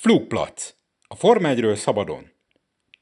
Flugplac. 0.00 0.74
A 1.08 1.14
Forma 1.14 1.48
1 1.48 1.76
szabadon. 1.76 2.30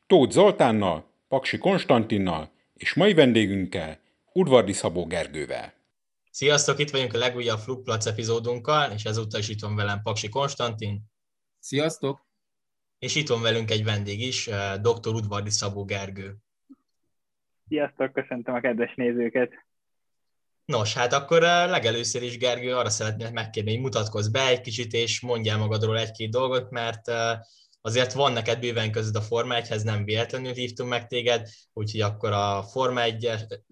Tóth 0.07 0.33
Zoltánnal, 0.33 1.11
Paksi 1.29 1.59
Konstantinnal 1.59 2.51
és 2.75 2.95
mai 2.95 3.15
vendégünkkel, 3.15 4.01
Udvardi 4.33 4.73
Szabó 4.73 5.07
Gergővel. 5.07 5.73
Sziasztok, 6.31 6.79
itt 6.79 6.91
vagyunk 6.91 7.15
a 7.15 7.19
legújabb 7.19 7.59
Flugplac 7.59 8.07
epizódunkkal, 8.07 8.91
és 8.91 9.05
ezúttal 9.05 9.41
is 9.41 9.49
itt 9.49 9.61
van 9.61 9.77
velem 9.77 10.03
Paksi 10.03 10.29
Konstantin. 10.29 11.01
Sziasztok! 11.59 12.27
És 12.99 13.15
itt 13.15 13.29
van 13.29 13.43
velünk 13.43 13.71
egy 13.71 13.85
vendég 13.85 14.21
is, 14.21 14.47
eh, 14.47 14.75
dr. 14.77 15.15
Udvardi 15.15 15.51
Szabó 15.51 15.85
Gergő. 15.85 16.37
Sziasztok, 17.69 18.13
köszöntöm 18.13 18.55
a 18.55 18.61
kedves 18.61 18.95
nézőket! 18.95 19.51
Nos, 20.67 20.95
hát 20.95 21.13
akkor 21.13 21.43
eh, 21.43 21.69
legelőször 21.69 22.23
is, 22.23 22.39
Gergő, 22.39 22.75
arra 22.75 22.89
szeretnék 22.89 23.33
megkérni, 23.33 23.71
hogy 23.71 23.81
mutatkozz 23.81 24.29
be 24.29 24.49
egy 24.49 24.61
kicsit, 24.61 24.93
és 24.93 25.21
mondjál 25.21 25.59
magadról 25.59 25.99
egy-két 25.99 26.31
dolgot, 26.31 26.71
mert 26.71 27.09
eh, 27.09 27.39
azért 27.81 28.13
van 28.13 28.33
neked 28.33 28.61
bőven 28.61 28.91
között 28.91 29.15
a 29.15 29.21
Forma 29.21 29.55
1-hez, 29.59 29.85
nem 29.85 30.05
véletlenül 30.05 30.53
hívtunk 30.53 30.91
meg 30.91 31.07
téged, 31.07 31.49
úgyhogy 31.73 32.01
akkor 32.01 32.33
a 32.33 32.63
Forma 32.63 33.03
1 33.03 33.31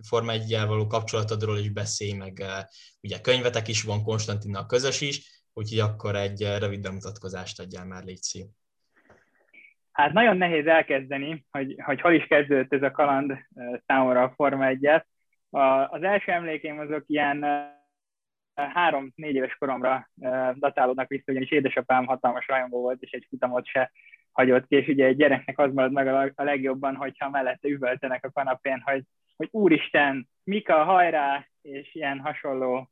Forma 0.08 0.32
1 0.32 0.56
való 0.66 0.86
kapcsolatodról 0.86 1.58
is 1.58 1.70
beszélj, 1.70 2.12
meg 2.12 2.40
eh, 2.40 2.62
ugye 3.00 3.20
könyvetek 3.20 3.68
is 3.68 3.82
van, 3.82 4.02
Konstantinnal 4.02 4.66
közös 4.66 5.00
is, 5.00 5.44
úgyhogy 5.52 5.78
akkor 5.78 6.16
egy 6.16 6.40
rövid 6.58 6.80
bemutatkozást 6.80 7.60
adjál 7.60 7.86
már, 7.86 8.04
Léci. 8.04 8.46
Hát 9.92 10.12
nagyon 10.12 10.36
nehéz 10.36 10.66
elkezdeni, 10.66 11.46
hogy, 11.50 11.76
hogy 11.84 12.00
hol 12.00 12.12
is 12.12 12.26
kezdődött 12.26 12.72
ez 12.72 12.82
a 12.82 12.90
kaland 12.90 13.32
számomra 13.86 14.22
a 14.22 14.32
Forma 14.36 14.66
1 14.66 14.88
az 15.88 16.02
első 16.02 16.32
emlékeim 16.32 16.78
azok 16.78 17.04
ilyen 17.06 17.44
három-négy 18.54 19.34
éves 19.34 19.54
koromra 19.54 20.08
datálódnak 20.54 21.08
vissza, 21.08 21.24
ugyanis 21.26 21.50
édesapám 21.50 22.06
hatalmas 22.06 22.48
rajongó 22.48 22.80
volt, 22.80 23.02
és 23.02 23.10
egy 23.10 23.26
futamot 23.28 23.66
se 23.66 23.90
hagyott 24.32 24.66
ki, 24.66 24.76
és 24.76 24.88
ugye 24.88 25.06
egy 25.06 25.16
gyereknek 25.16 25.58
az 25.58 25.72
marad 25.72 25.92
meg 25.92 26.08
a 26.34 26.42
legjobban, 26.42 26.96
hogyha 26.96 27.30
mellette 27.30 27.68
üvöltenek 27.68 28.24
a 28.24 28.30
kanapén, 28.30 28.82
hogy, 28.84 29.02
hogy 29.36 29.48
úristen, 29.50 30.28
Mika, 30.44 30.84
hajrá, 30.84 31.46
és 31.62 31.94
ilyen 31.94 32.18
hasonló 32.18 32.90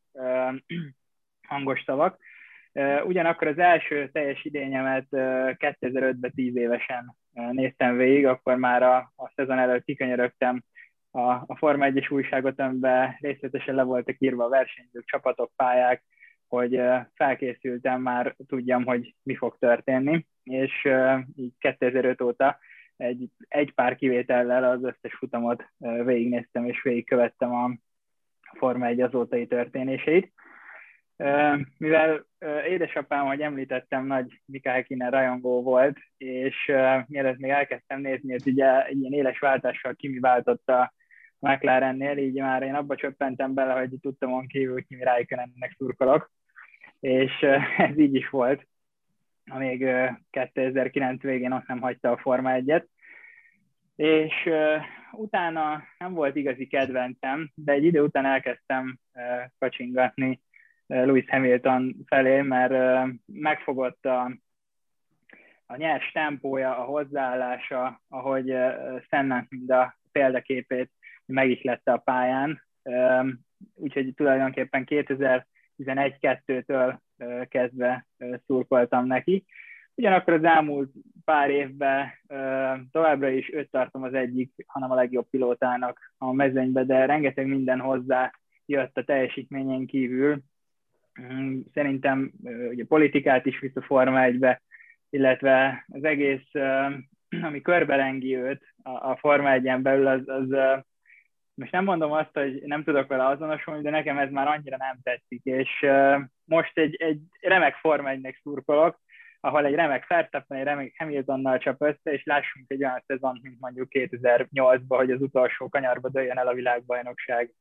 hangos 1.49 1.83
szavak. 1.87 2.19
Ugyanakkor 3.05 3.47
az 3.47 3.59
első 3.59 4.09
teljes 4.09 4.45
idényemet 4.45 5.07
uh, 5.11 5.21
2005-ben 5.59 6.33
10 6.35 6.57
évesen 6.57 7.17
néztem 7.33 7.97
végig, 7.97 8.27
akkor 8.27 8.57
már 8.57 8.83
a, 8.83 8.97
a 9.17 9.33
szezon 9.35 9.59
előtt 9.59 9.85
kikönyörögtem 9.85 10.63
a, 11.13 11.31
a 11.47 11.57
Forma 11.57 11.87
1-es 11.89 12.13
újságot, 12.13 12.61
amiben 12.61 13.17
részletesen 13.21 13.75
le 13.75 13.83
voltak 13.83 14.17
írva 14.19 14.45
a 14.45 14.49
versenyzők, 14.49 15.05
csapatok, 15.05 15.53
pályák, 15.57 16.03
hogy 16.49 16.81
felkészültem, 17.15 18.03
már 18.03 18.37
tudjam, 18.47 18.85
hogy 18.85 19.15
mi 19.23 19.37
fog 19.37 19.57
történni, 19.59 20.27
és 20.43 20.89
így 21.35 21.53
2005 21.59 22.21
óta 22.21 22.59
egy, 22.97 23.29
egy 23.49 23.73
pár 23.75 23.97
kivétellel 23.97 24.65
az 24.65 24.85
összes 24.85 25.15
futamot 25.15 25.65
végignéztem, 25.79 26.65
és 26.67 26.83
végigkövettem 26.83 27.55
a 27.55 27.71
Forma 28.59 28.87
1 28.87 29.01
azótai 29.01 29.47
történéseit. 29.47 30.33
Mivel 31.79 32.27
édesapám, 32.69 33.27
hogy 33.27 33.41
említettem, 33.41 34.07
nagy 34.07 34.41
Mikael 34.45 34.83
Kinen 34.83 35.11
rajongó 35.11 35.63
volt, 35.63 35.99
és 36.17 36.73
mielőtt 37.07 37.39
még 37.39 37.51
elkezdtem 37.51 38.01
nézni, 38.01 38.33
hogy 38.33 38.47
ugye 38.47 38.87
egy 38.87 39.01
ilyen 39.01 39.13
éles 39.13 39.39
váltással 39.39 39.95
Kimi 39.95 40.19
váltotta 40.19 40.93
McLarennél, 41.43 42.17
így 42.17 42.41
már 42.41 42.63
én 42.63 42.75
abba 42.75 42.97
csöppentem 42.97 43.55
bele, 43.55 43.73
hogy 43.73 43.91
tudtam 44.01 44.47
kívül 44.47 44.85
Kimi 44.85 45.03
Räikkönennek 45.03 45.75
szurkolok, 45.77 46.31
és 47.01 47.33
ez 47.89 47.99
így 47.99 48.15
is 48.15 48.29
volt, 48.29 48.67
amíg 49.47 49.87
2009 50.31 51.23
végén 51.23 51.53
ott 51.53 51.67
nem 51.67 51.81
hagyta 51.81 52.11
a 52.11 52.17
Forma 52.17 52.51
1-et, 52.55 52.85
és 53.97 54.51
utána 55.13 55.83
nem 55.99 56.13
volt 56.13 56.37
igazi 56.37 56.67
kedvencem, 56.67 57.51
de 57.55 57.73
egy 57.73 57.85
idő 57.85 58.03
után 58.03 58.25
elkezdtem 58.25 58.99
kacsingatni 59.59 60.41
Lewis 60.87 61.29
Hamilton 61.29 61.97
felé, 62.07 62.41
mert 62.41 63.09
megfogott 63.27 64.05
a, 64.05 64.37
a 65.67 65.77
nyers 65.77 66.13
tempója, 66.13 66.79
a 66.79 66.85
hozzáállása, 66.85 68.03
ahogy 68.09 68.55
Senna 69.09 69.47
mind 69.49 69.71
a 69.71 69.97
példaképét 70.13 70.91
meg 71.33 71.51
is 71.51 71.63
lett 71.63 71.89
a 71.89 71.97
pályán, 71.97 72.63
úgyhogy 73.75 74.15
tulajdonképpen 74.15 74.85
2011-2-től 74.87 76.99
kezdve 77.49 78.07
szurkoltam 78.47 79.07
neki. 79.07 79.45
Ugyanakkor 79.95 80.33
az 80.33 80.45
elmúlt 80.45 80.93
pár 81.25 81.51
évben 81.51 82.09
továbbra 82.91 83.29
is 83.29 83.53
őt 83.53 83.71
tartom 83.71 84.03
az 84.03 84.15
egyik, 84.15 84.53
hanem 84.67 84.91
a 84.91 84.95
legjobb 84.95 85.27
pilótának 85.31 86.13
a 86.19 86.33
mezőnybe, 86.33 86.85
de 86.85 87.07
rengeteg 87.07 87.47
minden 87.47 87.81
hozzá 87.81 88.33
jött 88.67 88.97
a 88.97 89.05
teljesítményen 89.05 89.87
kívül. 89.87 90.43
Mm, 91.21 91.61
szerintem 91.75 92.33
ugye 92.71 92.85
politikát 92.85 93.47
is 93.47 93.59
visz 93.59 93.73
Forma 93.81 94.23
1 94.23 94.47
illetve 95.11 95.85
az 95.89 96.05
egész, 96.05 96.51
ami 97.49 97.61
körbelengi 97.61 98.37
őt 98.37 98.75
a 98.83 99.17
Forma 99.17 99.53
1 99.53 99.83
belül, 99.83 100.07
az, 100.07 100.29
az 100.29 100.57
most 101.55 101.73
nem 101.73 101.85
mondom 101.85 102.13
azt, 102.13 102.31
hogy 102.33 102.63
nem 102.63 102.85
tudok 102.85 103.09
vele 103.09 103.27
azonosulni, 103.27 103.83
de 103.83 103.91
nekem 103.91 104.19
ez 104.19 104.31
már 104.31 104.47
annyira 104.47 104.77
nem 104.77 104.99
tetszik, 105.03 105.45
és 105.45 105.87
most 106.45 106.79
egy, 106.79 106.95
egy 106.95 107.21
remek 107.41 107.75
Forma 107.75 108.11
1 108.11 108.39
szurkolok, 108.43 109.01
ahol 109.41 109.67
egy 109.67 109.75
remek 109.75 110.07
Verstappen, 110.07 110.59
egy 110.59 110.65
remek 110.65 110.95
Hamiltonnal 110.99 111.59
csap 111.59 111.83
össze, 111.83 112.13
és 112.13 112.25
lássunk 112.25 112.71
egy 112.71 112.85
olyan 112.85 113.05
szezon, 113.07 113.39
mint 113.43 113.61
mondjuk 113.61 113.89
2008-ban, 113.91 114.97
hogy 114.97 115.11
az 115.11 115.21
utolsó 115.21 115.69
kanyarba 115.69 116.09
dőljön 116.09 116.39
el 116.39 116.49
a 116.49 116.55
világbajnokság. 116.55 117.55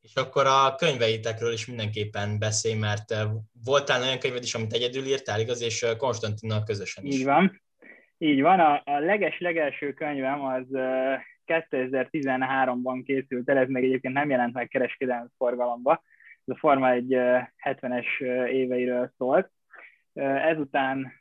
És 0.00 0.14
akkor 0.14 0.46
a 0.46 0.74
könyveitekről 0.74 1.52
is 1.52 1.66
mindenképpen 1.66 2.38
beszélj, 2.38 2.78
mert 2.78 3.14
voltál 3.64 4.02
olyan 4.02 4.18
könyved 4.18 4.42
is, 4.42 4.54
amit 4.54 4.72
egyedül 4.72 5.04
írtál, 5.04 5.40
igaz, 5.40 5.62
és 5.62 5.86
Konstantinnal 5.96 6.62
közösen 6.62 7.04
is. 7.04 7.14
Így 7.14 7.24
van. 7.24 7.62
Így 8.18 8.40
van, 8.40 8.60
a, 8.60 8.82
a 8.84 8.98
leges-legelső 8.98 9.92
könyvem 9.92 10.44
az 10.44 10.66
2013-ban 11.48 13.02
készült 13.04 13.48
el, 13.48 13.58
ez 13.58 13.68
még 13.68 13.84
egyébként 13.84 14.14
nem 14.14 14.30
jelent 14.30 14.54
meg 14.54 14.68
kereskedelmi 14.68 15.28
forgalomba, 15.36 16.02
ez 16.48 16.54
a 16.54 16.58
Forma 16.58 16.90
egy 16.90 17.16
70-es 17.64 18.20
éveiről 18.46 19.12
szólt. 19.16 19.50
Ezután 20.22 21.12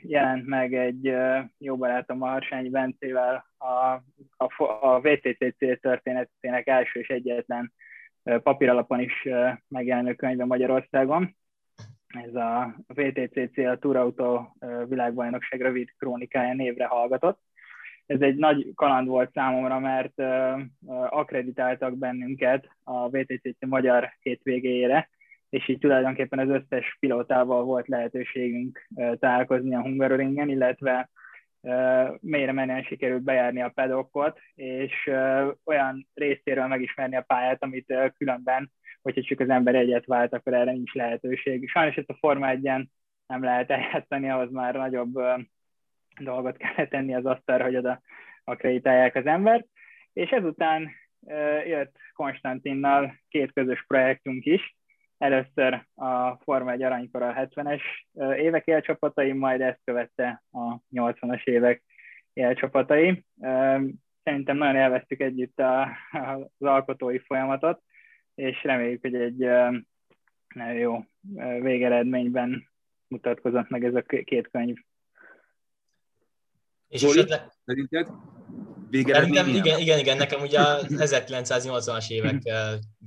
jelent 0.00 0.46
meg 0.46 0.74
egy 0.74 1.14
jó 1.58 1.76
barátom 1.76 2.22
a 2.22 2.28
Harsányi 2.28 2.68
Bencével 2.68 3.44
a, 3.58 4.02
a, 4.36 4.64
a 4.80 5.00
VTCC 5.00 5.80
történetének 5.80 6.66
első 6.66 7.00
és 7.00 7.08
egyetlen 7.08 7.72
papíralapon 8.22 9.00
is 9.00 9.28
megjelenő 9.68 10.14
könyve 10.14 10.44
Magyarországon. 10.44 11.36
Ez 12.06 12.34
a 12.34 12.76
VTCC, 12.86 13.58
a 13.58 13.78
Tour 13.78 13.96
Auto 13.96 14.46
világbajnokság 14.88 15.60
rövid 15.60 15.88
krónikája 15.98 16.54
névre 16.54 16.86
hallgatott 16.86 17.40
ez 18.06 18.20
egy 18.20 18.36
nagy 18.36 18.72
kaland 18.74 19.08
volt 19.08 19.32
számomra, 19.32 19.78
mert 19.78 20.22
akreditáltak 21.08 21.98
bennünket 21.98 22.68
a 22.84 23.08
VTCC 23.08 23.66
magyar 23.66 24.12
hétvégéjére, 24.20 25.08
és 25.50 25.68
így 25.68 25.78
tulajdonképpen 25.78 26.38
az 26.38 26.48
összes 26.48 26.96
pilótával 27.00 27.64
volt 27.64 27.88
lehetőségünk 27.88 28.86
találkozni 29.18 29.74
a 29.74 29.82
Hungaroringen, 29.82 30.48
illetve 30.48 31.10
mélyre 32.20 32.52
menően 32.52 32.82
sikerült 32.82 33.22
bejárni 33.22 33.62
a 33.62 33.72
pedokot, 33.74 34.38
és 34.54 35.10
olyan 35.64 36.08
részéről 36.14 36.66
megismerni 36.66 37.16
a 37.16 37.24
pályát, 37.26 37.62
amit 37.62 37.94
különben, 38.16 38.72
hogyha 39.02 39.22
csak 39.22 39.40
az 39.40 39.48
ember 39.48 39.74
egyet 39.74 40.06
vált, 40.06 40.32
akkor 40.32 40.54
erre 40.54 40.72
nincs 40.72 40.92
lehetőség. 40.92 41.68
Sajnos 41.68 41.96
ezt 41.96 42.10
a 42.10 42.16
Forma 42.20 42.48
1 42.48 42.62
nem 43.26 43.42
lehet 43.42 43.70
eljátszani, 43.70 44.30
ahhoz 44.30 44.50
már 44.50 44.74
nagyobb 44.74 45.20
dolgot 46.20 46.56
kellett 46.56 46.90
tenni 46.90 47.14
az 47.14 47.26
asztalra, 47.26 47.64
hogy 47.64 47.76
oda 47.76 48.00
akreditálják 48.44 49.14
az 49.14 49.26
embert, 49.26 49.66
és 50.12 50.30
ezután 50.30 50.90
jött 51.66 51.96
Konstantinnal 52.14 53.14
két 53.28 53.52
közös 53.52 53.84
projektünk 53.86 54.44
is, 54.44 54.76
először 55.18 55.86
a 55.94 56.36
Forma 56.36 56.70
1 56.70 56.82
aranykor 56.82 57.22
a 57.22 57.34
70-es 57.34 57.82
évek 58.36 58.66
élcsapatai, 58.66 59.32
majd 59.32 59.60
ezt 59.60 59.80
követte 59.84 60.42
a 60.50 60.78
80-as 60.94 61.44
évek 61.44 61.82
élcsapatai. 62.32 63.24
Szerintem 64.22 64.56
nagyon 64.56 64.76
élveztük 64.76 65.20
együtt 65.20 65.58
a, 65.58 65.82
az 66.58 66.66
alkotói 66.66 67.18
folyamatot, 67.18 67.82
és 68.34 68.62
reméljük, 68.62 69.00
hogy 69.00 69.14
egy 69.14 69.38
nagyon 70.54 70.74
jó 70.74 71.04
végeredményben 71.60 72.68
mutatkozott 73.08 73.68
meg 73.68 73.84
ez 73.84 73.94
a 73.94 74.00
két 74.00 74.48
könyv. 74.50 74.76
És 76.92 77.00
Zoli, 77.00 77.18
esetleg... 77.18 77.52
szerinted? 77.64 78.08
Nekem, 78.90 79.48
igen, 79.48 79.78
igen, 79.78 79.98
igen, 79.98 80.16
nekem 80.16 80.40
ugye 80.40 80.60
a 80.60 80.80
1980-as 80.82 82.10
évek 82.10 82.42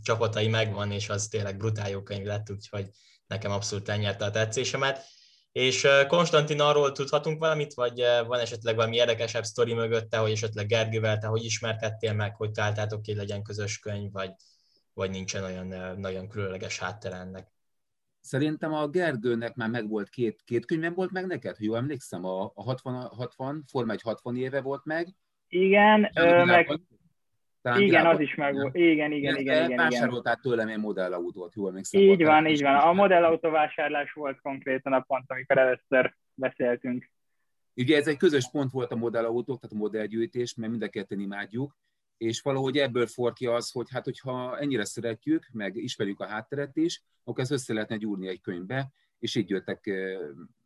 csapatai 0.04 0.48
megvan, 0.48 0.92
és 0.92 1.10
az 1.10 1.28
tényleg 1.28 1.58
brutál 1.58 1.90
jó 1.90 2.02
könyv 2.02 2.26
lett, 2.26 2.52
úgyhogy 2.52 2.90
nekem 3.28 3.52
abszolút 3.52 3.90
elnyerte 3.90 4.26
a 4.26 4.32
tetszésemet. 4.32 5.06
És 5.52 5.88
Konstantin, 6.08 6.62
arról 6.62 6.92
tudhatunk 6.92 7.40
valamit, 7.40 7.74
vagy 7.74 8.04
van 8.28 8.40
esetleg 8.40 8.76
valami 8.76 8.96
érdekesebb 8.96 9.44
sztori 9.44 9.74
mögötte, 9.74 10.18
hogy 10.18 10.32
esetleg 10.32 10.68
Gergővel 10.68 11.18
te 11.18 11.28
hogy 11.28 11.44
ismerkedtél 11.44 12.14
meg, 12.14 12.36
hogy 12.36 12.52
találtátok 12.52 13.02
ki, 13.02 13.16
legyen 13.16 13.44
közös 13.44 13.80
könyv, 13.80 14.12
vagy, 14.12 14.32
vagy 14.94 15.10
nincsen 15.10 15.44
olyan 15.44 15.98
nagyon 16.00 16.28
különleges 16.28 16.80
háttere 16.80 17.16
ennek? 17.16 17.55
Szerintem 18.26 18.74
a 18.74 18.88
Gergőnek 18.88 19.56
már 19.56 19.70
megvolt 19.70 20.10
két, 20.10 20.42
két 20.46 20.66
könyvem 20.66 20.94
volt 20.94 21.12
meg 21.12 21.26
neked, 21.26 21.56
hogy 21.58 21.66
jól 21.66 21.78
emlékszem, 21.78 22.26
a, 22.26 22.52
a 22.56 22.64
60, 22.64 22.94
60, 23.02 23.64
Forma 23.68 23.92
egy 23.92 24.02
60 24.02 24.36
éve 24.36 24.62
volt 24.62 24.86
meg. 24.86 25.08
Igen, 25.48 26.12
ö, 26.16 26.46
meg, 26.46 26.80
talán 27.62 27.82
igen, 27.82 28.06
az 28.06 28.20
is 28.20 28.36
meg 28.36 28.54
volt. 28.54 28.76
Igen, 28.76 29.12
igen, 29.12 29.36
igen, 29.36 29.66
igen. 29.66 29.78
Vásároltál 29.78 30.36
tőlem 30.36 30.68
egy 30.68 30.80
modellautót, 30.80 31.56
jól 31.56 31.70
emlékszem. 31.70 32.02
Így 32.02 32.24
van, 32.24 32.48
így 32.48 32.62
van. 32.62 32.76
A 32.76 32.94
modellautó 32.94 33.50
vásárlás 33.50 34.14
volt 34.14 34.42
konkrétan 34.42 34.94
a 34.94 35.00
pont, 35.00 35.32
amikor 35.32 35.58
először 35.58 36.16
beszéltünk. 36.34 37.12
Ugye 37.76 37.98
ez 37.98 38.08
egy 38.08 38.18
közös 38.18 38.50
pont 38.52 38.72
volt 38.72 38.92
a 38.92 38.96
modellautók, 38.96 39.60
tehát 39.60 39.76
a 39.76 39.80
modellgyűjtés, 39.80 40.56
mert 40.56 40.72
mind 40.72 40.84
a 40.84 40.90
ketten 40.90 41.20
imádjuk, 41.20 41.76
és 42.18 42.42
valahogy 42.42 42.78
ebből 42.78 43.08
for 43.08 43.34
ki 43.34 43.46
az, 43.46 43.72
hogy 43.72 43.88
hát 43.90 44.04
hogyha 44.04 44.60
ennyire 44.60 44.86
szeretjük, 44.86 45.48
meg 45.52 45.76
ismerjük 45.76 46.20
a 46.20 46.28
hátteret 46.28 46.76
is, 46.76 47.04
akkor 47.24 47.44
ezt 47.44 47.52
össze 47.52 47.74
lehetne 47.74 47.98
gyúrni 47.98 48.28
egy 48.28 48.42
könyvbe, 48.42 48.92
és 49.20 49.36
így 49.36 49.50
jöttek 49.50 49.90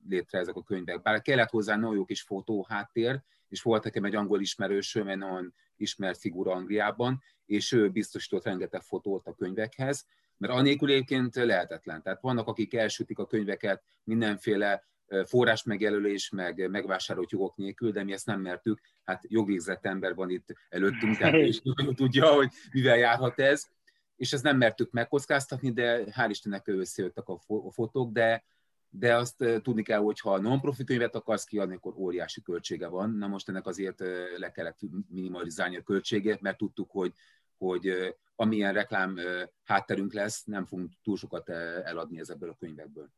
létre 0.08 0.40
ezek 0.40 0.56
a 0.56 0.64
könyvek. 0.64 1.02
Bár 1.02 1.22
kellett 1.22 1.50
hozzá 1.50 1.76
nagyon 1.76 1.96
jó 1.96 2.06
kis 2.06 2.22
fotó 2.22 2.66
háttér, 2.70 3.22
és 3.50 3.62
volt 3.62 3.84
nekem 3.84 4.04
egy 4.04 4.16
angol 4.16 4.42
ismerősöm, 4.42 5.08
egy 5.08 5.18
nagyon 5.18 5.54
ismert 5.76 6.20
figura 6.20 6.52
Angliában, 6.52 7.22
és 7.46 7.72
ő 7.72 7.90
biztosított 7.90 8.44
rengeteg 8.44 8.82
fotót 8.82 9.28
a 9.28 9.34
könyvekhez, 9.34 10.06
mert 10.38 10.54
anélkül 10.54 10.90
egyébként 10.90 11.36
lehetetlen. 11.36 12.02
Tehát 12.02 12.22
vannak, 12.22 12.48
akik 12.48 12.74
elsütik 12.74 13.20
a 13.20 13.28
könyveket 13.28 13.84
mindenféle 14.04 14.88
forrás 15.26 15.64
megjelölés, 15.64 16.30
meg 16.30 16.70
megvásárolt 16.70 17.32
jogok 17.32 17.56
nélkül, 17.56 17.92
de 17.92 18.04
mi 18.04 18.12
ezt 18.12 18.26
nem 18.26 18.42
mertük. 18.42 18.80
Hát 19.04 19.24
jogvégzett 19.28 19.86
ember 19.86 20.16
van 20.16 20.30
itt 20.30 20.46
előttünk, 20.70 21.18
tehát 21.18 21.34
és 21.34 21.62
tudja, 21.96 22.34
hogy 22.34 22.50
mivel 22.72 22.98
járhat 22.98 23.40
ez. 23.40 23.68
És 24.16 24.34
ezt 24.34 24.44
nem 24.44 24.58
mertük 24.58 24.92
megkockáztatni, 24.92 25.72
de 25.72 26.04
hál' 26.04 26.30
Istennek 26.30 26.68
összejöttek 26.68 27.28
a 27.28 27.40
fotók, 27.72 28.12
de 28.12 28.44
de 28.90 29.16
azt 29.16 29.46
tudni 29.62 29.84
kell, 29.84 30.00
hogy 30.00 30.20
ha 30.20 30.40
non-profit 30.40 30.86
könyvet 30.86 31.16
akarsz 31.16 31.44
kiadni, 31.44 31.76
akkor 31.76 31.94
óriási 31.98 32.42
költsége 32.42 32.88
van. 32.88 33.12
Na 33.12 33.28
most 33.28 33.50
ennek 33.50 33.68
azért 33.68 34.00
le 34.38 34.52
kellett 34.52 34.80
minimalizálni 35.10 35.78
a 35.78 35.82
költséget, 35.82 36.42
mert 36.42 36.58
tudtuk, 36.58 36.92
hogy, 36.92 37.14
hogy 37.58 38.16
amilyen 38.36 38.74
reklám 38.74 39.20
hátterünk 39.64 40.14
lesz, 40.14 40.44
nem 40.44 40.66
fogunk 40.66 40.92
túl 41.04 41.18
sokat 41.18 41.50
eladni 41.50 42.20
ezekből 42.20 42.50
a 42.50 42.58
könyvekből. 42.60 43.10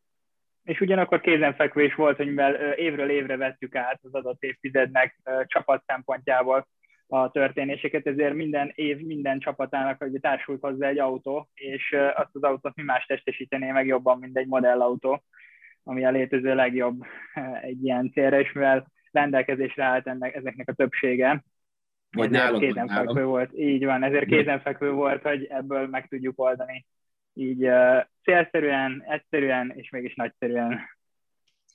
És 0.64 0.80
ugyanakkor 0.80 1.22
kézenfekvés 1.22 1.96
volt, 1.96 2.18
hogy 2.18 2.28
mivel 2.28 2.54
évről 2.74 3.10
évre 3.10 3.38
vettük 3.38 3.76
át 3.76 4.00
az 4.04 4.14
adott 4.14 4.44
évtizednek 4.44 5.18
csapat 5.46 5.84
szempontjából 5.86 6.68
a 7.08 7.32
történéseket, 7.32 8.08
ezért 8.08 8.34
minden 8.34 8.72
év 8.76 8.98
minden 8.98 9.40
csapatának 9.40 9.98
hogy 9.98 10.20
társult 10.22 10.62
hozzá 10.62 10.88
egy 10.88 11.00
autó, 11.00 11.50
és 11.54 11.96
azt 12.14 12.30
az 12.36 12.44
autót 12.44 12.76
mi 12.76 12.84
más 12.84 13.06
testesítené 13.06 13.72
meg 13.72 13.86
jobban, 13.86 14.20
mint 14.20 14.38
egy 14.38 14.48
modellautó 14.48 15.24
ami 15.84 16.06
a 16.06 16.12
létező 16.12 16.56
legjobb 16.56 17.02
egy 17.62 17.84
ilyen 17.84 18.12
célra, 18.12 18.40
és 18.40 18.52
mivel 18.52 18.92
rendelkezésre 19.12 19.84
állt 19.84 20.08
ennek, 20.08 20.36
ezeknek 20.36 20.70
a 20.70 20.74
többsége, 20.74 21.44
vagy 22.12 22.30
nálad, 22.30 22.60
kézenfekvő 22.60 23.24
volt. 23.24 23.52
Így 23.54 23.86
van, 23.86 24.04
ezért 24.04 24.26
kézenfekvő 24.26 24.92
volt, 24.92 25.22
hogy 25.22 25.46
ebből 25.46 25.88
meg 25.88 26.08
tudjuk 26.08 26.40
oldani. 26.40 26.86
Így 27.34 27.66
uh, 27.66 28.06
célszerűen, 28.24 29.04
egyszerűen, 29.08 29.72
és 29.76 29.90
mégis 29.90 30.16
nagyszerűen. 30.16 30.80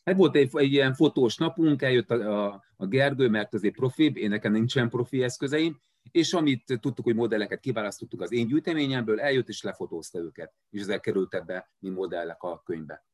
Hát 0.04 0.16
volt 0.16 0.36
egy, 0.36 0.50
egy 0.52 0.72
ilyen 0.72 0.94
fotós 0.94 1.36
napunk, 1.36 1.82
eljött 1.82 2.10
a, 2.10 2.44
a, 2.44 2.64
a 2.76 2.86
Gergő, 2.86 3.28
mert 3.28 3.54
azért 3.54 3.74
profi, 3.74 4.12
én 4.14 4.28
nekem 4.28 4.52
nincsen 4.52 4.88
profi 4.88 5.22
eszközeim, 5.22 5.80
és 6.10 6.32
amit 6.32 6.64
tudtuk, 6.80 7.04
hogy 7.04 7.14
modelleket 7.14 7.60
kiválasztottuk 7.60 8.20
az 8.20 8.32
én 8.32 8.46
gyűjteményemből, 8.46 9.20
eljött 9.20 9.48
és 9.48 9.62
lefotózta 9.62 10.18
őket, 10.18 10.52
és 10.70 10.80
ezek 10.80 11.00
kerültek 11.00 11.44
be, 11.44 11.70
mint 11.78 11.96
modellek 11.96 12.42
a 12.42 12.62
könyvbe. 12.62 13.04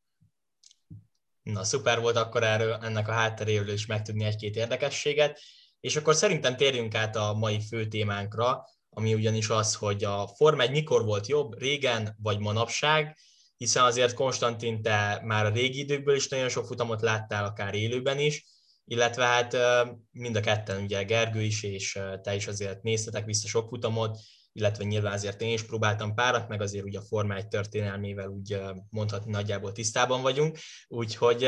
Na, 1.42 1.64
szuper 1.64 2.00
volt 2.00 2.16
akkor 2.16 2.42
erről, 2.42 2.72
ennek 2.72 3.08
a 3.08 3.12
hátteréről 3.12 3.72
is 3.72 3.86
megtudni 3.86 4.24
egy-két 4.24 4.56
érdekességet. 4.56 5.40
És 5.80 5.96
akkor 5.96 6.14
szerintem 6.14 6.56
térjünk 6.56 6.94
át 6.94 7.16
a 7.16 7.34
mai 7.34 7.60
fő 7.60 7.86
témánkra, 7.86 8.64
ami 8.94 9.14
ugyanis 9.14 9.48
az, 9.48 9.74
hogy 9.74 10.04
a 10.04 10.26
Forma 10.36 10.62
1 10.62 10.70
mikor 10.70 11.04
volt 11.04 11.26
jobb, 11.26 11.58
régen 11.58 12.16
vagy 12.22 12.38
manapság, 12.38 13.16
hiszen 13.56 13.84
azért 13.84 14.14
Konstantin, 14.14 14.82
te 14.82 15.20
már 15.24 15.46
a 15.46 15.52
régi 15.52 15.78
időkből 15.78 16.14
is 16.14 16.28
nagyon 16.28 16.48
sok 16.48 16.66
futamot 16.66 17.00
láttál, 17.00 17.44
akár 17.44 17.74
élőben 17.74 18.18
is, 18.18 18.44
illetve 18.84 19.24
hát 19.24 19.56
mind 20.10 20.36
a 20.36 20.40
ketten, 20.40 20.82
ugye 20.82 21.02
Gergő 21.02 21.42
is, 21.42 21.62
és 21.62 21.98
te 22.22 22.34
is 22.34 22.46
azért 22.46 22.82
néztetek 22.82 23.24
vissza 23.24 23.48
sok 23.48 23.68
futamot, 23.68 24.18
illetve 24.52 24.84
nyilván 24.84 25.12
azért 25.12 25.40
én 25.40 25.52
is 25.52 25.62
próbáltam 25.62 26.14
párat, 26.14 26.48
meg 26.48 26.60
azért 26.60 26.84
ugye 26.84 26.98
a 26.98 27.02
Forma 27.02 27.34
1 27.34 27.48
történelmével 27.48 28.28
úgy 28.28 28.60
mondhatni 28.90 29.30
nagyjából 29.30 29.72
tisztában 29.72 30.22
vagyunk, 30.22 30.58
úgyhogy 30.88 31.42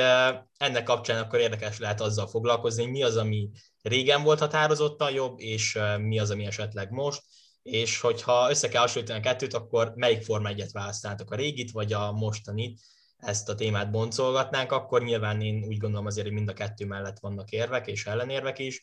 ennek 0.57 0.83
kapcsán 0.83 1.23
akkor 1.23 1.39
érdekes 1.39 1.79
lehet 1.79 2.01
azzal 2.01 2.27
foglalkozni, 2.27 2.87
mi 2.87 3.03
az, 3.03 3.17
ami 3.17 3.51
régen 3.89 4.23
volt 4.23 4.39
határozottan 4.39 5.13
jobb, 5.13 5.41
és 5.41 5.79
mi 5.99 6.19
az, 6.19 6.31
ami 6.31 6.47
esetleg 6.47 6.91
most, 6.91 7.23
és 7.63 8.01
hogyha 8.01 8.51
össze 8.51 8.69
kell 8.69 8.81
hasonlítani 8.81 9.19
a 9.19 9.23
kettőt, 9.23 9.55
akkor 9.55 9.93
melyik 9.95 10.23
Forma 10.23 10.49
1-et 10.53 10.71
választáltok, 10.73 11.31
a 11.31 11.37
régit 11.37 11.71
vagy 11.71 11.93
a 11.93 12.13
mostanit, 12.13 12.81
ezt 13.17 13.49
a 13.49 13.55
témát 13.55 13.91
boncolgatnánk, 13.91 14.73
akkor 14.73 15.03
nyilván 15.03 15.41
én 15.41 15.65
úgy 15.65 15.77
gondolom 15.77 16.07
azért, 16.07 16.27
hogy 16.27 16.35
mind 16.35 16.49
a 16.49 16.53
kettő 16.53 16.87
mellett 16.87 17.19
vannak 17.19 17.51
érvek 17.51 17.87
és 17.87 18.07
ellenérvek 18.07 18.59
is, 18.59 18.83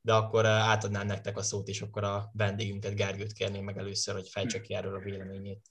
de 0.00 0.12
akkor 0.12 0.46
átadnám 0.46 1.06
nektek 1.06 1.36
a 1.36 1.42
szót, 1.42 1.68
és 1.68 1.80
akkor 1.80 2.04
a 2.04 2.30
vendégünket, 2.32 2.94
Gergőt 2.94 3.32
kérném 3.32 3.64
meg 3.64 3.78
először, 3.78 4.14
hogy 4.14 4.28
fejtse 4.28 4.60
ki 4.60 4.74
erről 4.74 4.94
a 4.94 5.02
véleményét. 5.02 5.70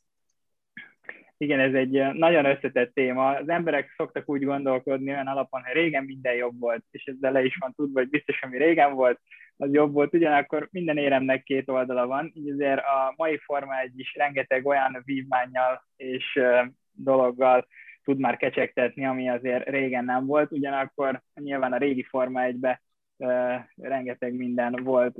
Igen, 1.41 1.59
ez 1.59 1.73
egy 1.73 2.13
nagyon 2.13 2.45
összetett 2.45 2.93
téma. 2.93 3.27
Az 3.29 3.49
emberek 3.49 3.93
szoktak 3.97 4.29
úgy 4.29 4.43
gondolkodni 4.43 5.11
olyan 5.11 5.27
alapon, 5.27 5.61
hogy 5.63 5.73
régen 5.73 6.03
minden 6.03 6.33
jobb 6.33 6.59
volt, 6.59 6.83
és 6.91 7.05
ezzel 7.05 7.31
le 7.31 7.43
is 7.43 7.57
van 7.59 7.73
tudva, 7.75 7.99
hogy 7.99 8.09
biztos, 8.09 8.41
ami 8.41 8.57
régen 8.57 8.93
volt, 8.93 9.19
az 9.57 9.73
jobb 9.73 9.93
volt. 9.93 10.13
Ugyanakkor 10.13 10.67
minden 10.71 10.97
éremnek 10.97 11.43
két 11.43 11.69
oldala 11.69 12.07
van, 12.07 12.31
így 12.33 12.49
azért 12.49 12.79
a 12.79 13.13
mai 13.15 13.37
forma 13.37 13.79
egy 13.79 13.99
is 13.99 14.15
rengeteg 14.15 14.65
olyan 14.65 15.01
vívmányjal 15.05 15.83
és 15.95 16.39
dologgal 16.91 17.67
tud 18.03 18.19
már 18.19 18.37
kecsegtetni, 18.37 19.05
ami 19.05 19.29
azért 19.29 19.69
régen 19.69 20.05
nem 20.05 20.25
volt. 20.25 20.51
Ugyanakkor 20.51 21.21
nyilván 21.33 21.73
a 21.73 21.77
régi 21.77 22.03
forma 22.03 22.43
egybe 22.43 22.81
rengeteg 23.75 24.33
minden 24.33 24.79
volt 24.83 25.15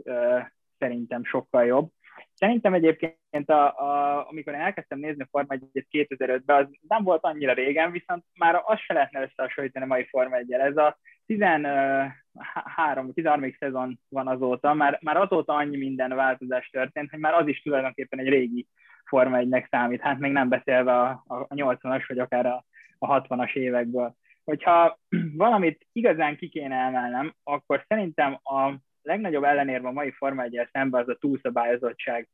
szerintem 0.78 1.24
sokkal 1.24 1.66
jobb. 1.66 1.90
Szerintem 2.34 2.74
egyébként, 2.74 3.50
a, 3.50 3.66
a, 3.66 4.28
amikor 4.30 4.54
elkezdtem 4.54 5.00
nézni 5.00 5.24
a 5.24 5.28
Forma 5.32 5.54
1 5.72 5.86
2005-ben, 5.92 6.58
az 6.58 6.68
nem 6.88 7.04
volt 7.04 7.24
annyira 7.24 7.54
régen, 7.54 7.92
viszont 7.92 8.24
már 8.34 8.62
azt 8.66 8.82
se 8.82 8.94
lehetne 8.94 9.22
összehasonlítani 9.22 9.86
a 9.86 9.88
mai 9.88 10.06
Forma 10.06 10.36
1 10.36 10.52
Ez 10.52 10.78
a 10.78 10.98
13, 11.26 13.14
13. 13.14 13.56
szezon 13.60 14.00
van 14.10 14.28
azóta, 14.28 14.74
már, 14.74 15.00
már 15.02 15.18
azóta 15.18 15.54
annyi 15.54 15.78
minden 15.78 16.16
változás 16.16 16.70
történt, 16.70 17.10
hogy 17.10 17.20
már 17.20 17.34
az 17.34 17.48
is 17.48 17.62
tulajdonképpen 17.62 18.20
egy 18.20 18.30
régi 18.30 18.68
Forma 19.06 19.38
1-nek 19.42 19.70
számít, 19.70 20.02
hát 20.02 20.20
még 20.20 20.32
nem 20.32 20.50
beszélve 20.50 21.00
a, 21.00 21.24
a 21.28 21.48
80-as, 21.48 22.04
vagy 22.08 22.20
akár 22.20 22.46
a, 22.46 22.66
a 22.98 23.22
60-as 23.22 23.54
évekből. 23.54 24.16
Hogyha 24.44 25.00
valamit 25.38 25.88
igazán 25.92 26.38
ki 26.38 26.50
kéne 26.50 26.76
emelnem, 26.76 27.34
akkor 27.44 27.86
szerintem 27.88 28.40
a 28.44 28.74
legnagyobb 29.04 29.44
ellenérve 29.44 29.88
a 29.88 29.92
mai 29.92 30.12
Forma 30.12 30.44
1 30.44 30.68
szemben 30.72 31.02
az 31.02 31.10
a 31.10 31.18
túlszabályozottság. 31.20 32.30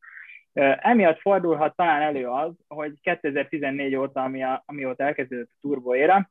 Emiatt 0.81 1.19
fordulhat 1.19 1.75
talán 1.75 2.01
elő 2.01 2.27
az, 2.27 2.53
hogy 2.67 2.93
2014 3.01 3.95
óta, 3.95 4.23
ami 4.23 4.43
a, 4.43 4.63
amióta 4.65 5.03
elkezdődött 5.03 5.49
a 5.53 5.57
turbo 5.61 5.95
éra, 5.95 6.29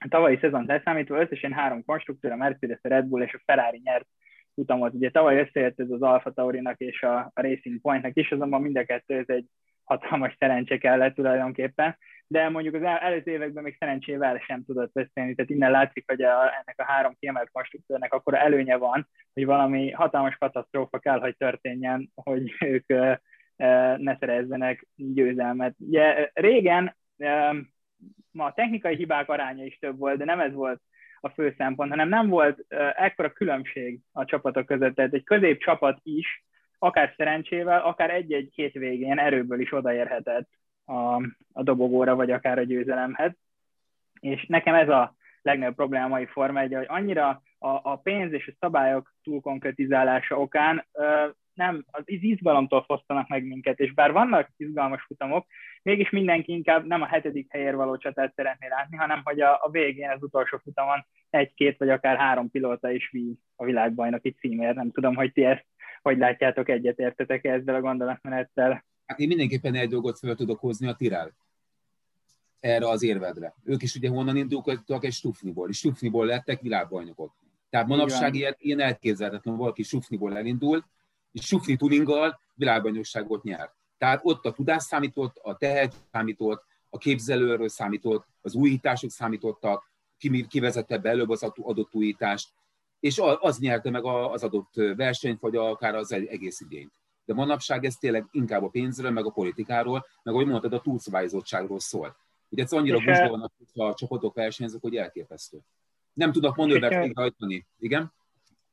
a 0.00 0.08
tavalyi 0.08 0.38
szezon 0.40 0.64
leszámítva 0.66 1.20
összesen 1.20 1.52
három 1.52 1.84
konstruktúra, 1.84 2.34
a 2.34 2.36
Mercedes, 2.36 2.78
a 2.82 2.88
Red 2.88 3.04
Bull 3.04 3.22
és 3.22 3.34
a 3.34 3.40
Ferrari 3.44 3.80
nyert 3.84 4.06
utamot. 4.54 4.94
Ugye 4.94 5.10
tavaly 5.10 5.40
összejött 5.40 5.80
ez 5.80 5.90
az 5.90 6.02
Alfa 6.02 6.32
Taurinak 6.32 6.78
és 6.78 7.02
a, 7.02 7.16
a 7.16 7.40
Racing 7.40 7.80
Pointnak 7.80 8.16
is, 8.16 8.30
azonban 8.30 8.62
mind 8.62 8.76
a 8.76 8.84
kettő 8.84 9.16
ez 9.16 9.28
egy 9.28 9.46
hatalmas 9.84 10.36
szerencse 10.38 10.78
kellett 10.78 11.14
tulajdonképpen, 11.14 11.96
de 12.30 12.48
mondjuk 12.48 12.74
az 12.74 12.82
előző 12.82 13.30
években 13.30 13.62
még 13.62 13.76
szerencsével 13.78 14.38
sem 14.38 14.64
tudott 14.64 14.96
összejönni, 14.96 15.34
tehát 15.34 15.50
innen 15.50 15.70
látszik, 15.70 16.04
hogy 16.06 16.22
a, 16.22 16.42
ennek 16.42 16.74
a 16.76 16.84
három 16.84 17.16
kiemelt 17.20 17.50
konstruktőrnek 17.52 18.12
akkor 18.12 18.34
előnye 18.34 18.76
van, 18.76 19.08
hogy 19.34 19.44
valami 19.44 19.90
hatalmas 19.90 20.36
katasztrófa 20.36 20.98
kell, 20.98 21.20
hogy 21.20 21.36
történjen, 21.36 22.10
hogy 22.14 22.54
ők 22.74 22.86
ne 23.96 24.16
szerezzenek 24.18 24.86
győzelmet. 24.94 25.74
Ugye 25.78 26.30
régen 26.34 26.96
ma 28.30 28.44
a 28.44 28.52
technikai 28.52 28.96
hibák 28.96 29.28
aránya 29.28 29.64
is 29.64 29.78
több 29.78 29.98
volt, 29.98 30.18
de 30.18 30.24
nem 30.24 30.40
ez 30.40 30.52
volt 30.52 30.80
a 31.20 31.28
fő 31.28 31.54
szempont, 31.56 31.90
hanem 31.90 32.08
nem 32.08 32.28
volt 32.28 32.64
ekkora 32.94 33.32
különbség 33.32 34.00
a 34.12 34.24
csapatok 34.24 34.66
között. 34.66 34.94
Tehát 34.94 35.14
egy 35.14 35.24
középcsapat 35.24 36.00
is 36.02 36.44
akár 36.78 37.14
szerencsével, 37.16 37.80
akár 37.80 38.10
egy-egy 38.10 38.52
hétvégén 38.54 39.18
erőből 39.18 39.60
is 39.60 39.72
odaérhetett 39.72 40.48
a, 40.88 41.14
a 41.52 41.62
dobogóra, 41.62 42.14
vagy 42.14 42.30
akár 42.30 42.58
a 42.58 42.62
győzelemhez. 42.62 43.32
És 44.20 44.46
nekem 44.46 44.74
ez 44.74 44.88
a 44.88 45.14
legnagyobb 45.42 45.74
probléma 45.74 46.04
a 46.04 46.08
mai 46.08 46.26
Forma 46.26 46.60
1, 46.60 46.74
hogy 46.74 46.86
annyira 46.88 47.42
a, 47.58 47.68
a 47.68 47.96
pénz 47.96 48.32
és 48.32 48.46
a 48.46 48.56
szabályok 48.60 49.14
túl 49.22 49.40
konkretizálása 49.40 50.38
okán 50.40 50.86
nem, 51.54 51.84
az 51.90 52.02
izgalomtól 52.06 52.82
fosztanak 52.82 53.28
meg 53.28 53.46
minket, 53.46 53.78
és 53.78 53.94
bár 53.94 54.12
vannak 54.12 54.50
izgalmas 54.56 55.02
futamok, 55.02 55.46
mégis 55.82 56.10
mindenki 56.10 56.52
inkább 56.52 56.86
nem 56.86 57.02
a 57.02 57.06
hetedik 57.06 57.52
helyér 57.52 57.74
való 57.74 57.96
csatát 57.96 58.34
szeretné 58.34 58.68
látni, 58.68 58.96
hanem 58.96 59.20
hogy 59.24 59.40
a, 59.40 59.64
a 59.64 59.70
végén, 59.70 60.10
az 60.10 60.22
utolsó 60.22 60.58
futamon 60.62 61.06
egy-két 61.30 61.78
vagy 61.78 61.90
akár 61.90 62.16
három 62.16 62.50
pilóta 62.50 62.90
is 62.90 63.10
víz 63.10 63.36
a 63.56 63.64
világbajnoki 63.64 64.30
címért. 64.30 64.74
Nem 64.74 64.90
tudom, 64.90 65.14
hogy 65.14 65.32
ti 65.32 65.44
ezt 65.44 65.66
hogy 66.02 66.18
látjátok, 66.18 66.68
egyetértetek 66.68 67.44
-e 67.44 67.52
ezzel 67.52 67.74
a 67.74 67.80
gondolatmenettel? 67.80 68.84
Hát 69.08 69.18
én 69.18 69.28
mindenképpen 69.28 69.74
egy 69.74 69.88
dolgot 69.88 70.18
fel 70.18 70.34
tudok 70.34 70.60
hozni 70.60 70.86
a 70.86 70.94
Tirál 70.94 71.32
erre 72.60 72.88
az 72.88 73.02
érvedre. 73.02 73.54
Ők 73.64 73.82
is 73.82 73.94
ugye 73.94 74.08
honnan 74.08 74.36
indultak 74.36 75.04
egy 75.04 75.12
Stufniból, 75.12 75.68
és 75.68 75.76
Stufniból 75.76 76.26
lettek 76.26 76.60
világbajnokok. 76.60 77.34
Tehát 77.70 77.86
manapság 77.86 78.34
ilyen, 78.34 78.56
ilyen 78.58 78.80
elképzelhetetlen, 78.80 79.56
valaki 79.56 79.82
Stufniból 79.82 80.36
elindul, 80.36 80.84
és 81.32 81.46
Sufni 81.46 81.76
tuninggal 81.76 82.40
világbajnokságot 82.54 83.42
nyert. 83.42 83.74
Tehát 83.98 84.20
ott 84.22 84.44
a 84.44 84.52
tudás 84.52 84.82
számított, 84.82 85.36
a 85.42 85.56
tehetség 85.56 86.00
számított, 86.12 86.64
a 86.90 86.98
képzelőről 86.98 87.68
számított, 87.68 88.26
az 88.40 88.54
újítások 88.54 89.10
számítottak, 89.10 89.90
ki, 90.18 90.46
ki 90.46 90.60
vezette 90.60 90.98
be 90.98 91.08
előbb 91.08 91.28
az 91.28 91.42
adott 91.42 91.94
újítást, 91.94 92.48
és 93.00 93.20
az 93.40 93.58
nyerte 93.58 93.90
meg 93.90 94.04
az 94.04 94.42
adott 94.42 94.74
versenyt, 94.74 95.40
vagy 95.40 95.56
akár 95.56 95.94
az 95.94 96.12
egész 96.12 96.60
idényt. 96.60 96.92
De 97.28 97.34
manapság 97.34 97.84
ez 97.84 97.94
tényleg 97.94 98.24
inkább 98.30 98.62
a 98.62 98.68
pénzről, 98.68 99.10
meg 99.10 99.24
a 99.24 99.30
politikáról, 99.30 100.06
meg 100.22 100.34
ahogy 100.34 100.46
mondtad, 100.46 100.72
a 100.72 100.80
túlszabályozottságról 100.80 101.80
szól. 101.80 102.16
Ugye 102.48 102.62
ez 102.62 102.72
annyira 102.72 102.98
buzsba 102.98 103.28
vannak 103.28 103.52
a 103.72 103.94
csapatok 103.94 104.34
versenyzők, 104.34 104.80
hogy 104.80 104.96
elképesztő. 104.96 105.58
Nem 106.12 106.32
tudnak 106.32 106.56
manővert 106.56 107.04
végrehajtani. 107.04 107.66
Igen? 107.78 108.12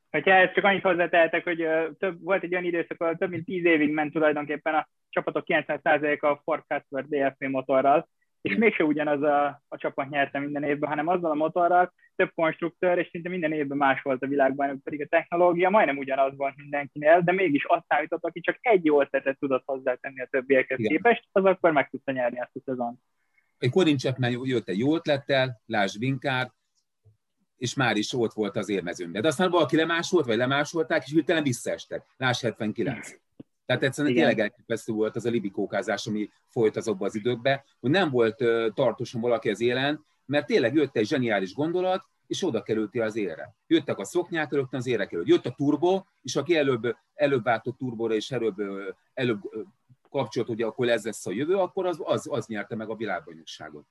Hogyha 0.10 0.32
ezt 0.32 0.54
csak 0.54 0.64
annyit 0.64 0.82
hozzátehetek, 0.82 1.44
hogy 1.44 1.68
több, 1.98 2.24
volt 2.24 2.44
egy 2.44 2.52
olyan 2.52 2.66
időszak, 2.66 3.02
ahol 3.02 3.16
több 3.16 3.30
mint 3.30 3.46
10 3.46 3.66
évig 3.66 3.94
ment 3.94 4.12
tulajdonképpen 4.12 4.74
a 4.74 4.88
csapatok 5.10 5.44
90%-a 5.48 6.26
a 6.26 6.42
Ford 6.44 6.64
Cuthbert 6.68 7.08
DFP 7.08 7.48
motorral, 7.48 8.10
és 8.46 8.56
mégse 8.56 8.84
ugyanaz 8.84 9.22
a, 9.22 9.64
a 9.68 9.78
csapat 9.78 10.10
nyerte 10.10 10.40
minden 10.40 10.64
évben, 10.64 10.90
hanem 10.90 11.08
azzal 11.08 11.32
a 11.32 11.36
motorral 11.36 11.94
több 12.16 12.32
konstruktőr, 12.36 12.98
és 12.98 13.08
szinte 13.12 13.30
minden 13.30 13.52
évben 13.52 13.78
más 13.78 14.02
volt 14.02 14.24
a 14.24 14.28
világban, 14.28 14.82
pedig 14.84 15.02
a 15.02 15.08
technológia 15.10 15.70
majdnem 15.70 15.98
ugyanaz 15.98 16.38
volt 16.38 16.56
mindenkinél, 16.56 17.22
de 17.22 17.32
mégis 17.32 17.66
azt 17.66 17.86
számított, 17.88 18.24
aki 18.24 18.40
csak 18.40 18.58
egy 18.62 18.86
jó 18.86 19.02
ötletet 19.02 19.40
tudott 19.40 19.64
hozzátenni 19.66 20.22
a 20.22 20.28
többiekhez 20.32 20.80
Igen. 20.80 20.92
képest, 20.92 21.28
az 21.32 21.46
akkor 21.46 21.72
meg 21.72 21.90
tudta 21.90 22.12
nyerni 22.12 22.40
ezt 22.40 22.56
a 22.56 22.60
szezont. 22.66 23.00
Egy 23.58 23.70
Corin 23.70 23.98
Chapman 23.98 24.32
jött 24.44 24.68
egy 24.68 24.80
jó 24.80 24.96
ötlettel, 24.96 25.62
Lásd 25.66 26.00
Vinkár, 26.00 26.52
és 27.58 27.74
már 27.74 27.96
is 27.96 28.14
ott 28.14 28.34
volt 28.34 28.56
az 28.56 28.70
élmezőnben. 28.70 29.22
De 29.22 29.28
aztán 29.28 29.52
valaki 29.52 29.76
lemásolt, 29.76 30.26
vagy 30.26 30.38
lemásolták, 30.38 31.04
és 31.06 31.12
hirtelen 31.12 31.44
visszaestek. 31.44 32.06
Láss 32.18 32.42
79. 32.42 33.25
Tehát 33.66 33.84
egyszerűen 33.84 34.14
Igen. 34.14 34.28
tényleg 34.28 34.46
elképesztő 34.46 34.94
volt 34.94 35.16
az 35.16 35.26
a 35.26 35.30
libikókázás, 35.30 36.08
ami 36.08 36.30
folyt 36.48 36.76
azokban 36.76 37.08
az 37.08 37.16
időkben, 37.16 37.62
hogy 37.80 37.90
nem 37.90 38.10
volt 38.10 38.44
tartósan 38.74 39.22
valaki 39.22 39.50
az 39.50 39.62
élen, 39.62 40.06
mert 40.26 40.46
tényleg 40.46 40.74
jött 40.74 40.96
egy 40.96 41.08
zseniális 41.08 41.54
gondolat, 41.54 42.06
és 42.28 42.44
oda 42.44 42.62
kerülti 42.62 43.00
az 43.00 43.16
élre. 43.16 43.56
Jöttek 43.68 43.98
a 43.98 44.06
szoknyák, 44.06 44.52
rögtön 44.52 44.80
az 44.80 44.88
élre 44.88 45.06
került. 45.06 45.28
Jött 45.28 45.46
a 45.46 45.52
turbo, 45.52 46.04
és 46.22 46.36
aki 46.36 46.58
előbb, 46.58 46.98
előbb 47.14 47.44
váltott 47.44 47.78
turbóra, 47.78 48.14
és 48.14 48.32
előbb, 48.32 48.56
előbb 49.14 49.40
kapcsolt, 50.10 50.48
hogy 50.48 50.62
akkor 50.62 50.90
ez 50.90 51.06
lesz 51.06 51.26
a 51.26 51.32
jövő, 51.32 51.56
akkor 51.56 51.86
az, 51.86 51.98
az, 52.04 52.28
az 52.32 52.48
nyerte 52.48 52.76
meg 52.76 52.90
a 52.90 52.96
világbajnokságot. 52.96 53.88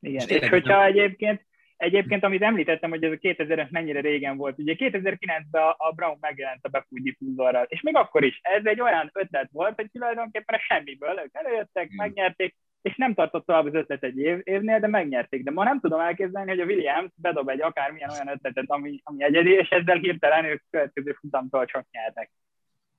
Igen, 0.00 0.28
és, 0.28 0.40
és 0.40 0.48
hogyha 0.48 0.76
nem... 0.76 0.86
egyébként 0.86 1.46
Egyébként, 1.78 2.24
amit 2.24 2.42
említettem, 2.42 2.90
hogy 2.90 3.04
ez 3.04 3.12
a 3.12 3.16
2000 3.16 3.68
mennyire 3.70 4.00
régen 4.00 4.36
volt, 4.36 4.58
ugye 4.58 4.74
2009-ben 4.78 5.62
a 5.76 5.92
Brown 5.92 6.16
megjelent 6.20 6.64
a 6.64 6.68
befúj 6.68 7.00
diffúzorral, 7.00 7.66
és 7.68 7.80
még 7.80 7.96
akkor 7.96 8.24
is 8.24 8.40
ez 8.42 8.64
egy 8.64 8.80
olyan 8.80 9.10
ötlet 9.12 9.48
volt, 9.52 9.74
hogy 9.74 9.90
tulajdonképpen 9.90 10.54
a 10.54 10.74
semmiből 10.74 11.20
ők 11.24 11.34
előjöttek, 11.34 11.90
megnyerték, 11.90 12.56
és 12.82 12.96
nem 12.96 13.14
tartott 13.14 13.46
tovább 13.46 13.66
az 13.66 13.74
ötlet 13.74 14.02
egy 14.02 14.18
év, 14.18 14.40
évnél, 14.42 14.80
de 14.80 14.86
megnyerték. 14.86 15.42
De 15.44 15.50
ma 15.50 15.64
nem 15.64 15.80
tudom 15.80 16.00
elképzelni, 16.00 16.50
hogy 16.50 16.60
a 16.60 16.64
Williams 16.64 17.10
bedob 17.16 17.48
egy 17.48 17.60
akármilyen 17.60 18.10
olyan 18.10 18.28
ötletet, 18.28 18.70
ami, 18.70 19.00
ami 19.04 19.24
egyedi, 19.24 19.50
és 19.50 19.68
ezzel 19.68 19.96
hirtelen 19.96 20.44
ők 20.44 20.62
következő 20.70 21.12
futamtól 21.12 21.64
csak 21.64 21.86
nyertek. 21.90 22.30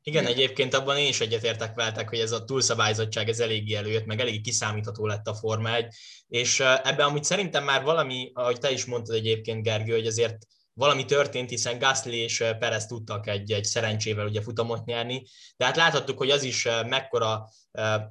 Igen, 0.03 0.25
egyébként 0.25 0.73
abban 0.73 0.97
én 0.97 1.07
is 1.07 1.19
egyetértek 1.21 1.75
veletek, 1.75 2.09
hogy 2.09 2.19
ez 2.19 2.31
a 2.31 2.43
túlszabályzottság 2.43 3.29
ez 3.29 3.39
eléggé 3.39 3.73
előjött, 3.73 4.05
meg 4.05 4.19
eléggé 4.19 4.39
kiszámítható 4.39 5.07
lett 5.07 5.27
a 5.27 5.33
Forma 5.33 5.75
1, 5.75 5.93
és 6.27 6.59
ebben 6.59 7.07
amit 7.07 7.23
szerintem 7.23 7.63
már 7.63 7.83
valami, 7.83 8.31
ahogy 8.33 8.59
te 8.59 8.71
is 8.71 8.85
mondtad 8.85 9.15
egyébként, 9.15 9.63
Gergő, 9.63 9.93
hogy 9.93 10.07
azért 10.07 10.37
valami 10.73 11.05
történt, 11.05 11.49
hiszen 11.49 11.79
Gasly 11.79 12.15
és 12.15 12.43
Perez 12.59 12.85
tudtak 12.85 13.27
egy, 13.27 13.51
egy 13.51 13.63
szerencsével 13.63 14.25
ugye 14.25 14.41
futamot 14.41 14.85
nyerni, 14.85 15.23
de 15.57 15.65
hát 15.65 15.75
láthattuk, 15.75 16.17
hogy 16.17 16.29
az 16.29 16.43
is 16.43 16.67
mekkora 16.87 17.49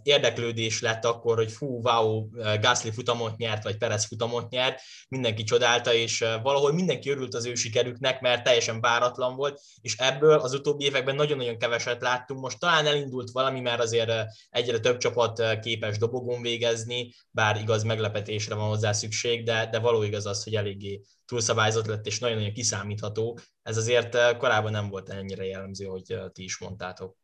érdeklődés 0.03 0.81
lett 0.81 1.05
akkor, 1.05 1.37
hogy 1.37 1.53
fú, 1.53 1.81
wow, 1.83 2.29
Gasly 2.61 2.91
futamot 2.91 3.37
nyert, 3.37 3.63
vagy 3.63 3.77
Perez 3.77 4.05
futamot 4.05 4.51
nyert, 4.51 4.81
mindenki 5.09 5.43
csodálta, 5.43 5.93
és 5.93 6.19
valahol 6.43 6.73
mindenki 6.73 7.11
örült 7.11 7.35
az 7.35 7.45
ő 7.45 7.55
sikerüknek, 7.55 8.21
mert 8.21 8.45
teljesen 8.45 8.81
váratlan 8.81 9.37
volt, 9.37 9.61
és 9.81 9.97
ebből 9.97 10.39
az 10.39 10.55
utóbbi 10.55 10.85
években 10.85 11.15
nagyon-nagyon 11.15 11.59
keveset 11.59 12.03
láttunk. 12.03 12.41
Most 12.41 12.59
talán 12.59 12.87
elindult 12.87 13.31
valami, 13.31 13.61
mert 13.61 13.81
azért 13.81 14.13
egyre 14.51 14.79
több 14.79 14.97
csapat 14.99 15.61
képes 15.61 15.99
dobogon 15.99 16.43
végezni, 16.43 17.15
bár 17.31 17.57
igaz 17.61 17.83
meglepetésre 17.83 18.55
van 18.55 18.69
hozzá 18.69 18.93
szükség, 18.93 19.45
de, 19.45 19.69
de 19.71 19.79
való 19.79 20.03
igaz 20.03 20.27
az, 20.27 20.45
hogy 20.45 20.55
eléggé 20.55 21.01
túlszabályzott 21.25 21.87
lett, 21.87 22.07
és 22.07 22.19
nagyon-nagyon 22.19 22.53
kiszámítható. 22.53 23.39
Ez 23.63 23.77
azért 23.77 24.37
korábban 24.37 24.73
nem 24.73 24.89
volt 24.89 25.09
ennyire 25.09 25.45
jellemző, 25.45 25.85
hogy 25.85 26.19
ti 26.33 26.43
is 26.43 26.59
mondtátok 26.59 27.17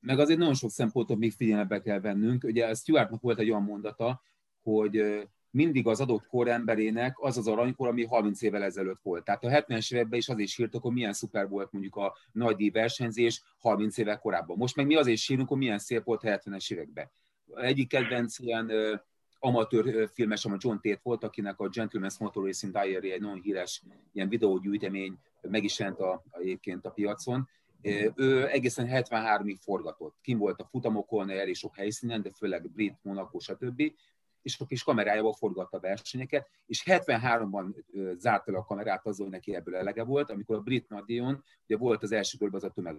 meg 0.00 0.18
azért 0.18 0.38
nagyon 0.38 0.54
sok 0.54 0.70
szempontot 0.70 1.18
még 1.18 1.32
figyelembe 1.32 1.80
kell 1.80 2.00
vennünk. 2.00 2.44
Ugye 2.44 2.74
Stuartnak 2.74 3.20
volt 3.20 3.38
egy 3.38 3.50
olyan 3.50 3.62
mondata, 3.62 4.22
hogy 4.62 5.26
mindig 5.50 5.86
az 5.86 6.00
adott 6.00 6.26
kor 6.26 6.48
emberének 6.48 7.16
az 7.20 7.38
az 7.38 7.46
aranykor, 7.46 7.88
ami 7.88 8.04
30 8.04 8.42
évvel 8.42 8.62
ezelőtt 8.62 9.00
volt. 9.02 9.24
Tehát 9.24 9.44
a 9.44 9.48
70-es 9.48 9.94
években 9.94 10.18
is 10.18 10.28
azért 10.28 10.48
sírtak, 10.48 10.82
hogy 10.82 10.92
milyen 10.92 11.12
szuper 11.12 11.48
volt 11.48 11.72
mondjuk 11.72 11.96
a 11.96 12.16
nagy 12.32 12.72
versenyzés 12.72 13.42
30 13.58 13.98
évvel 13.98 14.18
korábban. 14.18 14.56
Most 14.56 14.76
meg 14.76 14.86
mi 14.86 14.94
azért 14.94 15.18
sírunk, 15.18 15.48
hogy 15.48 15.58
milyen 15.58 15.78
szép 15.78 16.04
volt 16.04 16.24
a 16.24 16.28
70-es 16.28 16.72
években. 16.72 17.10
Egyik 17.54 17.88
kedvenc 17.88 18.38
ilyen 18.38 18.70
amatőr 19.38 20.08
filmes, 20.12 20.44
a 20.44 20.56
John 20.58 20.76
Tate 20.76 21.00
volt, 21.02 21.24
akinek 21.24 21.60
a 21.60 21.68
Gentleman's 21.68 22.18
Motor 22.18 22.44
Racing 22.44 22.72
Diary 22.72 23.12
egy 23.12 23.20
nagyon 23.20 23.40
híres 23.40 23.82
ilyen 24.12 24.28
videógyűjtemény 24.28 25.18
meg 25.40 25.64
is 25.64 25.78
jelent 25.78 25.98
a, 25.98 26.22
egyébként 26.30 26.86
a 26.86 26.90
piacon, 26.90 27.48
ő 28.16 28.48
egészen 28.48 28.86
73-ig 28.90 29.56
forgatott. 29.60 30.16
Kim 30.22 30.38
volt 30.38 30.60
a 30.60 30.68
futamokon, 30.70 31.30
elég 31.30 31.54
sok 31.54 31.76
helyszínen, 31.76 32.22
de 32.22 32.30
főleg 32.30 32.70
Brit, 32.70 32.98
Monaco, 33.02 33.38
stb. 33.38 33.82
És 34.42 34.60
a 34.60 34.66
kis 34.66 34.82
kamerájával 34.82 35.32
forgatta 35.32 35.76
a 35.76 35.80
versenyeket, 35.80 36.48
és 36.66 36.82
73-ban 36.86 37.74
zárt 38.16 38.48
el 38.48 38.54
a 38.54 38.64
kamerát 38.64 39.06
azzal, 39.06 39.26
hogy 39.26 39.34
neki 39.34 39.54
ebből 39.54 39.76
elege 39.76 40.04
volt, 40.04 40.30
amikor 40.30 40.56
a 40.56 40.60
Brit 40.60 40.88
Nadion, 40.88 41.44
ugye 41.66 41.76
volt 41.76 42.02
az 42.02 42.12
első 42.12 42.38
körben 42.38 42.60
az 42.60 42.66
a 42.66 42.70
tömeg 42.70 42.96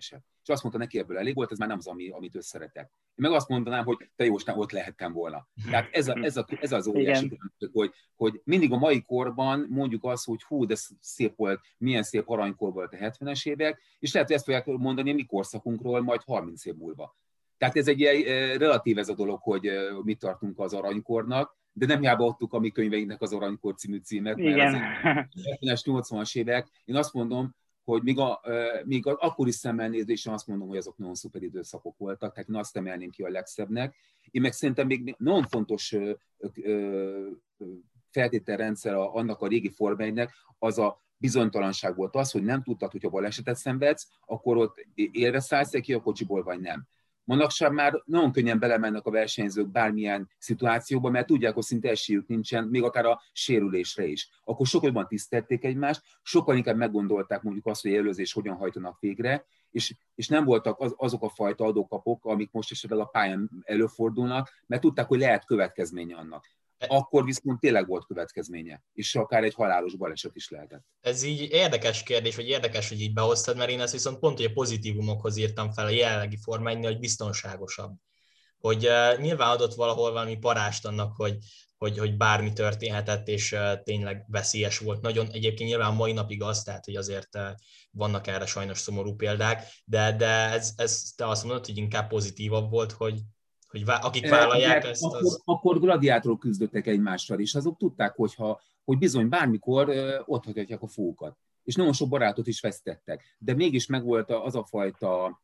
se. 0.00 0.22
És 0.42 0.48
azt 0.48 0.62
mondta 0.62 0.80
neki, 0.80 0.98
ebből 0.98 1.18
elég 1.18 1.34
volt, 1.34 1.52
ez 1.52 1.58
már 1.58 1.68
nem 1.68 1.78
az, 1.78 1.86
ami, 1.86 2.08
amit 2.08 2.34
ő 2.34 2.40
szeretett. 2.40 2.90
Én 2.92 3.28
meg 3.28 3.32
azt 3.32 3.48
mondanám, 3.48 3.84
hogy 3.84 4.10
te 4.16 4.24
Jósnál 4.24 4.58
ott 4.58 4.70
lehettem 4.70 5.12
volna. 5.12 5.48
Tehát 5.70 5.88
ez, 5.92 6.08
a, 6.08 6.18
ez, 6.22 6.36
a, 6.36 6.46
ez 6.60 6.72
az 6.72 6.86
óriási 6.86 7.38
hogy, 7.72 7.92
hogy 8.16 8.40
mindig 8.44 8.72
a 8.72 8.78
mai 8.78 9.02
korban 9.02 9.66
mondjuk 9.68 10.04
azt, 10.04 10.24
hogy 10.24 10.42
hú, 10.42 10.64
de 10.64 10.76
szép 11.00 11.36
volt, 11.36 11.60
milyen 11.78 12.02
szép 12.02 12.28
aranykor 12.28 12.72
volt 12.72 12.92
a 12.92 12.96
70-es 12.96 13.48
évek, 13.48 13.82
és 13.98 14.12
lehet, 14.12 14.28
hogy 14.28 14.36
ezt 14.36 14.46
fogják 14.46 14.66
mondani 14.66 15.10
a 15.10 15.14
mi 15.14 15.24
korszakunkról 15.24 16.00
majd 16.00 16.22
30 16.22 16.64
év 16.64 16.74
múlva. 16.74 17.16
Tehát 17.58 17.76
ez 17.76 17.88
egy 17.88 18.00
ilyen 18.00 18.14
eh, 18.14 18.56
relatív 18.58 18.98
ez 18.98 19.08
a 19.08 19.14
dolog, 19.14 19.40
hogy 19.42 19.66
eh, 19.66 19.96
mit 20.02 20.18
tartunk 20.18 20.58
az 20.58 20.72
aranykornak, 20.72 21.58
de 21.72 21.86
nem 21.86 22.00
hiába 22.00 22.26
adtuk 22.26 22.52
a 22.52 22.58
mi 22.58 22.70
könyveinknek 22.70 23.20
az 23.20 23.32
Aranykor 23.32 23.74
című 23.74 23.98
címet, 23.98 24.36
mert 24.36 24.48
Igen. 24.48 24.74
az 24.74 25.26
70-es, 25.60 25.80
80-as 25.84 26.36
évek, 26.36 26.68
én 26.84 26.96
azt 26.96 27.12
mondom, 27.12 27.54
hogy 27.90 28.02
még, 28.02 28.18
a, 28.18 28.40
még 28.84 29.06
az 29.06 29.16
akkori 29.18 29.50
szemmel 29.50 29.88
nézésen 29.88 30.32
azt 30.32 30.46
mondom, 30.46 30.68
hogy 30.68 30.76
azok 30.76 30.98
nagyon 30.98 31.14
szuper 31.14 31.42
időszakok 31.42 31.98
voltak, 31.98 32.32
tehát 32.32 32.48
én 32.48 32.56
azt 32.56 32.76
emelném 32.76 33.10
ki 33.10 33.22
a 33.22 33.28
legszebbnek. 33.28 33.96
Én 34.30 34.42
meg 34.42 34.52
szerintem 34.52 34.86
még 34.86 35.14
nagyon 35.18 35.42
fontos 35.42 35.96
feltételrendszer 38.10 38.94
annak 38.94 39.40
a 39.40 39.46
régi 39.46 39.68
formánynak, 39.68 40.32
az 40.58 40.78
a 40.78 41.00
bizonytalanság 41.16 41.96
volt 41.96 42.16
az, 42.16 42.30
hogy 42.30 42.42
nem 42.42 42.62
tudtad, 42.62 42.90
hogyha 42.90 43.08
balesetet 43.08 43.56
szenvedsz, 43.56 44.08
akkor 44.26 44.56
ott 44.56 44.86
élve 44.94 45.40
szállsz 45.40 45.70
ki 45.70 45.92
a 45.92 46.00
kocsiból, 46.00 46.42
vagy 46.42 46.60
nem. 46.60 46.88
Manapság 47.30 47.72
már 47.72 48.02
nagyon 48.04 48.32
könnyen 48.32 48.58
belemennek 48.58 49.06
a 49.06 49.10
versenyzők 49.10 49.68
bármilyen 49.68 50.30
szituációba, 50.38 51.10
mert 51.10 51.26
tudják, 51.26 51.54
hogy 51.54 51.62
szinte 51.62 51.90
esélyük 51.90 52.26
nincsen, 52.26 52.64
még 52.64 52.82
akár 52.82 53.04
a 53.04 53.20
sérülésre 53.32 54.06
is. 54.06 54.30
Akkor 54.44 54.66
sokkal 54.66 54.88
jobban 54.88 55.08
tisztelték 55.08 55.64
egymást, 55.64 56.02
sokkal 56.22 56.56
inkább 56.56 56.76
meggondolták 56.76 57.42
mondjuk 57.42 57.66
azt, 57.66 57.82
hogy 57.82 57.94
előzés 57.94 58.32
hogyan 58.32 58.56
hajtanak 58.56 59.00
végre, 59.00 59.46
és, 59.70 59.94
és 60.14 60.28
nem 60.28 60.44
voltak 60.44 60.80
az, 60.80 60.94
azok 60.96 61.22
a 61.22 61.28
fajta 61.28 61.64
adókapok, 61.64 62.24
amik 62.24 62.50
most 62.52 62.70
esetleg 62.70 62.98
a 62.98 63.04
pályán 63.04 63.50
előfordulnak, 63.62 64.50
mert 64.66 64.82
tudták, 64.82 65.06
hogy 65.06 65.18
lehet 65.18 65.44
következménye 65.44 66.16
annak. 66.16 66.46
Akkor 66.88 67.24
viszont 67.24 67.60
tényleg 67.60 67.86
volt 67.86 68.06
következménye, 68.06 68.82
és 68.92 69.14
akár 69.14 69.44
egy 69.44 69.54
halálos 69.54 69.96
baleset 69.96 70.36
is 70.36 70.48
lehetett. 70.48 70.84
Ez 71.00 71.22
így 71.22 71.40
érdekes 71.50 72.02
kérdés, 72.02 72.36
vagy 72.36 72.48
érdekes, 72.48 72.88
hogy 72.88 73.00
így 73.00 73.12
behoztad, 73.12 73.56
mert 73.56 73.70
én 73.70 73.80
ezt 73.80 73.92
viszont 73.92 74.18
pont, 74.18 74.36
hogy 74.36 74.46
a 74.46 74.52
pozitívumokhoz 74.52 75.36
írtam 75.36 75.72
fel 75.72 75.86
a 75.86 75.90
jelenlegi 75.90 76.36
formányni, 76.36 76.84
hogy 76.84 76.98
biztonságosabb. 76.98 77.94
Hogy 78.58 78.86
uh, 78.86 79.18
nyilván 79.20 79.50
adott 79.50 79.74
valahol 79.74 80.12
valami 80.12 80.36
parást 80.36 80.86
annak, 80.86 81.16
hogy, 81.16 81.36
hogy, 81.76 81.98
hogy 81.98 82.16
bármi 82.16 82.52
történhetett, 82.52 83.28
és 83.28 83.52
uh, 83.52 83.82
tényleg 83.82 84.24
veszélyes 84.28 84.78
volt. 84.78 85.00
Nagyon 85.00 85.30
egyébként 85.30 85.68
nyilván 85.68 85.94
mai 85.94 86.12
napig 86.12 86.42
az, 86.42 86.62
tehát 86.62 86.84
hogy 86.84 86.96
azért 86.96 87.36
uh, 87.36 87.48
vannak 87.90 88.26
erre 88.26 88.46
sajnos 88.46 88.78
szomorú 88.78 89.14
példák, 89.14 89.66
de, 89.84 90.12
de 90.16 90.26
ez, 90.26 90.72
ez 90.76 91.02
te 91.16 91.28
azt 91.28 91.44
mondod, 91.44 91.66
hogy 91.66 91.76
inkább 91.76 92.08
pozitívabb 92.08 92.70
volt, 92.70 92.92
hogy, 92.92 93.20
hogy 93.70 93.82
akik 93.86 94.28
vállalják 94.28 94.84
ezt, 94.84 95.04
akkor, 95.04 95.18
az... 95.18 95.42
akkor 95.44 95.80
gladiátorok 95.80 96.38
küzdöttek 96.38 96.86
egymással, 96.86 97.40
és 97.40 97.54
azok 97.54 97.76
tudták, 97.76 98.14
hogyha, 98.14 98.60
hogy 98.84 98.98
bizony 98.98 99.28
bármikor 99.28 99.88
ott 100.24 100.44
hagyhatják 100.44 100.82
a 100.82 100.88
fókat. 100.88 101.36
És 101.64 101.74
nagyon 101.74 101.92
sok 101.92 102.08
barátot 102.08 102.46
is 102.46 102.60
vesztettek. 102.60 103.36
De 103.38 103.54
mégis 103.54 103.86
megvolt 103.86 104.30
az 104.30 104.54
a 104.54 104.64
fajta 104.64 105.40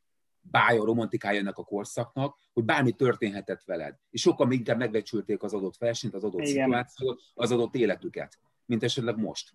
bája, 0.50 0.84
romantikája 0.84 1.38
ennek 1.38 1.58
a 1.58 1.64
korszaknak, 1.64 2.36
hogy 2.52 2.64
bármi 2.64 2.92
történhetett 2.92 3.62
veled. 3.64 3.94
És 4.10 4.20
sokkal 4.20 4.46
még 4.46 4.58
inkább 4.58 4.78
megbecsülték 4.78 5.42
az 5.42 5.54
adott 5.54 5.76
versenyt, 5.78 6.14
az 6.14 6.24
adott 6.24 6.40
Igen. 6.40 6.64
szituációt, 6.64 7.22
az 7.34 7.52
adott 7.52 7.74
életüket, 7.74 8.38
mint 8.64 8.82
esetleg 8.82 9.16
most. 9.16 9.50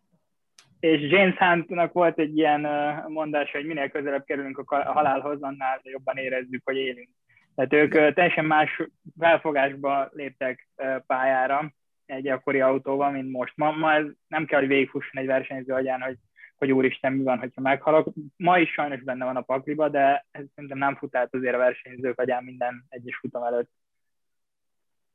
És 0.80 1.12
James 1.12 1.38
Huntnak 1.38 1.94
volt 1.94 2.20
egy 2.20 2.38
ilyen 2.38 2.68
mondás, 3.08 3.52
hogy 3.52 3.66
minél 3.66 3.90
közelebb 3.90 4.24
kerülünk 4.24 4.58
a 4.58 4.92
halálhoz, 4.92 5.42
annál 5.42 5.80
jobban 5.84 6.18
érezzük, 6.18 6.62
hogy 6.64 6.76
élünk. 6.76 7.10
Tehát 7.56 7.74
ők 7.74 8.14
teljesen 8.14 8.46
más 8.46 8.82
felfogásba 9.20 10.10
léptek 10.14 10.68
pályára 11.08 11.74
egy 12.06 12.28
akkori 12.28 12.62
autóval, 12.62 13.12
mint 13.12 13.32
most. 13.32 13.54
Ma, 13.56 13.72
ma 13.72 13.94
ez 13.94 14.06
nem 14.28 14.46
kell, 14.46 14.60
hogy 14.60 14.68
végigfusson 14.68 15.22
egy 15.22 15.26
versenyző 15.26 15.74
agyán, 15.74 16.02
hogy, 16.02 16.18
hogy 16.58 16.72
úristen, 16.72 17.14
mi 17.14 17.24
van, 17.24 17.40
hogyha 17.40 17.62
meghalok. 17.62 18.14
Ma 18.38 18.58
is 18.58 18.72
sajnos 18.72 19.02
benne 19.02 19.26
van 19.26 19.36
a 19.36 19.42
pakliba, 19.42 19.90
de 19.90 20.26
ez 20.32 20.44
szerintem 20.56 20.78
nem 20.78 20.96
fut 20.96 21.16
át 21.16 21.36
azért 21.36 21.56
a 21.56 21.58
versenyzők 21.58 22.20
agyán 22.20 22.44
minden 22.44 22.86
egyes 22.90 23.18
futam 23.18 23.44
előtt. 23.44 23.70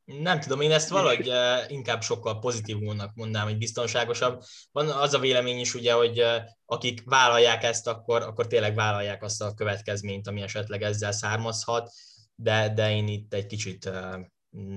Nem 0.04 0.40
tudom, 0.40 0.60
én 0.60 0.70
ezt 0.70 0.90
valahogy 0.90 1.30
inkább 1.68 2.02
sokkal 2.02 2.38
pozitívulnak 2.38 3.14
mondanám, 3.14 3.46
hogy 3.46 3.58
biztonságosabb. 3.58 4.42
Van 4.72 4.88
az 4.88 5.14
a 5.14 5.18
vélemény 5.18 5.58
is 5.60 5.74
ugye, 5.74 5.92
hogy 5.92 6.22
akik 6.64 7.04
vállalják 7.04 7.62
ezt, 7.62 7.86
akkor, 7.86 8.22
akkor 8.22 8.46
tényleg 8.46 8.74
vállalják 8.74 9.22
azt 9.22 9.42
a 9.42 9.54
következményt, 9.54 10.26
ami 10.26 10.42
esetleg 10.42 10.82
ezzel 10.82 11.12
származhat 11.12 11.90
de, 12.36 12.72
de 12.74 12.90
én 12.90 13.08
itt 13.08 13.34
egy 13.34 13.46
kicsit 13.46 13.90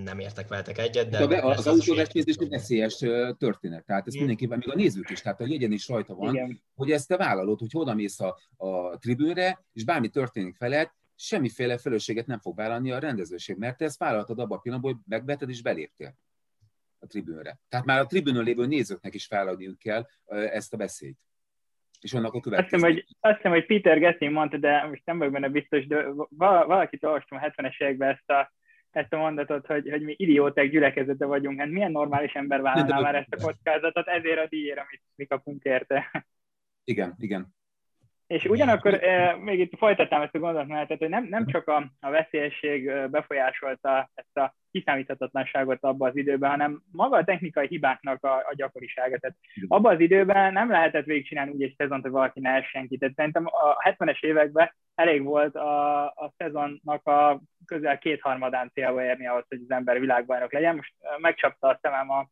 nem 0.04 0.20
értek 0.20 0.48
veletek 0.48 0.78
egyet. 0.78 1.10
De, 1.10 1.28
de 1.28 1.42
az, 1.42 1.68
autóversenyzés 1.68 2.36
egy 2.36 2.50
veszélyes 2.50 2.96
történet, 3.38 3.86
tehát 3.86 4.08
ez 4.08 4.13
mindenképpen, 4.13 4.58
még 4.58 4.70
a 4.70 4.75
nézők 4.75 5.10
is, 5.10 5.22
tehát 5.22 5.42
a 5.42 5.48
jegyen 5.48 5.72
is 5.72 5.88
rajta 5.88 6.16
van, 6.16 6.34
Igen. 6.34 6.62
hogy 6.75 6.92
ezt 6.92 7.08
te 7.08 7.18
vállalod, 7.18 7.60
hogy 7.60 7.70
oda 7.74 7.94
mész 7.94 8.20
a, 8.20 8.39
a 8.58 8.98
tribűnre, 8.98 9.66
és 9.74 9.84
bármi 9.84 10.10
történik 10.10 10.56
feled, 10.56 10.89
semmiféle 11.16 11.78
felelősséget 11.78 12.25
nem 12.25 12.39
fog 12.39 12.56
vállalni 12.56 12.92
a 12.92 13.00
rendezőség, 13.00 13.58
mert 13.58 13.78
te 13.78 13.86
ezt 13.86 14.00
vállaltad 14.00 14.39
abban 14.39 14.58
a 14.58 14.62
pillanatban, 14.62 14.94
hogy 14.94 15.01
megveted 15.08 15.50
és 15.50 15.62
beléptél 15.62 16.16
a 17.00 17.08
tribűnre. 17.08 17.60
Tehát 17.70 17.86
már 17.86 18.00
a 18.00 18.06
tribűnön 18.06 18.44
lévő 18.44 18.66
nézőknek 18.66 19.13
is 19.13 19.28
vállalniuk 19.28 19.78
kell 19.78 20.08
ezt 20.25 20.74
a 20.74 20.78
beszélyt 20.78 21.18
és 22.00 22.13
annak 22.13 22.34
a 22.34 22.39
következő. 22.39 22.75
Azt 22.75 22.86
hiszem, 22.86 23.06
hogy, 23.06 23.18
azt 23.20 23.36
hiszem, 23.36 23.51
hogy 23.51 23.65
Peter 23.65 24.00
Getting 24.00 24.32
mondta, 24.32 24.58
de 24.58 24.86
most 24.88 25.01
nem 25.06 25.18
vagyok 25.18 25.34
benne 25.34 25.50
biztos, 25.50 25.88
de 25.88 26.06
valakit 26.38 27.03
olvastam 27.03 27.38
a 27.38 27.41
70-es 27.41 27.82
években 27.82 28.10
ezt 28.10 28.29
a, 28.29 28.51
ezt 28.91 29.13
a 29.13 29.18
mondatot, 29.18 29.65
hogy, 29.65 29.89
hogy 29.89 30.01
mi 30.01 30.13
idióták 30.18 30.70
gyülekezete 30.70 31.25
vagyunk. 31.25 31.60
Hát 31.60 31.70
milyen 31.70 31.91
normális 31.91 32.34
ember 32.34 32.62
vállalná 32.62 33.00
már 33.00 33.15
ezt 33.15 33.34
a 33.34 33.41
kockázatot 33.46 34.08
ezért 34.08 34.39
a 34.39 34.48
díjért, 34.48 34.79
amit 34.79 35.01
mi 35.15 35.25
kapunk 35.25 35.63
érte. 35.63 36.25
Igen, 36.84 37.15
igen. 37.18 37.58
És 38.30 38.46
ugyanakkor 38.46 39.04
eh, 39.04 39.38
még 39.38 39.60
itt 39.60 39.78
folytattam 39.78 40.22
ezt 40.22 40.36
a 40.36 40.39
gondolatmenetet, 40.39 40.98
hogy 40.98 41.10
nem, 41.10 41.28
nem 41.30 41.46
csak 41.48 41.68
a, 41.68 41.92
a 42.00 42.10
veszélyesség 42.10 42.92
befolyásolta 43.10 44.10
ezt 44.13 44.38
a 44.38 44.56
kiszámíthatatlanságot 44.72 45.84
abban 45.84 46.10
az 46.10 46.15
időben, 46.15 46.50
hanem 46.50 46.82
maga 46.92 47.18
a 47.18 47.24
technikai 47.24 47.68
hibáknak 47.68 48.24
a, 48.24 48.36
a 48.36 48.54
gyakorisága. 48.56 49.18
Tehát 49.18 49.38
abban 49.68 49.94
az 49.94 50.00
időben 50.00 50.54
nem 50.54 50.70
lehetett 50.70 51.06
végigcsinálni 51.06 51.52
úgy 51.52 51.63
egy 51.63 51.74
szezont, 51.78 52.02
hogy 52.02 52.12
valaki 52.12 52.39
ne 52.39 52.50
essen 52.50 52.88
ki. 52.88 52.98
Tehát 52.98 53.15
szerintem 53.15 53.46
a 53.46 53.89
70-es 53.89 54.24
években 54.24 54.74
elég 54.96 55.24
volt 55.24 55.56
a, 55.56 56.06
a 56.06 56.34
szezonnak 56.38 57.08
a 57.08 57.42
közel 57.65 57.98
kétharmadán 57.98 58.72
célba 58.74 59.04
érni 59.04 59.28
ahhoz, 59.28 59.46
hogy 59.48 59.62
az 59.68 59.76
ember 59.76 60.00
világbajnok 60.00 60.54
legyen. 60.54 60.76
Most 60.76 60.94
megcsapta 61.18 61.68
a 61.68 61.80
szemem 61.82 62.10
a 62.10 62.28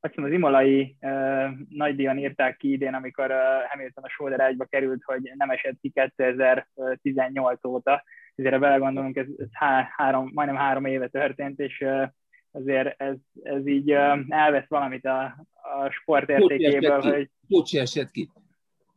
azt 0.00 0.14
hiszem 0.14 0.24
az 0.24 0.36
imolai 0.36 0.96
uh, 1.00 1.48
nagydíjon 1.68 2.18
írták 2.18 2.56
ki 2.56 2.72
idén, 2.72 2.94
amikor 2.94 3.30
uh, 3.30 3.70
Hamilton 3.70 4.04
a 4.04 4.42
ágyba 4.42 4.64
került, 4.64 5.02
hogy 5.04 5.32
nem 5.34 5.50
esett 5.50 5.76
ki 5.80 5.90
2018 5.90 7.64
óta. 7.64 8.04
Ezért 8.34 8.58
belegondolunk, 8.58 9.16
ez, 9.16 9.26
ez 9.38 9.48
há, 9.52 9.88
három, 9.96 10.30
majdnem 10.34 10.58
három 10.58 10.84
éve 10.84 11.08
történt, 11.08 11.58
és 11.60 11.80
uh, 11.80 12.08
azért 12.50 13.00
ez, 13.00 13.14
ez 13.42 13.66
így 13.66 13.92
uh, 13.92 14.18
elvesz 14.28 14.68
valamit 14.68 15.04
a, 15.04 15.22
a 15.52 15.90
sport 15.90 16.28
értékéből, 16.28 17.00
hogy... 17.00 17.30
Ott 17.48 17.66
se 17.66 17.80
esett 17.80 18.10
ki. 18.10 18.30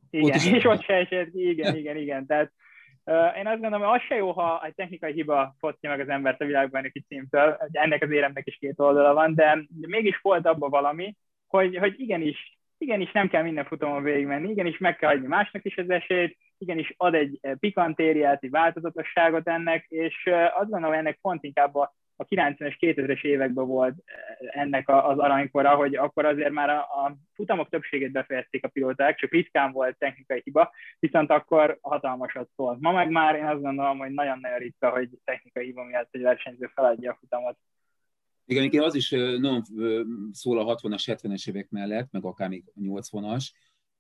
Igen, 0.10 0.36
ott 0.36 0.44
és 0.58 0.66
ott 0.66 0.84
se 0.84 0.94
esett 0.94 1.32
ki, 1.32 1.50
igen, 1.50 1.76
igen, 1.76 1.98
igen. 1.98 2.26
Tehát 2.26 2.52
én 3.38 3.48
azt 3.48 3.62
gondolom, 3.62 3.88
hogy 3.88 4.00
az 4.00 4.06
se 4.06 4.16
jó, 4.16 4.32
ha 4.32 4.66
egy 4.66 4.76
technikai 4.76 5.14
hiba 5.14 5.56
fosztja 5.60 5.90
meg 5.90 6.00
az 6.00 6.10
embert 6.10 6.42
a 6.42 6.46
világbajnoki 6.46 7.00
címtől, 7.08 7.58
ennek 7.72 8.04
az 8.04 8.12
éremnek 8.12 8.48
is 8.48 8.58
két 8.58 8.80
oldala 8.80 9.14
van, 9.14 9.36
de 9.36 9.66
mégis 9.80 10.20
volt 10.22 10.46
abban 10.46 10.70
valami, 10.70 11.16
hogy, 11.48 11.78
hogy 11.78 12.00
igenis, 12.00 12.60
igenis 12.78 13.12
nem 13.12 13.30
kell 13.30 13.44
minden 13.44 13.66
futamon 13.66 14.04
végigmenni, 14.04 14.50
igenis 14.50 14.78
meg 14.78 14.96
kell 14.96 15.10
hagyni 15.10 15.28
másnak 15.28 15.66
is 15.66 15.78
az 15.78 15.90
esélyt, 15.90 16.38
igenis 16.58 16.94
ad 16.98 17.14
egy 17.14 17.40
pikantériát, 17.60 18.44
egy 18.44 18.50
változatosságot 18.50 19.48
ennek, 19.48 19.86
és 19.88 20.30
azt 20.54 20.70
gondolom, 20.70 20.90
hogy 20.90 20.98
ennek 20.98 21.20
pont 21.22 21.44
inkább 21.44 21.76
a 21.76 21.94
a 22.22 22.26
90-es, 22.26 22.76
2000-es 22.80 23.24
években 23.24 23.68
volt 23.68 23.96
eh, 24.06 24.62
ennek 24.62 24.90
az 24.90 25.18
aranykora, 25.18 25.76
hogy 25.76 25.96
akkor 25.96 26.26
azért 26.26 26.52
már 26.52 26.70
a, 26.70 26.80
a 26.80 27.18
futamok 27.34 27.70
többségét 27.70 28.12
befejezték 28.12 28.66
a 28.66 28.68
pilóták, 28.68 29.18
csak 29.18 29.32
ritkán 29.32 29.72
volt 29.72 29.98
technikai 29.98 30.42
hiba, 30.44 30.72
viszont 31.00 31.30
akkor 31.30 31.78
hatalmasat 31.82 32.50
szólt. 32.56 32.80
Ma 32.80 32.92
meg 32.92 33.10
már 33.10 33.36
én 33.36 33.46
azt 33.46 33.62
gondolom, 33.62 33.98
hogy 33.98 34.12
nagyon-nagyon 34.12 34.58
ritka, 34.58 34.90
hogy 34.90 35.10
technikai 35.24 35.66
hiba 35.66 35.84
miatt 35.84 36.08
egy 36.12 36.22
versenyző 36.22 36.72
feladja 36.74 37.12
a 37.12 37.18
futamot. 37.20 37.58
Igen, 38.46 38.84
az 38.84 38.96
is 38.96 39.10
nagyon 39.10 39.62
szól 40.32 40.60
a 40.60 40.76
60-as, 40.76 41.04
70-es 41.06 41.50
évek 41.50 41.70
mellett, 41.70 42.12
meg 42.12 42.26
akár 42.26 42.50
még 42.50 42.64
a 42.68 42.80
80-as, 42.80 43.50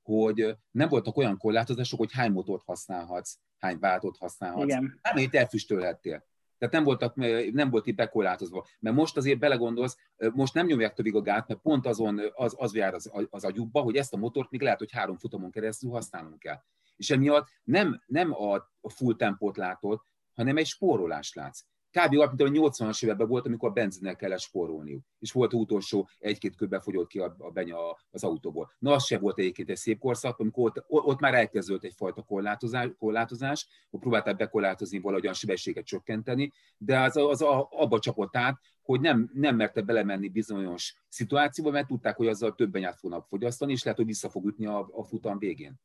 hogy 0.01 0.55
nem 0.71 0.89
voltak 0.89 1.17
olyan 1.17 1.37
korlátozások, 1.37 1.99
hogy 1.99 2.13
hány 2.13 2.31
motort 2.31 2.63
használhatsz, 2.65 3.39
hány 3.57 3.77
váltót 3.79 4.17
használhatsz. 4.17 4.63
Igen. 4.63 4.99
Bármelyet 5.01 5.35
elfüstölhettél. 5.35 6.29
Tehát 6.61 6.75
nem, 6.75 6.83
voltak, 6.83 7.15
nem 7.53 7.69
volt 7.69 7.87
itt 7.87 7.95
bekorlátozva. 7.95 8.65
Mert 8.79 8.95
most 8.95 9.17
azért 9.17 9.39
belegondolsz, 9.39 9.97
most 10.33 10.53
nem 10.53 10.65
nyomják 10.65 10.93
többig 10.93 11.15
a 11.15 11.21
gát, 11.21 11.47
mert 11.47 11.59
pont 11.59 11.85
azon 11.85 12.21
az, 12.33 12.55
az 12.57 12.75
jár 12.75 12.93
az, 12.93 13.11
az 13.29 13.43
agyukba, 13.43 13.81
hogy 13.81 13.95
ezt 13.95 14.13
a 14.13 14.17
motort 14.17 14.51
még 14.51 14.61
lehet, 14.61 14.79
hogy 14.79 14.91
három 14.91 15.17
futamon 15.17 15.51
keresztül 15.51 15.89
használnunk 15.91 16.39
kell. 16.39 16.63
És 16.95 17.09
emiatt 17.09 17.47
nem, 17.63 18.03
nem 18.05 18.33
a 18.81 18.89
full 18.89 19.15
tempót 19.15 19.57
látod, 19.57 20.01
hanem 20.33 20.57
egy 20.57 20.65
spórolást 20.65 21.35
látsz 21.35 21.63
kb. 21.91 22.11
mint 22.11 22.41
a 22.41 22.69
80-as 22.69 23.03
években 23.03 23.27
volt, 23.27 23.45
amikor 23.45 23.69
a 23.69 23.73
benzinnel 23.73 24.15
kellett 24.15 24.39
spórolniuk. 24.39 25.03
És 25.19 25.31
volt 25.31 25.53
utolsó 25.53 26.09
egy-két 26.19 26.55
köbbe 26.55 26.79
fogyott 26.79 27.07
ki 27.07 27.19
a, 27.19 27.35
a 27.37 27.49
benya 27.49 27.77
az 28.11 28.23
autóból. 28.23 28.71
Na, 28.79 28.93
az 28.93 29.05
se 29.05 29.17
volt 29.17 29.39
egyébként 29.39 29.69
egy 29.69 29.77
szép 29.77 29.99
korszak, 29.99 30.39
amikor 30.39 30.63
ott, 30.63 30.85
ott 30.87 31.19
már 31.19 31.33
elkezdődött 31.33 31.83
egyfajta 31.83 32.21
korlátozás, 32.21 32.89
korlátozás 32.99 33.67
hogy 33.89 33.99
próbálták 33.99 34.35
bekorlátozni 34.35 34.99
valahogyan 34.99 35.33
sebességet 35.33 35.85
csökkenteni, 35.85 36.51
de 36.77 36.99
az, 36.99 37.17
az 37.17 37.41
a, 37.41 37.67
abba 37.71 37.99
csapott 37.99 38.35
át, 38.35 38.59
hogy 38.81 39.01
nem, 39.01 39.31
nem 39.33 39.55
merte 39.55 39.81
belemenni 39.81 40.29
bizonyos 40.29 40.95
szituációba, 41.09 41.71
mert 41.71 41.87
tudták, 41.87 42.15
hogy 42.15 42.27
azzal 42.27 42.55
több 42.55 42.71
benyát 42.71 42.99
fognak 42.99 43.25
fogyasztani, 43.27 43.71
és 43.71 43.83
lehet, 43.83 43.99
hogy 43.99 44.07
vissza 44.07 44.29
fog 44.29 44.45
ütni 44.45 44.65
a, 44.65 44.89
a 44.91 45.03
futam 45.03 45.37
végén. 45.37 45.79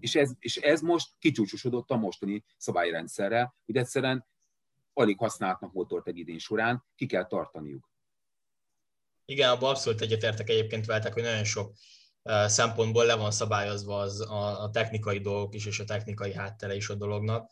És 0.00 0.14
ez, 0.14 0.32
és 0.38 0.56
ez 0.56 0.80
most 0.80 1.10
kicsúcsosodott 1.18 1.90
a 1.90 1.96
mostani 1.96 2.44
szabályrendszerrel, 2.56 3.54
hogy 3.66 3.76
egyszerűen 3.76 4.26
alig 4.94 5.18
használhatnak 5.18 5.72
motort 5.72 6.06
egy 6.06 6.18
idén 6.18 6.38
során, 6.38 6.84
ki 6.96 7.06
kell 7.06 7.26
tartaniuk. 7.26 7.90
Igen, 9.24 9.50
abban 9.50 9.70
abszolút 9.70 10.00
egyetértek 10.00 10.48
egyébként 10.48 10.86
veletek, 10.86 11.12
hogy 11.12 11.22
nagyon 11.22 11.44
sok 11.44 11.72
szempontból 12.46 13.04
le 13.04 13.14
van 13.14 13.30
szabályozva 13.30 13.98
az, 13.98 14.20
a, 14.20 14.62
a 14.62 14.70
technikai 14.70 15.18
dolgok 15.18 15.54
is, 15.54 15.66
és 15.66 15.78
a 15.78 15.84
technikai 15.84 16.34
háttere 16.34 16.74
is 16.74 16.88
a 16.88 16.94
dolognak. 16.94 17.50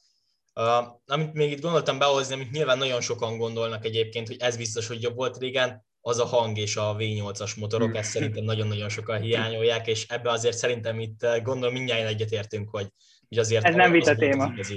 Uh, 0.54 0.86
amit 1.06 1.32
még 1.32 1.50
itt 1.50 1.60
gondoltam 1.60 1.98
behozni, 1.98 2.34
amit 2.34 2.50
nyilván 2.50 2.78
nagyon 2.78 3.00
sokan 3.00 3.38
gondolnak 3.38 3.84
egyébként, 3.84 4.26
hogy 4.26 4.36
ez 4.40 4.56
biztos, 4.56 4.86
hogy 4.86 5.02
jobb 5.02 5.14
volt 5.14 5.38
régen, 5.38 5.84
az 6.00 6.18
a 6.18 6.24
hang 6.24 6.58
és 6.58 6.76
a 6.76 6.96
V8-as 6.98 7.58
motorok, 7.58 7.96
ezt 7.96 8.10
szerintem 8.10 8.44
nagyon-nagyon 8.44 8.88
sokan 8.88 9.20
hiányolják, 9.20 9.86
és 9.86 10.06
ebbe 10.08 10.30
azért 10.30 10.56
szerintem 10.56 11.00
itt 11.00 11.26
gondolom 11.42 11.72
mindjárt 11.74 12.08
egyetértünk, 12.08 12.70
hogy, 12.70 12.88
hogy 13.28 13.38
azért 13.38 13.64
ez 13.64 13.74
nem 13.74 13.92
vita 13.92 14.14
téma. 14.14 14.52
Az 14.58 14.74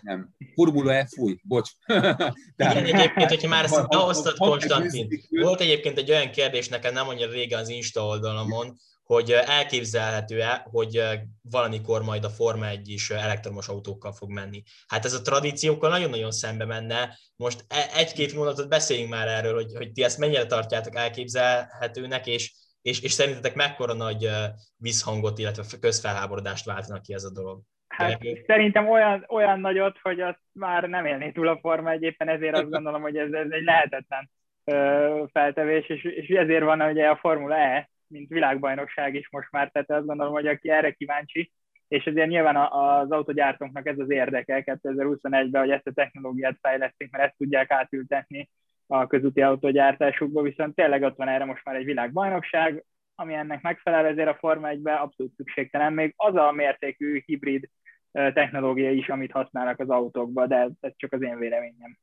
Nem. 0.00 0.34
Formula 0.54 1.06
F, 1.06 1.08
fúj, 1.14 1.38
bocs. 1.42 1.70
Tehát, 1.86 2.34
Igen, 2.56 2.84
egyébként, 2.84 3.28
hogyha 3.28 3.48
már 3.48 3.64
ezt 3.64 3.88
behoztad, 3.88 4.36
Konstantin, 4.36 5.08
volt 5.28 5.60
egyébként 5.60 5.98
egy 5.98 6.10
olyan 6.10 6.30
kérdés 6.30 6.68
nekem 6.68 6.92
nem 6.92 7.08
annyira 7.08 7.30
régen 7.30 7.60
az 7.60 7.68
Insta 7.68 8.06
oldalamon, 8.06 8.76
hogy 9.02 9.30
elképzelhető-e, 9.30 10.66
hogy 10.70 11.02
valamikor 11.42 12.02
majd 12.02 12.24
a 12.24 12.30
Forma 12.30 12.68
1 12.68 12.88
is 12.88 13.10
elektromos 13.10 13.68
autókkal 13.68 14.12
fog 14.12 14.30
menni. 14.30 14.62
Hát 14.86 15.04
ez 15.04 15.12
a 15.12 15.22
tradíciókkal 15.22 15.90
nagyon-nagyon 15.90 16.30
szembe 16.30 16.64
menne. 16.64 17.18
Most 17.36 17.64
e- 17.68 17.90
egy-két 17.94 18.34
mondatot 18.34 18.68
beszéljünk 18.68 19.10
már 19.10 19.28
erről, 19.28 19.54
hogy, 19.54 19.72
hogy 19.76 19.92
ti 19.92 20.02
ezt 20.02 20.18
mennyire 20.18 20.46
tartjátok 20.46 20.96
elképzelhetőnek, 20.96 22.26
és, 22.26 22.52
és, 22.82 23.00
és 23.00 23.12
szerintetek 23.12 23.54
mekkora 23.54 23.92
nagy 23.92 24.30
visszhangot, 24.76 25.38
illetve 25.38 25.78
közfelháborodást 25.80 26.64
váltanak 26.64 27.02
ki 27.02 27.14
ez 27.14 27.24
a 27.24 27.30
dolog. 27.30 27.62
Hát 27.92 28.18
szerintem 28.46 28.88
olyan, 28.88 29.24
olyan 29.28 29.60
nagyot, 29.60 29.98
hogy 30.02 30.20
azt 30.20 30.40
már 30.52 30.88
nem 30.88 31.06
élné 31.06 31.30
túl 31.30 31.48
a 31.48 31.58
forma 31.58 31.90
egyébben, 31.90 32.28
ezért 32.28 32.56
azt 32.56 32.70
gondolom, 32.70 33.02
hogy 33.02 33.16
ez, 33.16 33.32
ez 33.32 33.50
egy 33.50 33.62
lehetetlen 33.62 34.30
ö, 34.64 35.24
feltevés, 35.32 35.88
és, 35.88 36.04
és 36.04 36.28
ezért 36.28 36.64
van 36.64 36.80
ugye 36.80 37.08
a 37.08 37.16
Formula 37.16 37.56
E, 37.56 37.90
mint 38.06 38.28
világbajnokság 38.28 39.14
is 39.14 39.30
most 39.30 39.50
már, 39.50 39.70
tehát 39.70 39.90
azt 39.90 40.06
gondolom, 40.06 40.32
hogy 40.32 40.46
aki 40.46 40.70
erre 40.70 40.90
kíváncsi, 40.90 41.52
és 41.88 42.04
ezért 42.04 42.28
nyilván 42.28 42.56
az 42.56 43.10
autogyártóknak 43.10 43.86
ez 43.86 43.98
az 43.98 44.10
érdeke 44.10 44.62
2021-ben, 44.66 45.60
hogy 45.60 45.70
ezt 45.70 45.86
a 45.86 45.92
technológiát 45.92 46.58
fejlesztik, 46.60 47.10
mert 47.10 47.24
ezt 47.24 47.36
tudják 47.36 47.70
átültetni 47.70 48.50
a 48.86 49.06
közúti 49.06 49.42
autógyártásukba, 49.42 50.42
viszont 50.42 50.74
tényleg 50.74 51.02
ott 51.02 51.16
van 51.16 51.28
erre 51.28 51.44
most 51.44 51.64
már 51.64 51.76
egy 51.76 51.84
világbajnokság, 51.84 52.84
ami 53.14 53.34
ennek 53.34 53.62
megfelel, 53.62 54.06
ezért 54.06 54.28
a 54.28 54.36
Forma 54.38 54.68
1-ben 54.70 54.96
abszolút 54.96 55.34
szükségtelen. 55.34 55.92
Még 55.92 56.14
az 56.16 56.34
a 56.34 56.52
mértékű 56.52 57.22
hibrid 57.26 57.68
technológia 58.12 58.90
is, 58.90 59.08
amit 59.08 59.32
használnak 59.32 59.80
az 59.80 59.88
autókba, 59.88 60.46
de 60.46 60.68
ez 60.80 60.92
csak 60.96 61.12
az 61.12 61.22
én 61.22 61.38
véleményem. 61.38 61.98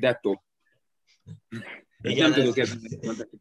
Detto. 0.00 0.40
Igen, 2.02 2.30
nem 2.30 2.40
tudok 2.40 2.58
ez, 2.58 2.76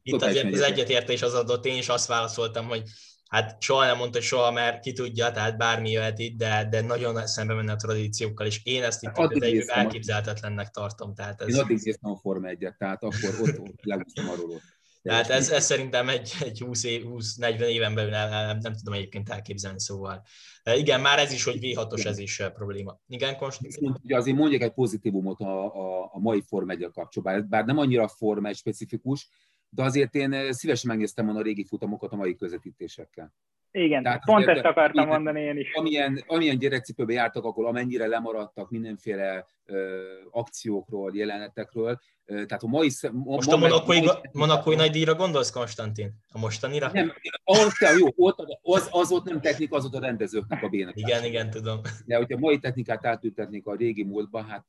itt 0.04 0.22
azért 0.22 0.54
az 0.54 0.62
egyetértés 0.62 1.22
az 1.22 1.34
adott, 1.34 1.66
én 1.66 1.78
is 1.78 1.90
azt 1.90 2.08
válaszoltam, 2.08 2.68
hogy 2.68 2.84
hát 3.30 3.62
soha 3.62 3.86
nem 3.86 3.98
mondta, 3.98 4.18
hogy 4.18 4.28
soha, 4.28 4.52
mert 4.52 4.80
ki 4.80 4.94
tudja, 4.94 5.32
tehát 5.32 5.58
bármi 5.58 5.92
jöhet 5.92 6.20
itt, 6.20 6.38
de, 6.38 6.68
de 6.70 6.82
nagyon 6.82 7.28
szembe 7.28 7.54
menne 7.54 7.72
a 7.72 7.76
tradíciókkal, 7.76 8.46
és 8.46 8.62
én 8.64 8.84
ezt 8.84 9.04
itt 9.04 9.18
hát 9.18 9.32
elképzelhetetlennek 9.68 10.70
tartom. 10.70 11.14
Tehát 11.14 11.42
ez... 11.42 11.56
Én 11.56 11.62
addig 11.62 11.80
néztem 11.84 12.12
a 12.12 12.18
Forma 12.18 12.48
1 12.48 12.74
tehát 12.78 13.04
akkor 13.04 13.30
ott, 13.42 13.60
ott 13.60 13.80
arról 14.16 14.52
ott. 14.52 14.80
Tehát 15.02 15.30
ez, 15.30 15.50
ez 15.50 15.66
szerintem 15.66 16.10
egy, 16.10 16.32
egy 16.40 16.60
20 16.60 16.84
év, 16.84 17.04
20-40 17.06 17.60
éven 17.60 17.96
belül 17.96 18.10
nem, 18.10 18.30
nem, 18.30 18.58
nem 18.58 18.74
tudom 18.74 18.94
egyébként 18.94 19.30
elképzelni, 19.30 19.80
szóval. 19.80 20.24
E, 20.64 20.76
igen, 20.76 21.02
már 21.02 21.20
ez 21.20 21.32
is, 21.32 21.44
hogy 21.44 21.58
V6-os, 21.62 22.06
ez 22.06 22.18
is 22.18 22.42
probléma. 22.54 23.00
Igen, 23.08 23.38
Konstantin? 23.38 23.96
Ugye 24.04 24.18
azért 24.18 24.38
mondjak 24.38 24.62
egy 24.62 24.74
pozitívumot 24.74 25.40
a, 25.40 25.76
a, 25.76 26.10
a 26.14 26.20
mai 26.20 26.44
Form 26.48 26.70
1 26.70 26.90
kapcsolatban, 26.94 27.50
bár 27.50 27.66
nem 27.66 27.78
annyira 27.78 28.08
Form 28.08 28.46
1 28.46 28.56
specifikus, 28.56 29.30
de 29.74 29.84
azért 29.84 30.16
én 30.16 30.54
szívesen 30.54 30.90
megnéztem 30.90 31.26
volna 31.26 31.40
a 31.40 31.44
régi 31.44 31.66
futamokat 31.66 32.12
a 32.12 32.16
mai 32.16 32.36
közvetítésekkel. 32.36 33.34
Igen, 33.72 34.04
Tehát 34.04 34.26
pont 34.26 34.48
ezt 34.48 34.66
akartam 34.66 35.08
mondani 35.08 35.42
én 35.42 35.58
is. 35.58 35.74
Amilyen, 35.74 36.24
amilyen 36.28 36.58
gyerekcipőbe 36.58 37.14
jártak, 37.14 37.44
akkor 37.44 37.66
amennyire 37.66 38.08
lemaradtak 38.08 38.70
mindenféle 38.70 39.46
ö, 39.66 40.02
akciókról, 40.32 41.12
jelenetekről. 41.14 42.00
Ö, 42.26 42.46
tehát 42.46 42.64
a 42.64 42.68
mai... 42.68 42.90
Most 43.12 43.52
a 43.52 43.58
monakói, 43.58 44.00
monakói 44.32 44.76
nagy 44.76 44.92
díjra 44.92 45.16
gondolsz, 45.16 45.52
Konstantin? 45.52 46.12
A 46.32 46.40
mostanira? 46.40 46.90
Nem, 46.94 47.14
az, 47.44 47.74
jó, 48.00 48.08
ott, 48.16 48.60
az, 48.62 48.88
az 48.92 49.12
ott 49.12 49.26
nem 49.26 49.42
technika, 49.42 49.76
az 49.76 49.86
ott 49.86 49.94
a 49.94 50.00
rendezőknek 50.00 50.64
a 50.64 50.70
bének. 50.70 50.98
Igen, 50.98 51.24
igen, 51.24 51.50
tudom. 51.50 51.80
De 52.06 52.16
hogyha 52.16 52.38
mai 52.38 52.60
technikát 52.60 53.06
átültetnék 53.06 53.68
a 53.68 53.76
régi 53.76 54.04
múltba, 54.04 54.42
hát 54.42 54.66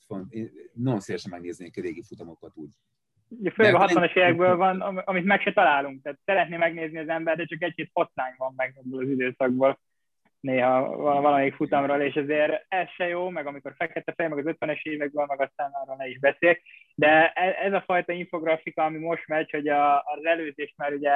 nagyon 0.72 1.00
szívesen 1.00 1.30
megnéznék 1.30 1.76
a 1.76 1.80
régi 1.80 2.02
futamokat 2.02 2.52
úgy. 2.54 2.70
Ugye 3.38 3.50
főleg 3.50 3.74
a 3.74 3.86
60-as 3.86 4.16
évekből 4.16 4.56
van, 4.56 4.80
amit 4.80 5.24
meg 5.24 5.40
se 5.40 5.52
találunk. 5.52 6.02
Tehát 6.02 6.18
szeretné 6.24 6.56
megnézni 6.56 6.98
az 6.98 7.08
ember, 7.08 7.36
de 7.36 7.44
csak 7.44 7.62
egy-két 7.62 7.90
hotline 7.92 8.34
van 8.36 8.52
meg 8.56 8.74
az 8.92 9.08
időszakból 9.08 9.78
néha 10.42 10.96
valamelyik 10.96 11.54
futamról, 11.54 12.00
és 12.00 12.14
ezért 12.14 12.64
ez 12.68 12.88
se 12.88 13.08
jó, 13.08 13.28
meg 13.28 13.46
amikor 13.46 13.74
fekete 13.76 14.12
fej, 14.16 14.28
meg 14.28 14.46
az 14.46 14.54
50-es 14.58 14.82
évekből, 14.82 15.26
meg 15.28 15.40
aztán 15.40 15.70
arról 15.72 15.96
ne 15.96 16.08
is 16.08 16.18
beszél. 16.18 16.58
De 16.94 17.32
e, 17.32 17.56
ez 17.62 17.72
a 17.72 17.82
fajta 17.86 18.12
infografika, 18.12 18.84
ami 18.84 18.98
most 18.98 19.26
megy, 19.26 19.50
hogy 19.50 19.68
a, 19.68 19.96
az 19.96 20.24
előzést 20.24 20.74
már 20.76 20.92
ugye 20.92 21.10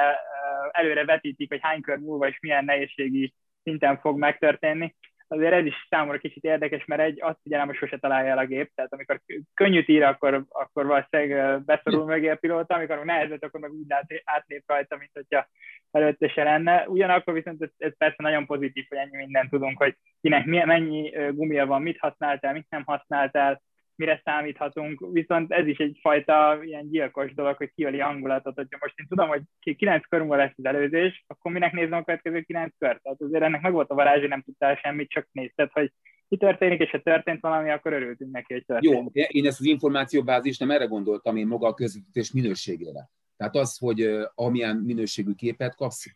előre 0.71 1.05
vetítik, 1.05 1.49
hogy 1.49 1.59
hány 1.61 1.81
kör 1.81 1.97
múlva 1.97 2.27
és 2.27 2.39
milyen 2.39 2.65
nehézségi 2.65 3.33
szinten 3.63 3.97
fog 3.99 4.17
megtörténni, 4.17 4.95
azért 5.27 5.53
ez 5.53 5.65
is 5.65 5.87
számomra 5.89 6.17
kicsit 6.17 6.43
érdekes, 6.43 6.85
mert 6.85 7.01
egy 7.01 7.21
azt 7.21 7.39
figyelem, 7.43 7.67
hogy 7.67 7.75
sose 7.75 7.97
találja 7.97 8.31
el 8.31 8.37
a 8.37 8.45
gép, 8.45 8.71
tehát 8.75 8.93
amikor 8.93 9.21
könnyűt 9.53 9.87
ír, 9.87 10.03
akkor, 10.03 10.45
akkor 10.49 10.85
valószínűleg 10.85 11.61
beszorul 11.63 12.05
mögé 12.05 12.29
a 12.29 12.35
pilóta, 12.35 12.75
amikor 12.75 12.95
meg 12.95 13.05
nehezet, 13.05 13.43
akkor 13.43 13.59
meg 13.59 13.71
úgy 13.71 13.85
átlép 14.23 14.63
rajta, 14.65 14.97
mint 14.97 15.11
hogyha 15.13 15.47
előtte 15.91 16.27
se 16.27 16.43
lenne. 16.43 16.87
Ugyanakkor 16.87 17.33
viszont 17.33 17.61
ez, 17.61 17.69
ez 17.77 17.97
persze 17.97 18.23
nagyon 18.23 18.45
pozitív, 18.45 18.85
hogy 18.89 18.97
ennyi 18.97 19.17
mindent 19.17 19.49
tudunk, 19.49 19.77
hogy 19.77 19.95
kinek 20.21 20.45
mennyi 20.45 21.13
gumia 21.31 21.65
van, 21.65 21.81
mit 21.81 21.99
használtál, 21.99 22.53
mit 22.53 22.69
nem 22.69 22.83
használtál, 22.85 23.61
mire 23.97 24.21
számíthatunk, 24.23 25.07
viszont 25.11 25.51
ez 25.51 25.67
is 25.67 25.77
egyfajta 25.77 26.59
ilyen 26.63 26.89
gyilkos 26.89 27.33
dolog, 27.33 27.55
hogy 27.55 27.71
kiöli 27.75 27.99
hangulatot, 27.99 28.55
hogyha 28.55 28.77
most 28.81 28.99
én 28.99 29.05
tudom, 29.07 29.27
hogy 29.27 29.75
kilenc 29.75 30.07
kör 30.07 30.19
múlva 30.19 30.35
lesz 30.35 30.53
az 30.57 30.65
előzés, 30.65 31.23
akkor 31.27 31.51
minek 31.51 31.71
nézem 31.71 31.97
a 31.97 32.03
következő 32.03 32.41
kilenc 32.41 32.73
kört? 32.77 33.01
Tehát 33.01 33.21
azért 33.21 33.43
ennek 33.43 33.61
meg 33.61 33.71
volt 33.71 33.89
a 33.89 33.95
varázs, 33.95 34.27
nem 34.27 34.41
tudtál 34.41 34.75
semmit, 34.75 35.09
csak 35.09 35.27
nézted, 35.31 35.69
hogy 35.71 35.91
mi 36.27 36.37
történik, 36.37 36.81
és 36.81 36.89
ha 36.89 36.99
történt 36.99 37.41
valami, 37.41 37.69
akkor 37.69 37.93
örültünk 37.93 38.31
neki, 38.31 38.53
hogy 38.53 38.65
történt. 38.65 38.93
Jó, 39.13 39.21
én 39.27 39.45
ezt 39.45 39.59
az 39.59 39.65
információbázist 39.65 40.59
nem 40.59 40.71
erre 40.71 40.85
gondoltam, 40.85 41.35
én 41.35 41.47
maga 41.47 41.67
a 41.67 41.73
közvetítés 41.73 42.31
minőségére. 42.31 43.09
Tehát 43.37 43.55
az, 43.55 43.77
hogy 43.77 44.09
amilyen 44.35 44.75
minőségű 44.75 45.31
képet 45.33 45.75
kapsz 45.75 46.13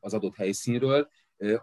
az 0.00 0.14
adott 0.14 0.36
helyszínről, 0.36 1.08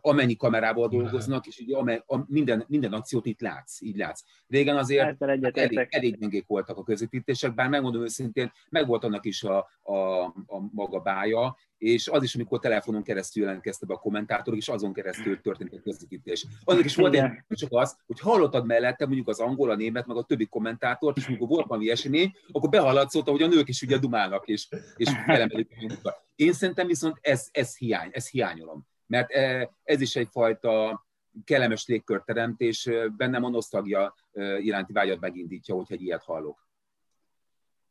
amennyi 0.02 0.36
kamerával 0.36 0.88
dolgoznak, 0.88 1.48
és 1.48 1.60
ugye 1.60 1.78
amely, 1.78 2.04
a, 2.06 2.18
minden, 2.28 2.66
minden 2.68 2.94
akciót 2.94 3.26
itt 3.26 3.42
látsz, 3.42 3.82
így 3.82 3.98
látsz. 3.98 4.24
Régen 4.48 4.78
azért 4.78 5.06
hát 5.06 5.22
elég, 5.58 5.88
elég 5.90 6.18
gyengék 6.18 6.48
voltak 6.48 6.78
a 6.78 6.84
közvetítések, 6.84 7.54
bár 7.54 7.70
megmondom 7.70 8.02
őszintén, 8.02 8.52
meg 8.70 8.88
volt 8.88 9.04
annak 9.04 9.26
is 9.26 9.44
a, 9.44 9.70
a, 9.82 10.24
a 10.24 10.70
maga 10.72 11.00
bája, 11.00 11.58
és 11.78 12.08
az 12.08 12.24
is, 12.24 12.36
amikor 12.36 12.60
telefonon 12.60 13.04
keresztül 13.04 13.44
jelentkeztek 13.44 13.88
be 13.88 13.94
a 13.94 13.98
kommentátorok, 13.98 14.60
és 14.60 14.68
azon 14.68 14.94
keresztül 14.94 15.42
történt 15.42 15.74
a 15.74 15.82
közvetítés. 15.84 16.46
Annak 16.64 16.86
is 16.86 16.96
volt 16.96 17.16
egy, 17.16 17.32
csak 17.48 17.70
az, 17.72 17.98
hogy 18.06 18.20
hallottad 18.20 18.66
mellette 18.66 19.06
mondjuk 19.06 19.28
az 19.28 19.40
angol, 19.40 19.70
a 19.70 19.76
német, 19.76 20.08
meg 20.08 20.18
a 20.18 20.24
többi 20.24 20.46
kommentátort, 20.46 21.18
és 21.18 21.28
amikor 21.28 21.48
volt 21.48 21.68
valami 21.68 21.90
esemény, 21.90 22.36
akkor 22.52 22.70
behaladszólt, 22.70 23.28
hogy 23.28 23.42
a 23.42 23.48
nők 23.48 23.70
is 23.70 23.82
ugye 23.82 23.98
dumálnak, 23.98 24.48
és, 24.48 24.68
és 24.96 25.10
felemelik 25.26 25.70
a 26.04 26.14
Én 26.36 26.54
szerintem 26.54 26.88
viszont 26.88 27.18
ez, 27.22 27.48
ez 27.52 27.78
hiány, 27.78 28.10
ez 28.14 28.30
hiányolom 28.30 28.90
mert 29.12 29.32
eh, 29.32 29.68
ez 29.84 30.02
is 30.02 30.16
egyfajta 30.16 31.06
kellemes 31.46 31.86
légkört 31.86 32.26
teremt, 32.26 32.62
és 32.62 32.86
eh, 32.86 33.10
bennem 33.10 33.44
a 33.44 33.50
nosztalgia 33.50 34.16
eh, 34.32 34.66
iránti 34.66 34.94
vágyat 34.94 35.20
megindítja, 35.20 35.76
hogyha 35.76 35.94
egy 35.94 36.02
ilyet 36.02 36.24
hallok. 36.24 36.68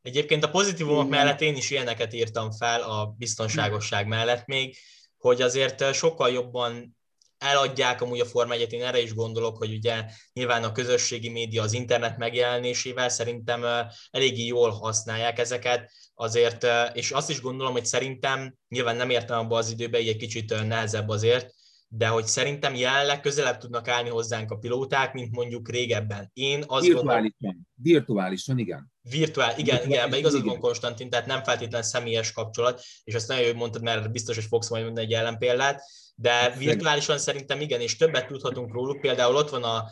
Egyébként 0.03 0.45
a 0.45 0.51
pozitívumok 0.51 1.09
mellett 1.09 1.41
én 1.41 1.57
is 1.57 1.71
ilyeneket 1.71 2.13
írtam 2.13 2.51
fel 2.51 2.83
a 2.83 3.15
biztonságosság 3.19 4.07
mellett 4.07 4.47
még, 4.47 4.77
hogy 5.19 5.43
azért 5.43 5.95
sokkal 5.95 6.31
jobban 6.31 6.97
eladják 7.41 8.01
amúgy 8.01 8.21
a 8.21 8.25
Forma 8.25 8.55
1 8.55 8.73
én 8.73 8.85
erre 8.85 9.01
is 9.01 9.15
gondolok, 9.15 9.57
hogy 9.57 9.75
ugye 9.75 10.05
nyilván 10.33 10.65
a 10.65 10.73
közösségi 10.73 11.29
média 11.29 11.63
az 11.63 11.73
internet 11.73 12.17
megjelenésével 12.17 13.09
szerintem 13.09 13.65
eléggé 14.11 14.45
jól 14.45 14.71
használják 14.71 15.39
ezeket, 15.39 15.93
azért, 16.15 16.67
és 16.93 17.11
azt 17.11 17.31
is 17.31 17.41
gondolom, 17.41 17.73
hogy 17.73 17.87
szerintem 17.87 18.55
nyilván 18.69 18.97
nem 18.97 19.11
értem 19.11 19.39
abba 19.39 19.57
az 19.57 19.71
időbe, 19.71 20.01
így 20.01 20.09
egy 20.09 20.17
kicsit 20.17 20.67
nehezebb 20.67 21.09
azért, 21.09 21.55
de 21.93 22.07
hogy 22.07 22.27
szerintem 22.27 22.75
jelenleg 22.75 23.21
közelebb 23.21 23.59
tudnak 23.59 23.89
állni 23.89 24.09
hozzánk 24.09 24.51
a 24.51 24.57
pilóták, 24.57 25.13
mint 25.13 25.31
mondjuk 25.31 25.69
régebben. 25.69 26.31
Én 26.33 26.65
azt 26.67 26.87
Virtuálisan, 26.87 27.35
gondolom, 27.39 27.67
virtuálisan, 27.75 28.59
igen. 28.59 28.93
Virtuál, 29.03 29.59
igen, 29.59 29.65
Virtuális, 29.65 29.95
igen, 29.95 30.09
mert 30.09 30.21
igazad 30.21 30.45
van 30.45 30.59
Konstantin, 30.59 31.11
tehát 31.11 31.27
nem 31.27 31.43
feltétlen 31.43 31.83
személyes 31.83 32.33
kapcsolat, 32.33 32.83
és 33.05 33.15
azt 33.15 33.29
nagyon 33.29 33.45
jól 33.45 33.55
mondtad, 33.55 33.83
mert 33.83 34.13
biztos, 34.13 34.35
hogy 34.35 34.45
fogsz 34.45 34.71
majd 34.71 34.85
mondani 34.85 35.07
egy 35.07 35.13
ellenpéldát, 35.13 35.83
de 36.15 36.55
virtuálisan 36.59 37.19
szerintem 37.19 37.61
igen, 37.61 37.81
és 37.81 37.97
többet 37.97 38.27
tudhatunk 38.27 38.73
róluk. 38.73 39.01
Például 39.01 39.37
ott 39.37 39.51
van 39.51 39.63
a 39.63 39.85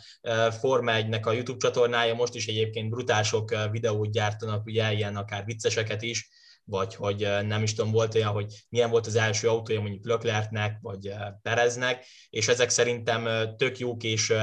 Forma 0.50 0.92
1-nek 0.94 1.22
a 1.22 1.32
YouTube 1.32 1.58
csatornája, 1.58 2.14
most 2.14 2.34
is 2.34 2.46
egyébként 2.46 2.90
brutál 2.90 3.22
sok 3.22 3.70
videót 3.70 4.12
gyártanak, 4.12 4.66
ugye 4.66 4.92
ilyen 4.92 5.16
akár 5.16 5.44
vicceseket 5.44 6.02
is, 6.02 6.28
vagy 6.68 6.94
hogy 6.94 7.28
nem 7.46 7.62
is 7.62 7.74
tudom, 7.74 7.92
volt 7.92 8.14
olyan, 8.14 8.32
hogy 8.32 8.64
milyen 8.68 8.90
volt 8.90 9.06
az 9.06 9.14
első 9.14 9.48
autója 9.48 9.80
mondjuk 9.80 10.04
Löklertnek, 10.04 10.78
vagy 10.80 11.12
Pereznek, 11.42 12.04
és 12.30 12.48
ezek 12.48 12.68
szerintem 12.68 13.48
tök 13.56 13.78
jók, 13.78 14.02
és 14.02 14.34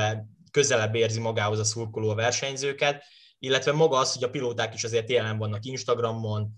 közelebb 0.52 0.96
érzi 0.96 1.20
magához 1.20 1.60
a 1.60 1.64
szurkoló 1.64 2.14
versenyzőket, 2.14 3.04
illetve 3.40 3.72
maga 3.72 3.98
az, 3.98 4.14
hogy 4.14 4.24
a 4.24 4.30
pilóták 4.30 4.74
is 4.74 4.84
azért 4.84 5.10
jelen 5.10 5.38
vannak 5.38 5.66
Instagramon, 5.66 6.56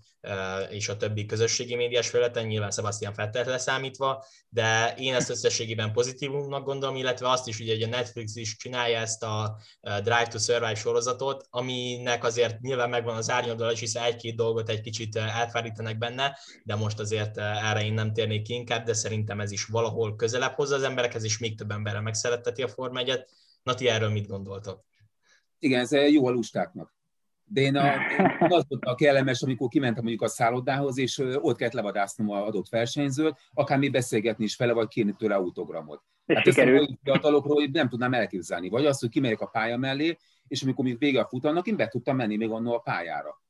és 0.70 0.88
a 0.88 0.96
többi 0.96 1.26
közösségi 1.26 1.74
médiás 1.74 2.08
felületen, 2.08 2.46
nyilván 2.46 2.70
Sebastian 2.70 3.12
Vettel 3.16 3.44
leszámítva, 3.44 4.24
de 4.48 4.94
én 4.98 5.14
ezt 5.14 5.30
összességében 5.30 5.92
pozitívumnak 5.92 6.64
gondolom, 6.64 6.96
illetve 6.96 7.30
azt 7.30 7.48
is, 7.48 7.60
ugye, 7.60 7.72
hogy 7.72 7.82
a 7.82 7.86
Netflix 7.86 8.36
is 8.36 8.56
csinálja 8.56 8.98
ezt 8.98 9.22
a 9.22 9.60
Drive 9.80 10.26
to 10.26 10.38
Survive 10.38 10.74
sorozatot, 10.74 11.46
aminek 11.50 12.24
azért 12.24 12.60
nyilván 12.60 12.90
megvan 12.90 13.16
az 13.16 13.30
árnyoldala, 13.30 13.72
és 13.72 13.80
hiszen 13.80 14.02
egy-két 14.02 14.36
dolgot 14.36 14.68
egy 14.68 14.80
kicsit 14.80 15.16
elfárítanak 15.16 15.96
benne, 15.96 16.38
de 16.64 16.74
most 16.74 16.98
azért 16.98 17.38
erre 17.38 17.84
én 17.84 17.94
nem 17.94 18.12
térnék 18.12 18.42
ki 18.42 18.54
inkább, 18.54 18.84
de 18.84 18.92
szerintem 18.92 19.40
ez 19.40 19.50
is 19.50 19.64
valahol 19.64 20.16
közelebb 20.16 20.54
hozza 20.54 20.74
az 20.74 20.82
emberekhez, 20.82 21.24
és 21.24 21.38
még 21.38 21.56
több 21.56 21.70
emberre 21.70 22.00
megszeretteti 22.00 22.62
a 22.62 22.68
Forma 22.68 22.98
1 22.98 23.24
Nati, 23.62 23.88
erről 23.88 24.10
mit 24.10 24.26
gondoltok? 24.26 24.84
Igen, 25.58 25.80
ez 25.80 25.92
jó 25.92 26.26
a 26.26 26.30
lustáknak. 26.30 26.97
De 27.50 27.60
én, 27.60 27.76
a, 27.76 27.92
én 28.18 28.36
az 28.58 28.64
volt 28.68 28.84
a 28.84 28.94
kellemes, 28.94 29.42
amikor 29.42 29.68
kimentem 29.68 30.02
mondjuk 30.02 30.22
a 30.22 30.28
szállodához, 30.28 30.98
és 30.98 31.18
ott 31.18 31.56
kellett 31.56 31.74
levadásznom 31.74 32.30
a 32.30 32.46
adott 32.46 32.68
versenyzőt, 32.68 33.38
akár 33.54 33.78
még 33.78 33.90
beszélgetni 33.90 34.44
is 34.44 34.56
vele, 34.56 34.72
vagy 34.72 34.88
kérni 34.88 35.14
tőle 35.18 35.34
autogramot. 35.34 36.02
Hát 36.26 36.46
ezt 36.46 36.58
a 36.58 36.88
fiatalokról 37.02 37.68
nem 37.72 37.88
tudnám 37.88 38.14
elképzelni. 38.14 38.68
Vagy 38.68 38.86
azt, 38.86 39.00
hogy 39.00 39.08
kimegyek 39.08 39.40
a 39.40 39.46
pálya 39.46 39.76
mellé, 39.76 40.18
és 40.48 40.62
amikor 40.62 40.84
még 40.84 40.98
vége 40.98 41.20
a 41.20 41.28
futamnak, 41.28 41.66
én 41.66 41.76
be 41.76 41.88
tudtam 41.88 42.16
menni 42.16 42.36
még 42.36 42.50
annól 42.50 42.74
a 42.74 42.78
pályára. 42.78 43.42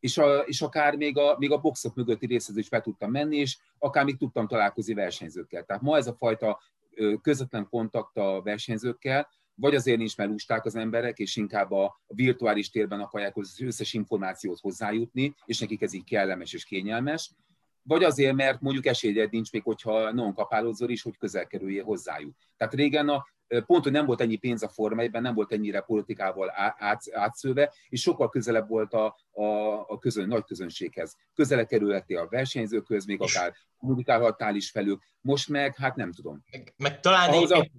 És, 0.00 0.18
a, 0.18 0.38
és 0.38 0.60
akár 0.60 0.96
még 0.96 1.18
a, 1.18 1.36
még 1.38 1.52
a 1.52 1.58
boxok 1.58 1.94
mögötti 1.94 2.26
részhez 2.26 2.56
is 2.56 2.68
be 2.68 2.80
tudtam 2.80 3.10
menni, 3.10 3.36
és 3.36 3.58
akár 3.78 4.04
még 4.04 4.16
tudtam 4.16 4.46
találkozni 4.46 4.94
versenyzőkkel. 4.94 5.64
Tehát 5.64 5.82
ma 5.82 5.96
ez 5.96 6.06
a 6.06 6.14
fajta 6.14 6.60
közvetlen 7.22 7.68
kontakt 7.68 8.16
a 8.16 8.42
versenyzőkkel, 8.42 9.28
vagy 9.60 9.74
azért 9.74 9.98
nincs 9.98 10.16
melusták 10.16 10.64
az 10.64 10.76
emberek, 10.76 11.18
és 11.18 11.36
inkább 11.36 11.70
a 11.70 12.00
virtuális 12.06 12.70
térben 12.70 13.00
akarják 13.00 13.36
az 13.36 13.60
összes 13.60 13.92
információt 13.92 14.60
hozzájutni, 14.60 15.34
és 15.44 15.58
nekik 15.58 15.82
ez 15.82 15.92
így 15.92 16.04
kellemes 16.04 16.52
és 16.52 16.64
kényelmes, 16.64 17.30
vagy 17.82 18.04
azért, 18.04 18.34
mert 18.34 18.60
mondjuk 18.60 18.86
esélyed 18.86 19.30
nincs 19.30 19.52
még, 19.52 19.62
hogyha 19.62 20.12
non 20.12 20.34
kapálódzol 20.34 20.90
is, 20.90 21.02
hogy 21.02 21.16
közel 21.18 21.46
kerüljél 21.46 21.84
hozzájuk. 21.84 22.36
Tehát 22.56 22.74
régen 22.74 23.08
a, 23.08 23.24
pont, 23.66 23.82
hogy 23.82 23.92
nem 23.92 24.06
volt 24.06 24.20
ennyi 24.20 24.36
pénz 24.36 24.62
a 24.62 24.68
Forma 24.68 25.02
nem 25.12 25.34
volt 25.34 25.52
ennyire 25.52 25.80
politikával 25.80 26.52
át, 26.78 27.02
átszőve, 27.12 27.72
és 27.88 28.00
sokkal 28.00 28.28
közelebb 28.28 28.68
volt 28.68 28.92
a, 28.92 29.16
a, 29.30 29.44
a 29.86 29.98
közön, 29.98 30.28
nagy 30.28 30.44
közönséghez. 30.44 31.16
Közele 31.34 31.64
kerülhettél 31.64 32.18
a 32.18 32.28
versenyzőkhöz, 32.28 33.04
még 33.06 33.20
akár 33.20 33.52
kommunikálhattál 33.78 34.54
is 34.54 34.70
felük. 34.70 35.02
Most 35.20 35.48
meg, 35.48 35.76
hát 35.76 35.96
nem 35.96 36.12
tudom. 36.12 36.44
Meg, 36.50 36.74
meg 36.76 37.00
talán 37.00 37.30
Ahhoz 37.30 37.50
egy, 37.50 37.70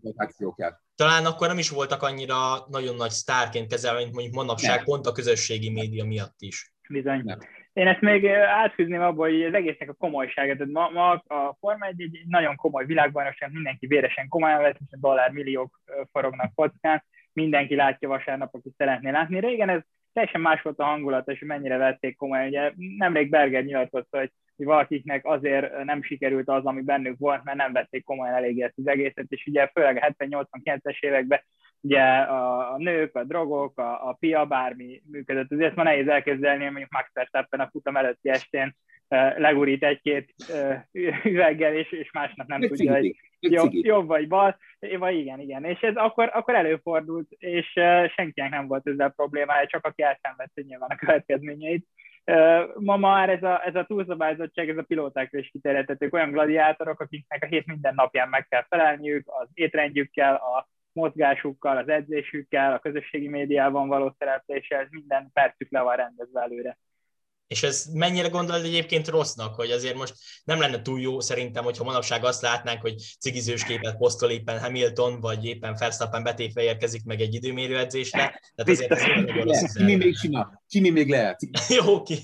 kell. 0.56 0.78
talán 0.96 1.26
akkor 1.26 1.48
nem 1.48 1.58
is 1.58 1.70
voltak 1.70 2.02
annyira 2.02 2.66
nagyon 2.70 2.96
nagy 2.96 3.12
sztárként 3.12 3.70
kezelve, 3.70 4.00
mint 4.00 4.14
mondjuk 4.14 4.36
manapság, 4.36 4.76
nem. 4.76 4.86
pont 4.86 5.06
a 5.06 5.12
közösségi 5.12 5.70
média 5.70 6.06
miatt 6.06 6.42
is. 6.42 6.74
Bizony. 6.90 7.22
Nem. 7.24 7.40
Én 7.74 7.88
ezt 7.88 8.02
még 8.02 8.28
átfűzném 8.28 9.02
abba, 9.02 9.22
hogy 9.22 9.44
az 9.44 9.54
egésznek 9.54 9.90
a 9.90 9.94
komolyságát. 9.94 10.58
Tehát 10.58 10.74
ma, 10.74 10.90
ma 10.90 11.10
a 11.12 11.58
Forma 11.60 11.86
egy, 11.86 12.02
egy 12.02 12.22
nagyon 12.28 12.56
komoly 12.56 12.86
világbajnokság, 12.86 13.52
mindenki 13.52 13.88
véresen 13.88 14.28
komolyan 14.28 14.62
vesz, 14.62 14.78
hiszen 14.78 15.00
dollármilliók 15.00 15.80
forognak 16.12 16.54
kockán, 16.56 17.04
mindenki 17.34 17.76
látja 17.76 18.08
vasárnap, 18.08 18.56
aki 18.56 18.74
szeretné 18.78 19.10
látni. 19.10 19.40
Régen 19.40 19.70
ez 19.70 19.82
teljesen 20.14 20.42
más 20.42 20.62
volt 20.62 20.80
a 20.80 20.84
hangulat, 20.84 21.28
és 21.30 21.40
mennyire 21.46 21.78
vették 21.78 22.18
komolyan. 22.18 22.48
Ugye 22.48 22.72
nemrég 22.98 23.30
Berger 23.30 23.64
nyilatkozta, 23.64 24.18
hogy, 24.18 24.32
hogy 24.62 24.70
valakiknek 24.70 25.26
azért 25.26 25.84
nem 25.84 26.04
sikerült 26.04 26.50
az, 26.50 26.66
ami 26.66 26.82
bennük 26.82 27.18
volt, 27.18 27.44
mert 27.44 27.58
nem 27.58 27.74
vették 27.74 28.04
komolyan 28.04 28.36
eléggé 28.36 28.62
ezt 28.62 28.78
az 28.78 28.88
egészet, 28.88 29.26
és 29.28 29.46
ugye 29.46 29.68
főleg 29.68 29.98
a 29.98 30.14
70-89-es 30.24 31.00
években 31.00 31.42
ugye 31.82 32.02
a, 32.02 32.74
a 32.74 32.78
nők, 32.78 33.16
a 33.16 33.24
drogok, 33.24 33.78
a, 33.78 34.10
a 34.10 34.18
pia, 34.20 34.46
bármi 34.46 35.02
működött. 35.12 35.52
Azért 35.52 35.76
ma 35.76 35.84
nehéz 35.84 36.08
elképzelni, 36.08 36.64
hogy 36.64 36.72
mondjuk 36.72 36.92
Max 36.92 37.14
Verstappen 37.14 37.60
a 37.60 37.70
futam 37.72 37.98
előtti 37.98 38.30
estén 38.30 38.76
legurít 39.38 39.84
egy-két 39.84 40.34
üveggel, 41.24 41.76
és, 41.76 41.92
és 41.92 42.12
másnap 42.12 42.48
nem 42.48 42.62
tudja, 42.62 42.94
hogy 42.94 43.16
jobb, 43.40 43.72
jobb 43.72 44.08
vagy 44.08 44.28
bal, 44.28 44.58
vagy 44.98 45.16
igen, 45.16 45.40
igen. 45.40 45.64
És 45.64 45.80
ez 45.80 45.96
akkor, 45.96 46.30
akkor 46.34 46.56
előfordult, 46.56 47.32
és 47.32 47.72
senkinek 48.16 48.50
nem 48.50 48.68
volt 48.68 48.88
ezzel 48.88 49.10
problémája, 49.10 49.68
csak 49.68 49.86
aki 49.86 50.04
elszenvedte 50.04 50.62
nyilván 50.62 50.90
a 50.90 50.96
következményeit. 50.96 51.86
Ma 52.74 52.98
már 52.98 53.30
ez 53.30 53.44
a, 53.44 53.66
ez 53.66 53.76
a 53.76 53.86
túlszabályozottság, 53.86 54.70
ez 54.70 54.78
a 54.78 54.84
pilótákra 54.84 55.40
is 55.40 55.50
kiterjedhetők, 55.50 56.14
olyan 56.14 56.32
gladiátorok, 56.32 57.00
akiknek 57.00 57.44
a 57.44 57.48
hét 57.48 57.66
minden 57.66 57.94
napján 57.96 58.30
meg 58.30 58.48
kell 58.48 58.66
felelniük, 58.70 59.28
az 59.28 59.48
étrendjükkel, 59.54 60.36
a 60.36 60.68
mozgásukkal, 60.94 61.78
az 61.78 61.90
edzésükkel, 61.90 62.74
a 62.74 62.80
közösségi 62.80 63.28
médiában 63.28 63.88
való 63.88 64.16
szerepléssel, 64.18 64.88
minden 64.90 65.30
percük 65.34 65.72
le 65.72 65.82
van 65.82 65.96
rendezve 65.96 66.42
előre. 66.42 66.78
És 67.52 67.64
ez 67.64 67.86
mennyire 67.94 68.28
gondolod 68.28 68.66
egyébként 68.66 69.08
rossznak, 69.08 69.56
hogy 69.56 69.72
azért 69.72 69.96
most 69.96 70.14
nem 70.44 70.60
lenne 70.60 70.82
túl 70.82 71.00
jó 71.00 71.20
szerintem, 71.20 71.64
hogyha 71.64 71.84
manapság 71.84 72.24
azt 72.24 72.42
látnánk, 72.42 72.82
hogy 72.82 72.96
cigizős 73.20 73.64
képet 73.64 73.98
posztol 73.98 74.30
éppen 74.30 74.60
Hamilton, 74.60 75.20
vagy 75.20 75.46
éppen 75.46 75.76
Verstappen 75.80 76.24
betétve 76.24 76.64
érkezik 76.64 77.04
meg 77.04 77.22
egy 77.22 77.34
időmérőedzésre. 77.34 78.20
Tehát 78.20 78.72
azért 78.72 78.92
ez 78.92 79.02
nagyon 79.02 79.44
rossz. 79.44 79.74
Kimi 79.74 79.96
még 79.96 80.18
csinál, 80.18 80.64
Kimi 80.68 80.90
még 80.90 81.10
lehet. 81.10 81.40
jó, 81.86 82.02
ki. 82.02 82.18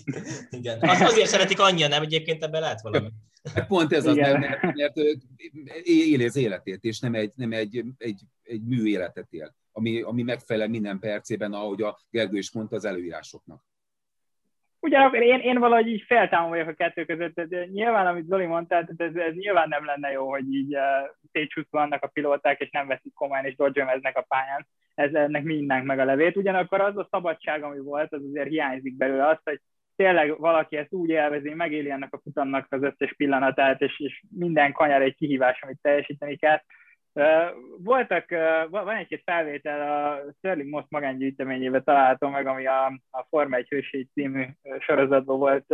Igen. 0.50 0.80
Az, 0.82 1.02
azért 1.02 1.30
szeretik 1.30 1.60
annyian, 1.60 1.90
nem 1.90 2.02
egyébként 2.02 2.44
ebben 2.44 2.62
lehet 2.62 2.82
valami. 2.82 3.12
Hát 3.54 3.68
pont 3.68 3.94
ez 3.94 4.06
az, 4.06 4.16
mert, 4.16 4.40
mert, 4.40 4.76
mert 4.76 4.98
éli 5.84 6.26
az 6.26 6.36
életét, 6.36 6.84
és 6.84 7.00
nem 7.00 7.14
egy, 7.14 7.32
nem 7.36 7.52
egy, 7.52 7.84
egy, 7.98 8.22
egy 8.44 8.62
mű 8.62 8.86
életet 8.86 9.28
él, 9.30 9.56
ami, 9.72 10.02
ami 10.02 10.24
megfelel 10.24 10.68
minden 10.68 11.00
percében, 11.00 11.54
ahogy 11.54 11.82
a 11.82 12.00
Gergő 12.10 12.38
is 12.38 12.52
mondta, 12.52 12.76
az 12.76 12.86
előírásoknak. 12.86 13.66
Ugyanakkor 14.80 15.22
én, 15.22 15.40
én 15.40 15.60
valahogy 15.60 15.88
így 15.88 16.04
feltámom 16.08 16.50
vagyok 16.50 16.68
a 16.68 16.74
kettő 16.74 17.06
között, 17.06 17.42
de 17.42 17.66
nyilván, 17.66 18.08
amit 18.08 18.26
Zoli 18.26 18.46
mondta, 18.46 18.76
ez, 18.76 19.16
ez 19.16 19.34
nyilván 19.34 19.68
nem 19.70 19.86
lenne 19.86 20.12
jó, 20.12 20.30
hogy 20.30 20.54
így 20.54 20.76
uh, 20.76 21.64
vannak 21.70 22.04
a 22.04 22.08
pilóták, 22.08 22.60
és 22.60 22.70
nem 22.70 22.88
veszik 22.88 23.14
komolyan, 23.14 23.46
és 23.46 23.56
dodgemeznek 23.56 24.18
a 24.18 24.26
pályán. 24.28 24.68
Ez 24.96 25.14
ennek 25.14 25.44
mindnek 25.44 25.84
meg 25.84 26.00
a 26.00 26.06
levét. 26.06 26.38
Ugyanakkor 26.38 26.82
az 26.82 26.98
a 26.98 27.08
szabadság, 27.12 27.64
ami 27.64 27.80
volt, 27.80 28.14
az 28.14 28.22
azért 28.30 28.50
hiányzik 28.50 28.98
belőle 28.98 29.28
az, 29.28 29.40
hogy 29.44 29.62
tényleg 29.96 30.40
valaki 30.40 30.78
ezt 30.78 30.94
úgy 30.94 31.10
élvezi, 31.10 31.54
megéli 31.54 31.92
ennek 31.92 32.14
a 32.14 32.20
futamnak 32.24 32.68
az 32.70 32.84
összes 32.84 33.14
pillanatát, 33.16 33.82
és, 33.82 34.00
és 34.00 34.24
minden 34.38 34.72
kanyar 34.72 35.02
egy 35.02 35.16
kihívás, 35.16 35.62
amit 35.62 35.80
teljesíteni 35.82 36.36
kell. 36.36 36.62
Voltak, 37.78 38.30
van 38.70 38.96
egy-két 38.96 39.22
felvétel 39.26 39.82
a 39.82 40.22
Sterling 40.38 40.70
Moss 40.70 40.86
magángyűjteményébe 40.90 41.82
található 41.82 42.30
meg, 42.30 42.48
ami 42.48 42.68
a, 42.68 42.86
a 43.12 43.26
Forma 43.30 43.56
1 43.56 43.68
hőség 43.70 44.08
című 44.14 44.44
sorozatban 44.80 45.38
volt 45.38 45.66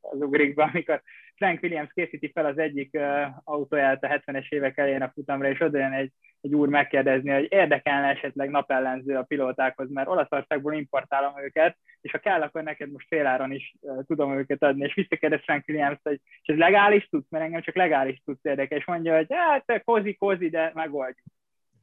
az 0.00 0.20
ugrikban, 0.20 0.68
amikor 0.68 1.02
Frank 1.38 1.62
Williams 1.62 1.90
készíti 1.94 2.30
fel 2.34 2.46
az 2.46 2.58
egyik 2.58 2.98
autóját 3.44 4.04
a 4.04 4.08
70-es 4.08 4.48
évek 4.48 4.78
elején 4.78 5.02
a 5.02 5.10
futamra, 5.14 5.48
és 5.48 5.60
oda 5.60 5.78
jön 5.78 5.92
egy 5.92 6.12
egy 6.40 6.54
úr 6.54 6.68
megkérdezni, 6.68 7.30
hogy 7.30 7.46
érdekelne 7.50 8.08
esetleg 8.08 8.50
napellenző 8.50 9.16
a 9.16 9.22
pilótákhoz, 9.22 9.90
mert 9.90 10.08
Olaszországból 10.08 10.72
importálom 10.72 11.32
őket, 11.42 11.76
és 12.00 12.10
ha 12.10 12.18
kell, 12.18 12.42
akkor 12.42 12.62
neked 12.62 12.90
most 12.90 13.06
féláron 13.08 13.52
is 13.52 13.74
uh, 13.80 14.04
tudom 14.06 14.38
őket 14.38 14.62
adni. 14.62 14.84
És 14.84 14.94
visszakérdez 14.94 15.42
Frank 15.42 15.64
Williams, 15.68 15.98
hogy 16.02 16.20
és 16.42 16.48
ez 16.48 16.56
legális 16.56 17.08
tudsz, 17.08 17.30
mert 17.30 17.44
engem 17.44 17.60
csak 17.60 17.74
legális 17.74 18.22
tudsz 18.24 18.44
érdekel, 18.44 18.78
és 18.78 18.84
mondja, 18.84 19.16
hogy 19.16 19.26
hát 19.28 19.82
kozi, 19.84 20.14
kozi, 20.14 20.48
de 20.48 20.70
megoldjuk. 20.74 21.26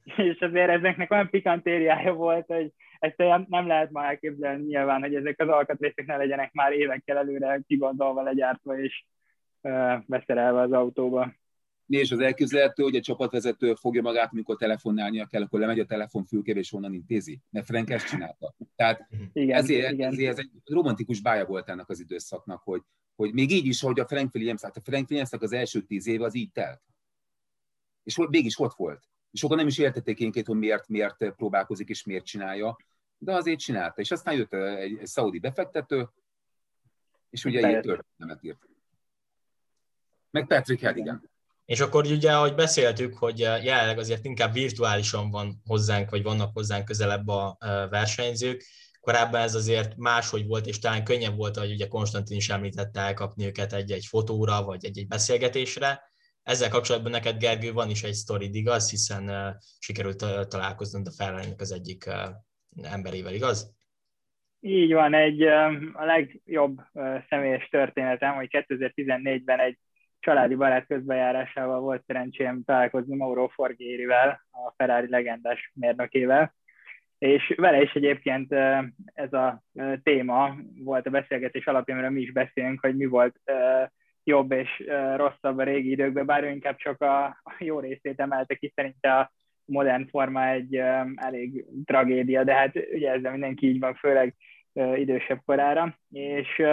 És 0.17 0.39
azért 0.39 0.69
ezeknek 0.69 1.11
olyan 1.11 1.29
pikantériája 1.29 2.13
volt, 2.13 2.45
hogy 2.47 2.71
ezt 2.99 3.17
nem 3.47 3.67
lehet 3.67 3.91
már 3.91 4.09
elképzelni 4.09 4.63
nyilván, 4.63 5.01
hogy 5.01 5.15
ezek 5.15 5.39
az 5.41 5.47
alkatrészek 5.47 6.05
ne 6.05 6.17
legyenek 6.17 6.53
már 6.53 6.71
évekkel 6.71 7.17
előre 7.17 7.59
kigondolva, 7.67 8.21
legyártva 8.21 8.79
és 8.79 9.03
uh, 9.03 9.14
beszerelve 10.08 10.62
az 10.62 10.71
autóba 10.71 11.34
és 11.88 12.12
az 12.12 12.19
elképzelhető, 12.19 12.84
hogy 12.84 12.95
a 12.95 13.01
csapatvezető 13.01 13.73
fogja 13.73 14.01
magát, 14.01 14.32
amikor 14.32 14.58
telefonálnia 14.58 15.25
kell, 15.25 15.41
akkor 15.41 15.60
lemegy 15.60 15.80
a 15.80 15.86
telefonfülkébe, 15.86 16.60
és 16.60 16.73
onnan 16.73 16.93
intézi. 16.93 17.41
Mert 17.49 17.65
Frank 17.65 17.89
ezt 17.89 18.08
csinálta. 18.08 18.56
Tehát 18.75 19.08
igen, 19.34 19.58
ezért, 19.58 19.91
igen. 19.91 20.12
ezért 20.12 20.32
ez 20.32 20.38
egy 20.38 20.51
romantikus 20.65 21.21
bája 21.21 21.45
volt 21.45 21.69
ennek 21.69 21.89
az 21.89 21.99
időszaknak, 21.99 22.62
hogy, 22.63 22.82
hogy 23.15 23.34
még 23.34 23.51
így 23.51 23.65
is, 23.65 23.82
hogy 23.82 23.99
a 23.99 24.08
Frank 24.08 24.34
Williams, 24.36 24.62
hát 24.62 24.78
a 24.78 24.82
Frank 24.82 25.10
Williamsnek 25.10 25.41
az 25.41 25.51
első 25.51 25.82
tíz 25.82 26.08
éve 26.08 26.25
az 26.25 26.36
így 26.36 26.51
telt. 26.51 26.82
És 28.04 28.17
mégis 28.30 28.60
ott 28.60 28.73
volt. 28.73 29.04
És 29.32 29.39
sokan 29.39 29.58
nem 29.58 29.67
is 29.67 29.78
értették 29.78 30.19
én 30.19 30.32
hogy 30.45 30.58
miért, 30.58 30.88
miért 30.88 31.34
próbálkozik 31.36 31.89
és 31.89 32.04
miért 32.04 32.25
csinálja, 32.25 32.78
de 33.17 33.34
azért 33.34 33.60
csinálta. 33.60 34.01
És 34.01 34.12
aztán 34.12 34.36
jött 34.36 34.54
egy, 34.54 34.97
egy 34.97 35.06
szaudi 35.06 35.39
befektető, 35.39 36.10
és 37.30 37.45
ugye 37.45 37.67
egy 37.67 37.82
történetet 37.82 38.43
írt. 38.43 38.67
Meg 40.36 40.48
Patrick 40.48 40.82
Hennigan. 40.82 41.30
És 41.65 41.80
akkor 41.80 42.06
ugye, 42.06 42.32
ahogy 42.32 42.56
beszéltük, 42.56 43.17
hogy 43.17 43.41
eh, 43.41 43.63
jelenleg 43.63 43.98
azért 43.98 44.26
inkább 44.26 44.54
virtuálisan 44.54 45.30
van 45.30 45.62
hozzánk, 45.65 46.10
vagy 46.10 46.24
vannak 46.24 46.50
hozzánk 46.54 46.86
közelebb 46.86 47.28
a 47.28 47.58
eh, 47.60 47.89
versenyzők, 47.89 48.63
korábban 49.00 49.41
ez 49.41 49.56
azért 49.56 49.98
máshogy 49.98 50.45
volt, 50.48 50.65
és 50.65 50.80
talán 50.80 51.04
könnyebb 51.04 51.36
volt, 51.36 51.58
hogy 51.58 51.71
ugye 51.71 51.88
Konstantin 51.88 52.38
is 52.38 52.50
említette 52.50 53.00
elkapni 53.00 53.45
őket 53.45 53.74
egy-egy 53.74 54.06
fotóra, 54.06 54.63
vagy 54.63 54.86
egy-egy 54.86 55.08
beszélgetésre. 55.08 56.02
Ezzel 56.43 56.69
kapcsolatban 56.69 57.12
neked, 57.12 57.38
Gergő, 57.38 57.71
van 57.71 57.89
is 57.89 58.04
egy 58.04 58.13
sztori, 58.13 58.50
igaz? 58.54 58.89
Hiszen 58.89 59.30
uh, 59.30 59.54
sikerült 59.80 60.26
találkoznod 60.50 61.08
a 61.08 61.12
Ferrari 61.12 61.54
az 61.58 61.71
egyik 61.71 62.04
uh, 62.08 62.91
emberével, 62.91 63.34
igaz? 63.34 63.76
Így 64.60 64.93
van, 64.93 65.13
egy 65.13 65.41
a 65.93 66.06
legjobb 66.06 66.82
személyes 67.30 67.67
történetem, 67.67 68.36
hogy 68.36 68.48
2014-ben 68.52 69.60
egy 69.60 69.78
családi 70.25 70.55
barát 70.55 70.85
közbejárásával 70.88 71.79
volt 71.79 72.03
szerencsém 72.05 72.63
találkozni 72.63 73.15
Mauro 73.15 73.47
Forgérivel, 73.47 74.41
a 74.51 74.73
Ferrari 74.77 75.09
legendás 75.09 75.71
mérnökével, 75.73 76.53
és 77.17 77.53
vele 77.57 77.81
is 77.81 77.93
egyébként 77.93 78.53
ez 79.13 79.33
a 79.33 79.63
téma 80.03 80.55
volt 80.83 81.07
a 81.07 81.09
beszélgetés 81.09 81.65
alapján, 81.65 81.97
amiről 81.97 82.15
mi 82.15 82.21
is 82.21 82.31
beszélünk, 82.31 82.79
hogy 82.79 82.95
mi 82.95 83.05
volt 83.05 83.35
jobb 84.23 84.51
és 84.51 84.83
rosszabb 85.15 85.57
a 85.57 85.63
régi 85.63 85.91
időkben, 85.91 86.25
bár 86.25 86.43
ő 86.43 86.49
inkább 86.49 86.77
csak 86.77 87.01
a 87.01 87.38
jó 87.59 87.79
részét 87.79 88.19
emelte 88.19 88.55
ki, 88.55 88.71
szerinte 88.75 89.17
a 89.17 89.31
modern 89.65 90.07
forma 90.07 90.47
egy 90.47 90.75
elég 91.15 91.65
tragédia, 91.85 92.43
de 92.43 92.53
hát 92.53 92.75
ugye 92.93 93.11
ezzel 93.11 93.31
mindenki 93.31 93.67
így 93.67 93.79
van, 93.79 93.93
főleg 93.95 94.35
idősebb 94.95 95.39
korára, 95.45 95.97
és 96.11 96.63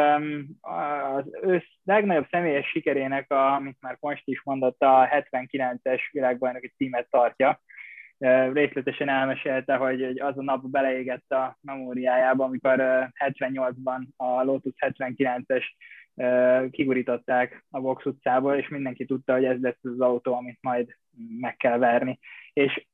az 0.60 1.24
ősz 1.42 1.68
legnagyobb 1.84 2.26
személyes 2.30 2.66
sikerének, 2.66 3.30
a, 3.30 3.54
amit 3.54 3.76
már 3.80 3.98
Konst 4.00 4.28
is 4.28 4.42
mondott, 4.44 4.80
a 4.80 5.08
79-es 5.08 6.00
világbajnoki 6.12 6.72
címet 6.76 7.10
tartja. 7.10 7.60
Részletesen 8.52 9.08
elmesélte, 9.08 9.76
hogy 9.76 10.02
az 10.02 10.38
a 10.38 10.42
nap 10.42 10.70
beleégett 10.70 11.30
a 11.30 11.58
memóriájába, 11.60 12.44
amikor 12.44 12.74
78-ban 13.24 14.06
a 14.16 14.42
Lotus 14.42 14.74
79-es 14.78 15.64
kigurították 16.70 17.64
a 17.70 17.80
Vox 17.80 18.04
utcából, 18.04 18.54
és 18.54 18.68
mindenki 18.68 19.04
tudta, 19.04 19.32
hogy 19.32 19.44
ez 19.44 19.60
lesz 19.60 19.84
az 19.84 20.00
autó, 20.00 20.34
amit 20.34 20.58
majd 20.60 20.96
meg 21.40 21.56
kell 21.56 21.78
verni. 21.78 22.18
És 22.52 22.86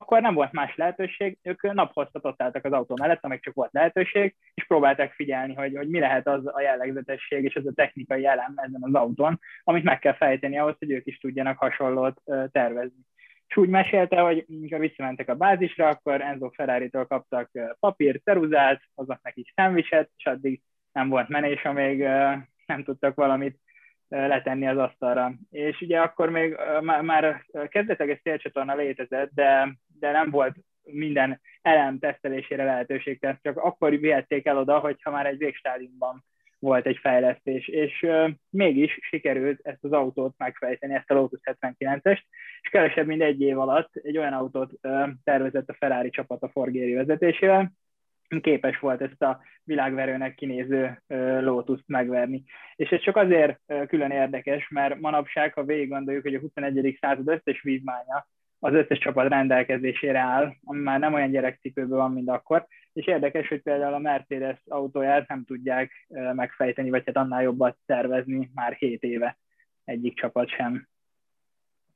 akkor 0.00 0.20
nem 0.20 0.34
volt 0.34 0.52
más 0.52 0.76
lehetőség, 0.76 1.38
ők 1.42 1.72
naphoztat 1.72 2.24
ott 2.24 2.42
álltak 2.42 2.64
az 2.64 2.72
autó 2.72 2.94
mellett, 3.00 3.24
amelyik 3.24 3.42
csak 3.42 3.54
volt 3.54 3.72
lehetőség, 3.72 4.34
és 4.54 4.66
próbálták 4.66 5.12
figyelni, 5.12 5.54
hogy, 5.54 5.76
hogy 5.76 5.88
mi 5.88 5.98
lehet 5.98 6.26
az 6.26 6.46
a 6.46 6.60
jellegzetesség 6.60 7.44
és 7.44 7.54
az 7.54 7.66
a 7.66 7.72
technikai 7.74 8.26
elem 8.26 8.52
ezen 8.56 8.80
az 8.80 8.94
autón, 8.94 9.40
amit 9.64 9.84
meg 9.84 9.98
kell 9.98 10.14
fejteni 10.14 10.58
ahhoz, 10.58 10.76
hogy 10.78 10.90
ők 10.90 11.06
is 11.06 11.18
tudjanak 11.18 11.58
hasonlót 11.58 12.22
tervezni. 12.52 13.00
És 13.46 13.56
úgy 13.56 13.68
mesélte, 13.68 14.20
hogy 14.20 14.44
amikor 14.48 14.78
visszamentek 14.78 15.28
a 15.28 15.34
bázisra, 15.34 15.88
akkor 15.88 16.20
Enzo 16.20 16.50
Ferrari-tól 16.50 17.06
kaptak 17.06 17.50
papír, 17.80 18.20
ceruzát, 18.24 18.82
hoznak 18.94 19.22
nekik 19.22 19.52
szendvicset, 19.54 20.10
és 20.16 20.26
addig 20.26 20.60
nem 20.92 21.08
volt 21.08 21.28
menés, 21.28 21.64
amíg 21.64 21.98
nem 22.66 22.84
tudtak 22.84 23.14
valamit 23.14 23.58
letenni 24.08 24.66
az 24.66 24.78
asztalra. 24.78 25.32
És 25.50 25.80
ugye 25.80 26.00
akkor 26.00 26.30
még 26.30 26.56
már 27.02 27.44
kezdetleges 27.68 28.20
szélcsatorna 28.22 28.74
létezett, 28.74 29.30
de, 29.34 29.74
de 30.00 30.10
nem 30.10 30.30
volt 30.30 30.56
minden 30.82 31.40
elem 31.62 31.98
tesztelésére 31.98 32.64
lehetőség, 32.64 33.20
tehát 33.20 33.42
csak 33.42 33.56
akkor 33.56 33.98
vihették 33.98 34.46
el 34.46 34.58
oda, 34.58 34.78
hogyha 34.78 35.10
már 35.10 35.26
egy 35.26 35.38
végstádiumban 35.38 36.24
volt 36.58 36.86
egy 36.86 36.96
fejlesztés, 36.96 37.68
és 37.68 38.02
uh, 38.02 38.30
mégis 38.50 38.98
sikerült 39.02 39.60
ezt 39.62 39.84
az 39.84 39.92
autót 39.92 40.34
megfejteni, 40.38 40.94
ezt 40.94 41.10
a 41.10 41.14
Lotus 41.14 41.40
79-est, 41.44 42.22
és 42.60 42.68
kevesebb, 42.70 43.06
mint 43.06 43.22
egy 43.22 43.40
év 43.40 43.58
alatt 43.58 43.90
egy 43.92 44.18
olyan 44.18 44.32
autót 44.32 44.72
uh, 44.82 45.08
tervezett 45.24 45.68
a 45.68 45.76
Ferrari 45.78 46.10
csapat 46.10 46.42
a 46.42 46.48
Forgéri 46.48 46.92
vezetésével, 46.92 47.72
képes 48.40 48.78
volt 48.78 49.00
ezt 49.00 49.22
a 49.22 49.40
világverőnek 49.64 50.34
kinéző 50.34 51.02
Lotus 51.40 51.80
megverni. 51.86 52.42
És 52.76 52.90
ez 52.90 53.00
csak 53.00 53.16
azért 53.16 53.60
külön 53.86 54.10
érdekes, 54.10 54.68
mert 54.68 55.00
manapság, 55.00 55.52
ha 55.52 55.64
végig 55.64 55.88
gondoljuk, 55.88 56.22
hogy 56.22 56.34
a 56.34 56.40
21. 56.40 56.98
század 57.00 57.28
összes 57.28 57.62
vívmánya 57.62 58.26
az 58.62 58.74
összes 58.74 58.98
csapat 58.98 59.28
rendelkezésére 59.28 60.18
áll, 60.18 60.52
ami 60.64 60.80
már 60.80 60.98
nem 60.98 61.14
olyan 61.14 61.30
gyerekcipőből 61.30 61.98
van, 61.98 62.12
mint 62.12 62.28
akkor, 62.28 62.66
és 62.92 63.06
érdekes, 63.06 63.48
hogy 63.48 63.62
például 63.62 63.94
a 63.94 63.98
Mercedes 63.98 64.62
autóját 64.68 65.28
nem 65.28 65.44
tudják 65.44 66.06
megfejteni, 66.34 66.90
vagy 66.90 67.02
hát 67.06 67.16
annál 67.16 67.42
jobbat 67.42 67.76
tervezni 67.86 68.50
már 68.54 68.72
7 68.72 69.02
éve 69.02 69.38
egyik 69.84 70.14
csapat 70.14 70.48
sem. 70.48 70.88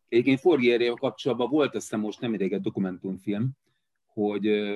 Egyébként 0.09 0.41
Forgierével 0.41 0.95
kapcsolatban 0.95 1.51
volt 1.51 1.75
azt 1.75 1.85
hiszem 1.85 2.01
most 2.01 2.21
nem 2.21 2.35
idég 2.35 2.53
egy 2.53 2.61
dokumentumfilm, 2.61 3.51
hogy 4.07 4.75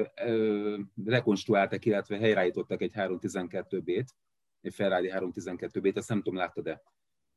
rekonstruáltak, 1.04 1.84
illetve 1.84 2.18
helyreállítottak 2.18 2.82
egy 2.82 2.92
312B-t, 2.94 4.06
egy 4.60 4.74
Ferrari 4.74 5.10
312B-t, 5.14 5.96
ezt 5.96 6.08
nem 6.08 6.22
tudom, 6.22 6.38
láttad-e? 6.38 6.82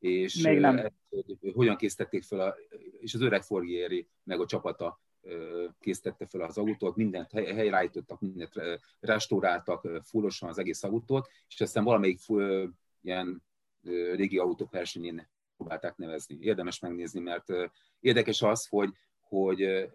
És 0.02 0.34
Még 0.34 0.58
nem. 0.58 0.76
Ezt, 0.76 0.92
hogy 1.08 1.52
hogyan 1.54 1.76
készítették 1.76 2.22
fel, 2.22 2.40
a, 2.40 2.56
és 3.00 3.14
az 3.14 3.20
öreg 3.20 3.42
Forgieri 3.42 4.08
meg 4.24 4.40
a 4.40 4.46
csapata 4.46 5.00
készítette 5.80 6.26
fel 6.26 6.40
az 6.40 6.58
autót, 6.58 6.96
mindent 6.96 7.30
helyreállítottak, 7.30 8.20
mindent 8.20 8.52
restauráltak 9.00 9.88
fullosan 10.04 10.48
az 10.48 10.58
egész 10.58 10.82
autót, 10.82 11.28
és 11.48 11.60
aztán 11.60 11.84
valamelyik 11.84 12.18
ilyen 13.02 13.42
régi 14.14 14.38
autók 14.38 14.70
versenyén 14.70 15.28
próbálták 15.56 15.96
nevezni. 15.96 16.38
Érdemes 16.40 16.78
megnézni, 16.78 17.20
mert 17.20 17.46
érdekes 18.00 18.42
az, 18.42 18.66
hogy 18.66 18.92
hogy 19.20 19.90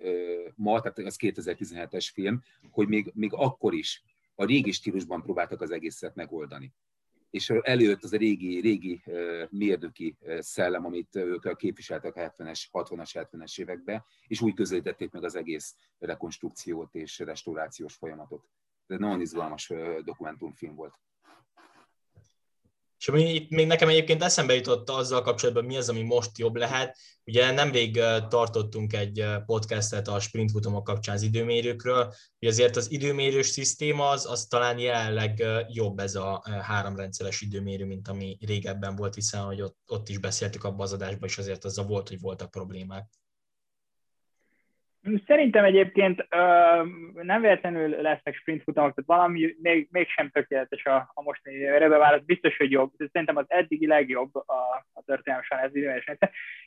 ma, 0.56 0.82
tehát 0.82 0.98
az 0.98 1.17
2017-es 1.20 2.10
film, 2.13 2.41
hogy 2.72 2.88
még, 2.88 3.12
még 3.13 3.34
akkor 3.34 3.74
is 3.74 4.04
a 4.36 4.46
régi 4.46 4.72
stílusban 4.72 5.22
próbáltak 5.22 5.62
az 5.62 5.72
egészet 5.72 6.15
megoldani. 6.15 6.74
És 7.30 7.50
előtt 7.50 8.04
az 8.04 8.13
a 8.13 8.18
régi, 8.18 8.60
régi 8.60 9.04
mérnöki 9.50 10.18
szellem, 10.40 10.86
amit 10.86 11.16
ők 11.16 11.56
képviseltek 11.56 12.16
a 12.16 12.20
70-es, 12.20 12.63
60-as, 12.72 13.28
70-es 13.32 13.60
években, 13.60 14.06
és 14.28 14.42
úgy 14.42 14.54
közelítették 14.54 15.12
meg 15.12 15.24
az 15.24 15.36
egész 15.36 15.76
rekonstrukciót 16.00 16.96
és 16.96 17.20
restaurációs 17.20 17.94
folyamatot. 17.94 18.48
Ez 18.88 19.00
nagyon 19.00 19.22
izgalmas 19.22 19.74
dokumentumfilm 20.04 20.76
volt. 20.76 21.00
És 22.98 23.12
itt 23.14 23.50
még 23.50 23.68
nekem 23.68 23.90
egyébként 23.90 24.24
eszembe 24.24 24.54
jutott 24.54 24.90
azzal 24.90 25.22
kapcsolatban, 25.22 25.66
mi 25.66 25.78
az, 25.78 25.90
ami 25.90 26.02
most 26.02 26.38
jobb 26.38 26.56
lehet. 26.56 26.98
Ugye 27.26 27.52
nemrég 27.52 28.00
tartottunk 28.30 28.94
egy 28.94 29.26
podcastet 29.46 30.08
a 30.08 30.20
sprintfutamok 30.20 30.84
kapcsán 30.84 31.16
az 31.16 31.22
időmérőkről, 31.22 32.14
hogy 32.40 32.48
azért 32.48 32.76
az 32.76 32.92
időmérős 32.92 33.48
szisztéma 33.48 34.10
az, 34.10 34.26
az 34.26 34.46
talán 34.46 34.80
jelenleg 34.80 35.44
jobb 35.68 36.00
ez 36.00 36.16
a 36.16 36.44
háromrendszeres 36.62 37.42
időmérő, 37.42 37.86
mint 37.86 38.08
ami 38.08 38.38
régebben 38.46 38.96
volt, 38.96 39.16
hiszen 39.16 39.42
hogy 39.42 39.62
ott, 39.62 39.78
ott 39.86 40.10
is 40.10 40.18
beszéltük 40.18 40.64
abban 40.64 40.82
az 40.82 40.94
adásban, 40.94 41.30
és 41.30 41.38
azért 41.38 41.66
azzal 41.66 41.86
volt, 41.86 42.08
hogy 42.08 42.20
voltak 42.20 42.52
problémák. 42.52 43.10
Szerintem 45.28 45.63
egyébként 45.63 46.28
nem 47.13 47.41
véletlenül 47.41 47.89
lesznek 47.89 48.36
sprint 48.36 48.63
futamok, 48.63 48.93
tehát 48.96 49.22
valami 49.22 49.56
még, 49.62 49.88
mégsem 49.91 50.30
tökéletes 50.30 50.86
a, 50.86 51.12
a 51.13 51.22
mostani 51.22 51.56
időre 51.56 51.88
válasz, 51.88 52.22
biztos, 52.26 52.58
hogy 52.58 52.72
jobb. 52.72 52.91
Szerintem 52.98 53.38
az 53.38 53.46
eddigi 53.48 53.88
legjobb 53.88 54.36
a, 54.36 54.86
a 54.93 55.02
történelmi 55.06 55.46
ez 55.50 55.76
időmérés. 55.76 56.12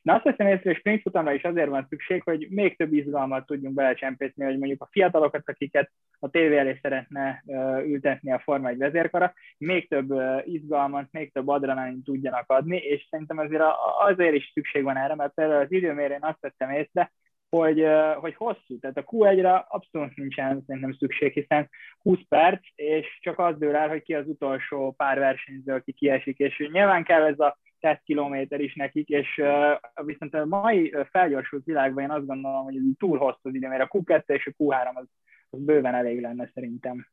Na 0.03 0.15
azt 0.15 0.23
hiszem 0.23 0.47
észre, 0.47 0.71
hogy 0.71 0.77
sprint 0.77 1.03
futamra 1.03 1.33
is 1.33 1.43
azért 1.43 1.69
van 1.69 1.87
szükség, 1.89 2.23
hogy 2.23 2.47
még 2.51 2.77
több 2.77 2.93
izgalmat 2.93 3.47
tudjunk 3.47 3.75
belecsempészni, 3.75 4.45
hogy 4.45 4.59
mondjuk 4.59 4.83
a 4.83 4.89
fiatalokat, 4.91 5.49
akiket 5.49 5.91
a 6.19 6.31
tévé 6.31 6.57
elé 6.57 6.79
szeretne 6.83 7.43
ültetni 7.85 8.33
a 8.33 8.39
Forma 8.39 8.69
1 8.69 8.77
vezérkara, 8.77 9.33
még 9.59 9.89
több 9.89 10.13
izgalmat, 10.45 11.09
még 11.11 11.33
több 11.33 11.49
adrenalin 11.49 12.03
tudjanak 12.03 12.51
adni, 12.51 12.77
és 12.77 13.07
szerintem 13.11 13.39
azért 13.39 13.63
azért 14.01 14.35
is 14.35 14.51
szükség 14.55 14.83
van 14.83 14.97
erre, 14.97 15.15
mert 15.15 15.35
például 15.35 15.61
az 15.61 15.73
időmérőn 15.73 16.23
azt 16.23 16.41
vettem 16.41 16.71
észre, 16.71 17.13
hogy, 17.51 17.85
hogy 18.21 18.35
hosszú, 18.35 18.79
tehát 18.79 18.97
a 18.97 19.05
Q1-re 19.05 19.55
abszolút 19.69 20.17
nincsen 20.17 20.63
szerintem 20.67 20.93
szükség, 20.93 21.33
hiszen 21.33 21.71
20 21.99 22.19
perc, 22.29 22.61
és 22.75 23.19
csak 23.21 23.39
az 23.39 23.59
dől 23.59 23.77
el, 23.77 23.89
hogy 23.89 24.03
ki 24.03 24.15
az 24.15 24.27
utolsó 24.27 24.93
pár 24.93 25.19
versenyző, 25.19 25.73
aki 25.73 25.93
kiesik, 25.93 26.39
és 26.39 26.69
nyilván 26.73 27.05
kell 27.05 27.23
ez 27.23 27.39
a 27.39 27.59
10 27.81 27.97
kilométer 28.05 28.61
is 28.61 28.75
nekik, 28.75 29.09
és 29.09 29.39
uh, 29.39 30.05
viszont 30.07 30.35
a 30.35 30.47
mai 30.47 30.95
felgyorsult 31.11 31.65
világban 31.65 32.03
én 32.03 32.11
azt 32.11 32.27
gondolom, 32.27 32.65
hogy 32.65 32.77
ez 32.77 32.83
túl 32.99 33.19
hosszú 33.19 33.39
az 33.43 33.55
idő, 33.55 33.69
mert 33.69 33.83
a 33.83 33.99
Q2 33.99 34.23
és 34.27 34.47
a 34.47 34.63
Q3 34.65 34.95
az, 34.95 35.07
az 35.51 35.61
bőven 35.61 35.95
elég 35.95 36.21
lenne 36.21 36.51
szerintem. 36.55 37.07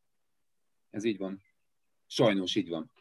Ez 0.90 1.04
így 1.04 1.18
van. 1.18 1.42
Sajnos 2.08 2.56
így 2.56 2.70
van. 2.70 2.92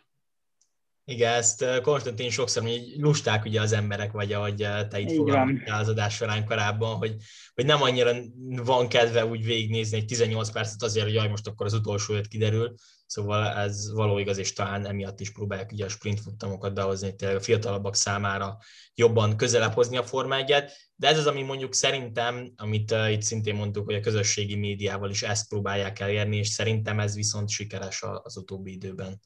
Igen, 1.08 1.32
ezt 1.32 1.80
Konstantin 1.82 2.30
sokszor 2.30 2.62
hogy 2.62 2.94
lusták 2.96 3.44
ugye 3.44 3.60
az 3.60 3.72
emberek, 3.72 4.12
vagy 4.12 4.32
ahogy 4.32 4.56
te 4.88 4.98
itt 4.98 5.16
fogalmaztál 5.16 5.80
az 5.80 5.88
adás 5.88 6.14
során 6.14 6.44
korábban, 6.44 6.96
hogy, 6.96 7.16
hogy 7.54 7.64
nem 7.64 7.82
annyira 7.82 8.12
van 8.46 8.88
kedve 8.88 9.26
úgy 9.26 9.44
végignézni 9.44 9.96
egy 9.96 10.04
18 10.04 10.50
percet 10.50 10.82
azért, 10.82 11.04
hogy 11.04 11.14
jaj, 11.14 11.28
most 11.28 11.46
akkor 11.46 11.66
az 11.66 11.72
utolsó 11.72 12.14
öt 12.14 12.28
kiderül, 12.28 12.74
szóval 13.07 13.46
ez 13.46 13.92
való 13.92 14.18
igaz, 14.18 14.38
és 14.38 14.52
talán 14.52 14.86
emiatt 14.86 15.20
is 15.20 15.32
próbálják 15.32 15.72
ugye 15.72 15.84
a 15.84 15.88
sprint 15.88 16.20
futtamokat 16.20 16.74
behozni, 16.74 17.16
tényleg 17.16 17.36
a 17.36 17.42
fiatalabbak 17.42 17.94
számára 17.94 18.59
jobban 18.94 19.36
közelebb 19.36 19.72
hozni 19.72 19.96
a 19.96 20.02
Forma 20.02 20.36
1 20.36 20.64
de 20.96 21.09
ez 21.09 21.18
az, 21.18 21.26
ami 21.26 21.42
mondjuk 21.42 21.74
szerintem, 21.74 22.52
amit 22.57 22.90
uh, 22.90 23.12
itt 23.12 23.22
szintén 23.22 23.54
mondtuk, 23.54 23.84
hogy 23.84 23.94
a 23.94 24.00
közösségi 24.00 24.54
médiával 24.54 25.11
is 25.11 25.22
ezt 25.22 25.48
próbálják 25.48 26.00
elérni, 26.00 26.36
és 26.36 26.48
szerintem 26.48 27.00
ez 27.00 27.14
viszont 27.14 27.48
sikeres 27.48 28.04
az 28.22 28.36
utóbbi 28.36 28.72
időben. 28.72 29.20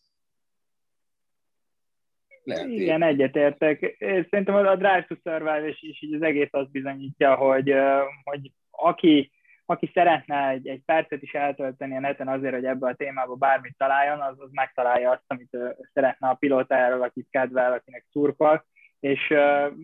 Lehet, 2.43 2.69
Igen, 2.69 3.03
egyetértek. 3.03 3.97
Szerintem 3.99 4.55
a 4.55 4.77
Drive 4.77 5.07
to 5.09 5.15
Survive 5.15 5.69
is, 5.69 6.03
így 6.03 6.15
az 6.15 6.23
egész 6.23 6.49
azt 6.51 6.71
bizonyítja, 6.71 7.35
hogy, 7.35 7.75
hogy 8.23 8.51
aki, 8.71 9.33
aki 9.67 9.91
szeretne 9.95 10.49
egy, 10.49 10.69
egy 10.69 10.83
percet 10.85 11.23
is 11.23 11.33
eltölteni 11.33 11.97
a 11.97 12.01
neten 12.01 12.29
azért, 12.29 12.55
hogy 12.55 12.65
ebbe 12.65 12.89
a 12.89 12.95
témába 12.95 13.35
bármit 13.35 13.75
találjon, 13.77 14.21
az, 14.21 14.41
az 14.41 14.51
megtalálja 14.53 15.11
azt, 15.11 15.25
amit 15.27 15.57
szeretne 15.93 16.29
a 16.29 16.35
pilótájáról, 16.35 17.03
akit 17.03 17.29
kedvel, 17.31 17.73
akinek 17.73 18.07
szurkol, 18.11 18.65
és 19.01 19.35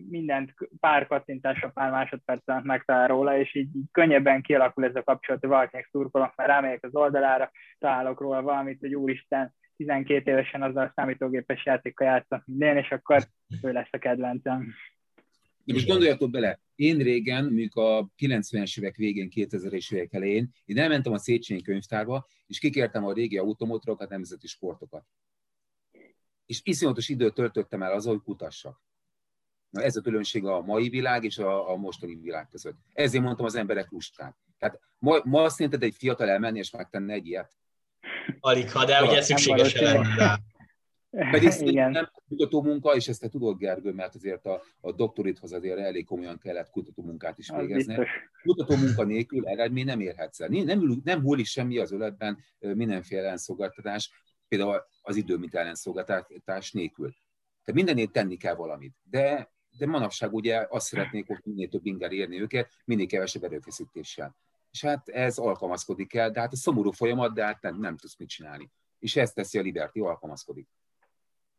mindent 0.09 0.53
pár 0.79 1.07
kattintásra, 1.07 1.71
pár 1.73 1.91
másodperc 1.91 2.47
alatt 2.47 2.63
megtalál 2.63 3.07
róla, 3.07 3.37
és 3.37 3.55
így, 3.55 3.75
így 3.75 3.91
könnyebben 3.91 4.41
kialakul 4.41 4.85
ez 4.85 4.95
a 4.95 5.03
kapcsolat, 5.03 5.41
hogy 5.41 5.49
valakinek 5.49 5.87
szurkolok, 5.91 6.35
mert 6.35 6.49
rámegyek 6.49 6.83
az 6.83 6.95
oldalára, 6.95 7.51
találok 7.79 8.19
róla 8.19 8.41
valamit, 8.41 8.79
hogy 8.79 8.95
úristen, 8.95 9.53
12 9.77 10.31
évesen 10.31 10.61
azzal 10.61 10.83
a 10.83 10.91
számítógépes 10.95 11.65
játékkal 11.65 12.07
játszom 12.07 12.41
minden, 12.45 12.77
és 12.77 12.89
akkor 12.89 13.27
ő 13.61 13.71
lesz 13.71 13.89
a 13.91 13.97
kedvencem. 13.97 14.73
De 15.63 15.73
most 15.73 15.87
gondoljatok 15.87 16.31
bele, 16.31 16.59
én 16.75 16.97
régen, 16.97 17.43
mondjuk 17.43 17.75
a 17.75 18.09
90-es 18.17 18.79
évek 18.79 18.95
végén, 18.95 19.29
2000-es 19.35 19.93
évek 19.93 20.13
elején, 20.13 20.51
én 20.65 20.77
elmentem 20.77 21.13
a 21.13 21.17
Széchenyi 21.17 21.61
könyvtárba, 21.61 22.27
és 22.47 22.59
kikértem 22.59 23.05
a 23.05 23.13
régi 23.13 23.37
automotorokat, 23.37 24.09
nemzeti 24.09 24.47
sportokat. 24.47 25.05
És 26.45 26.61
iszonyatos 26.63 27.09
időt 27.09 27.33
töltöttem 27.33 27.83
el 27.83 27.91
azzal, 27.91 28.13
hogy 28.13 28.23
kutassak. 28.23 28.81
Na 29.69 29.81
ez 29.81 29.95
a 29.95 30.01
különbség 30.01 30.45
a 30.45 30.61
mai 30.61 30.89
világ 30.89 31.23
és 31.23 31.37
a, 31.37 31.71
a 31.71 31.75
mostani 31.75 32.15
világ 32.15 32.47
között. 32.47 32.77
Ezért 32.93 33.23
mondtam 33.23 33.45
az 33.45 33.55
emberek 33.55 33.91
lusták. 33.91 34.35
Tehát 34.57 34.79
ma, 34.97 35.19
ma 35.23 35.49
szerinted 35.49 35.83
egy 35.83 35.95
fiatal 35.95 36.29
elmenni 36.29 36.57
és 36.57 36.71
megtenni 36.71 37.13
egy 37.13 37.27
ilyet? 37.27 37.57
Alig, 38.39 38.71
ha, 38.71 38.85
de 38.85 39.03
ugye 39.03 39.21
szükséges 39.21 39.79
lenne 39.79 40.15
rá. 40.15 40.37
Pedig 41.31 41.51
Igen. 41.59 41.91
nem 41.91 42.09
kutató 42.27 42.61
munka, 42.61 42.95
és 42.95 43.07
ezt 43.07 43.21
te 43.21 43.27
tudod, 43.27 43.57
Gergő, 43.57 43.91
mert 43.91 44.15
azért 44.15 44.45
a, 44.45 44.61
a 44.81 44.91
doktorithoz 44.91 45.53
azért 45.53 45.77
elég 45.77 46.05
komolyan 46.05 46.37
kellett 46.37 46.69
kutató 46.69 47.03
munkát 47.03 47.37
is 47.37 47.49
végezni. 47.49 47.97
Kutató 48.43 48.75
munka 48.75 49.03
nélkül 49.03 49.47
eredmény 49.47 49.85
nem 49.85 49.99
érhetsz 49.99 50.39
el. 50.39 50.47
Nem, 50.47 51.01
nem 51.03 51.21
hullik 51.21 51.45
semmi 51.45 51.77
az 51.77 51.91
öletben 51.91 52.37
mindenféle 52.59 53.21
ellenszolgáltatás, 53.21 54.11
például 54.47 54.83
az 55.01 55.15
időmit 55.15 55.55
ellenszolgáltatás 55.55 56.71
nélkül. 56.71 57.09
Tehát 57.63 57.81
mindenért 57.83 58.11
tenni 58.11 58.37
kell 58.37 58.55
valamit. 58.55 58.95
De, 59.03 59.51
de 59.77 59.85
manapság 59.85 60.33
ugye 60.33 60.65
azt 60.69 60.87
szeretnék, 60.87 61.27
hogy 61.27 61.39
minél 61.43 61.67
több 61.67 61.85
inger 61.85 62.11
érni 62.11 62.41
őket, 62.41 62.69
minél 62.85 63.07
kevesebb 63.07 63.43
erőfeszítéssel. 63.43 64.35
És 64.71 64.83
hát 64.85 65.09
ez 65.09 65.37
alkalmazkodik 65.37 66.13
el, 66.13 66.31
de 66.31 66.39
hát 66.39 66.51
a 66.51 66.55
szomorú 66.55 66.91
folyamat, 66.91 67.33
de 67.33 67.43
hát 67.43 67.61
nem, 67.61 67.79
nem 67.79 67.97
tudsz 67.97 68.17
mit 68.17 68.29
csinálni. 68.29 68.69
És 68.99 69.15
ezt 69.15 69.35
teszi 69.35 69.57
a 69.57 69.61
Liberty, 69.61 69.99
alkalmazkodik. 69.99 70.67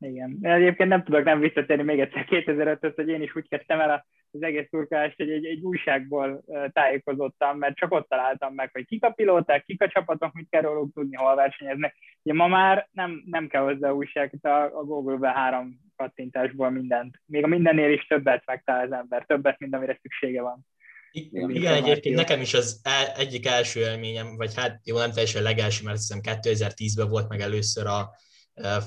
Igen. 0.01 0.39
Egyébként 0.41 0.89
nem 0.89 1.05
tudok 1.05 1.25
nem 1.25 1.41
visszatérni 1.41 1.83
még 1.83 2.01
egyszer 2.01 2.25
2005 2.25 2.95
hogy 2.95 3.09
én 3.09 3.23
is 3.23 3.37
úgy 3.37 3.49
kezdtem 3.49 3.81
el 3.81 4.07
az 4.31 4.43
egész 4.43 4.69
turkálást, 4.71 5.17
hogy 5.17 5.31
egy, 5.31 5.45
egy 5.45 5.63
újságból 5.63 6.45
tájékozottam, 6.73 7.59
mert 7.59 7.77
csak 7.77 7.93
ott 7.93 8.09
találtam 8.09 8.55
meg, 8.55 8.71
hogy 8.73 8.87
kik 8.87 9.05
a 9.05 9.11
pilóták, 9.11 9.65
kik 9.65 9.83
a 9.83 9.89
csapatok, 9.89 10.33
mit 10.33 10.49
kell 10.51 10.63
róluk 10.63 10.93
tudni, 10.95 11.17
hol 11.17 11.35
versenyeznek. 11.35 11.95
Ugye 12.23 12.35
ma 12.35 12.47
már 12.47 12.89
nem, 12.93 13.23
nem 13.27 13.49
kell 13.49 13.63
hozzá 13.63 13.91
újság, 13.91 14.35
a, 14.43 14.49
a 14.49 14.85
Google-be 14.85 15.29
három 15.29 15.81
kattintásból 15.97 16.71
mindent. 16.71 17.21
Még 17.27 17.45
a 17.45 17.47
mindennél 17.47 17.93
is 17.93 18.07
többet 18.07 18.43
megtalál 18.47 18.85
az 18.85 18.93
ember, 18.93 19.25
többet, 19.27 19.59
mint 19.59 19.75
amire 19.75 19.99
szüksége 20.03 20.43
van. 20.43 20.67
Igen, 21.11 21.51
igen 21.51 21.75
egyébként 21.75 22.15
nekem 22.15 22.41
is 22.41 22.55
az 22.55 22.81
el, 22.83 23.07
egyik 23.07 23.47
első 23.47 23.81
élményem, 23.81 24.37
vagy 24.37 24.55
hát 24.55 24.81
jó, 24.85 24.99
nem 24.99 25.13
teljesen 25.13 25.43
legelső, 25.43 25.85
mert 25.85 25.97
hiszem 25.97 26.21
2010-ben 26.23 27.09
volt 27.09 27.29
meg 27.29 27.41
először 27.41 27.87
a 27.87 28.11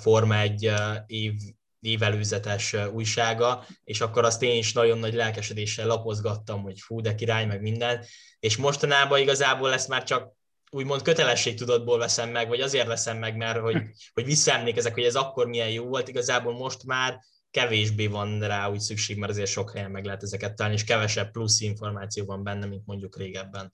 Forma 0.01 0.39
egy 0.39 0.71
év, 1.05 1.33
évelőzetes 1.79 2.75
újsága, 2.93 3.65
és 3.83 4.01
akkor 4.01 4.25
azt 4.25 4.43
én 4.43 4.57
is 4.57 4.73
nagyon 4.73 4.97
nagy 4.97 5.13
lelkesedéssel 5.13 5.87
lapozgattam, 5.87 6.61
hogy 6.61 6.79
fú, 6.79 7.01
de 7.01 7.15
király, 7.15 7.45
meg 7.45 7.61
minden, 7.61 8.05
és 8.39 8.57
mostanában 8.57 9.19
igazából 9.19 9.69
lesz 9.69 9.87
már 9.87 10.03
csak 10.03 10.33
úgymond 10.71 11.01
kötelességtudatból 11.01 11.97
veszem 11.97 12.29
meg, 12.29 12.47
vagy 12.47 12.61
azért 12.61 12.87
veszem 12.87 13.17
meg, 13.17 13.35
mert 13.35 13.59
hogy, 13.59 13.77
hogy 14.13 14.25
visszaemlékezek, 14.25 14.93
hogy 14.93 15.03
ez 15.03 15.15
akkor 15.15 15.47
milyen 15.47 15.69
jó 15.69 15.85
volt, 15.85 16.07
igazából 16.07 16.53
most 16.53 16.83
már 16.85 17.19
kevésbé 17.51 18.07
van 18.07 18.39
rá 18.39 18.69
úgy 18.69 18.79
szükség, 18.79 19.17
mert 19.17 19.31
azért 19.31 19.49
sok 19.49 19.71
helyen 19.71 19.91
meg 19.91 20.05
lehet 20.05 20.23
ezeket 20.23 20.55
találni, 20.55 20.77
és 20.77 20.83
kevesebb 20.83 21.31
plusz 21.31 21.61
információ 21.61 22.25
van 22.25 22.43
benne, 22.43 22.65
mint 22.65 22.85
mondjuk 22.85 23.17
régebben. 23.17 23.71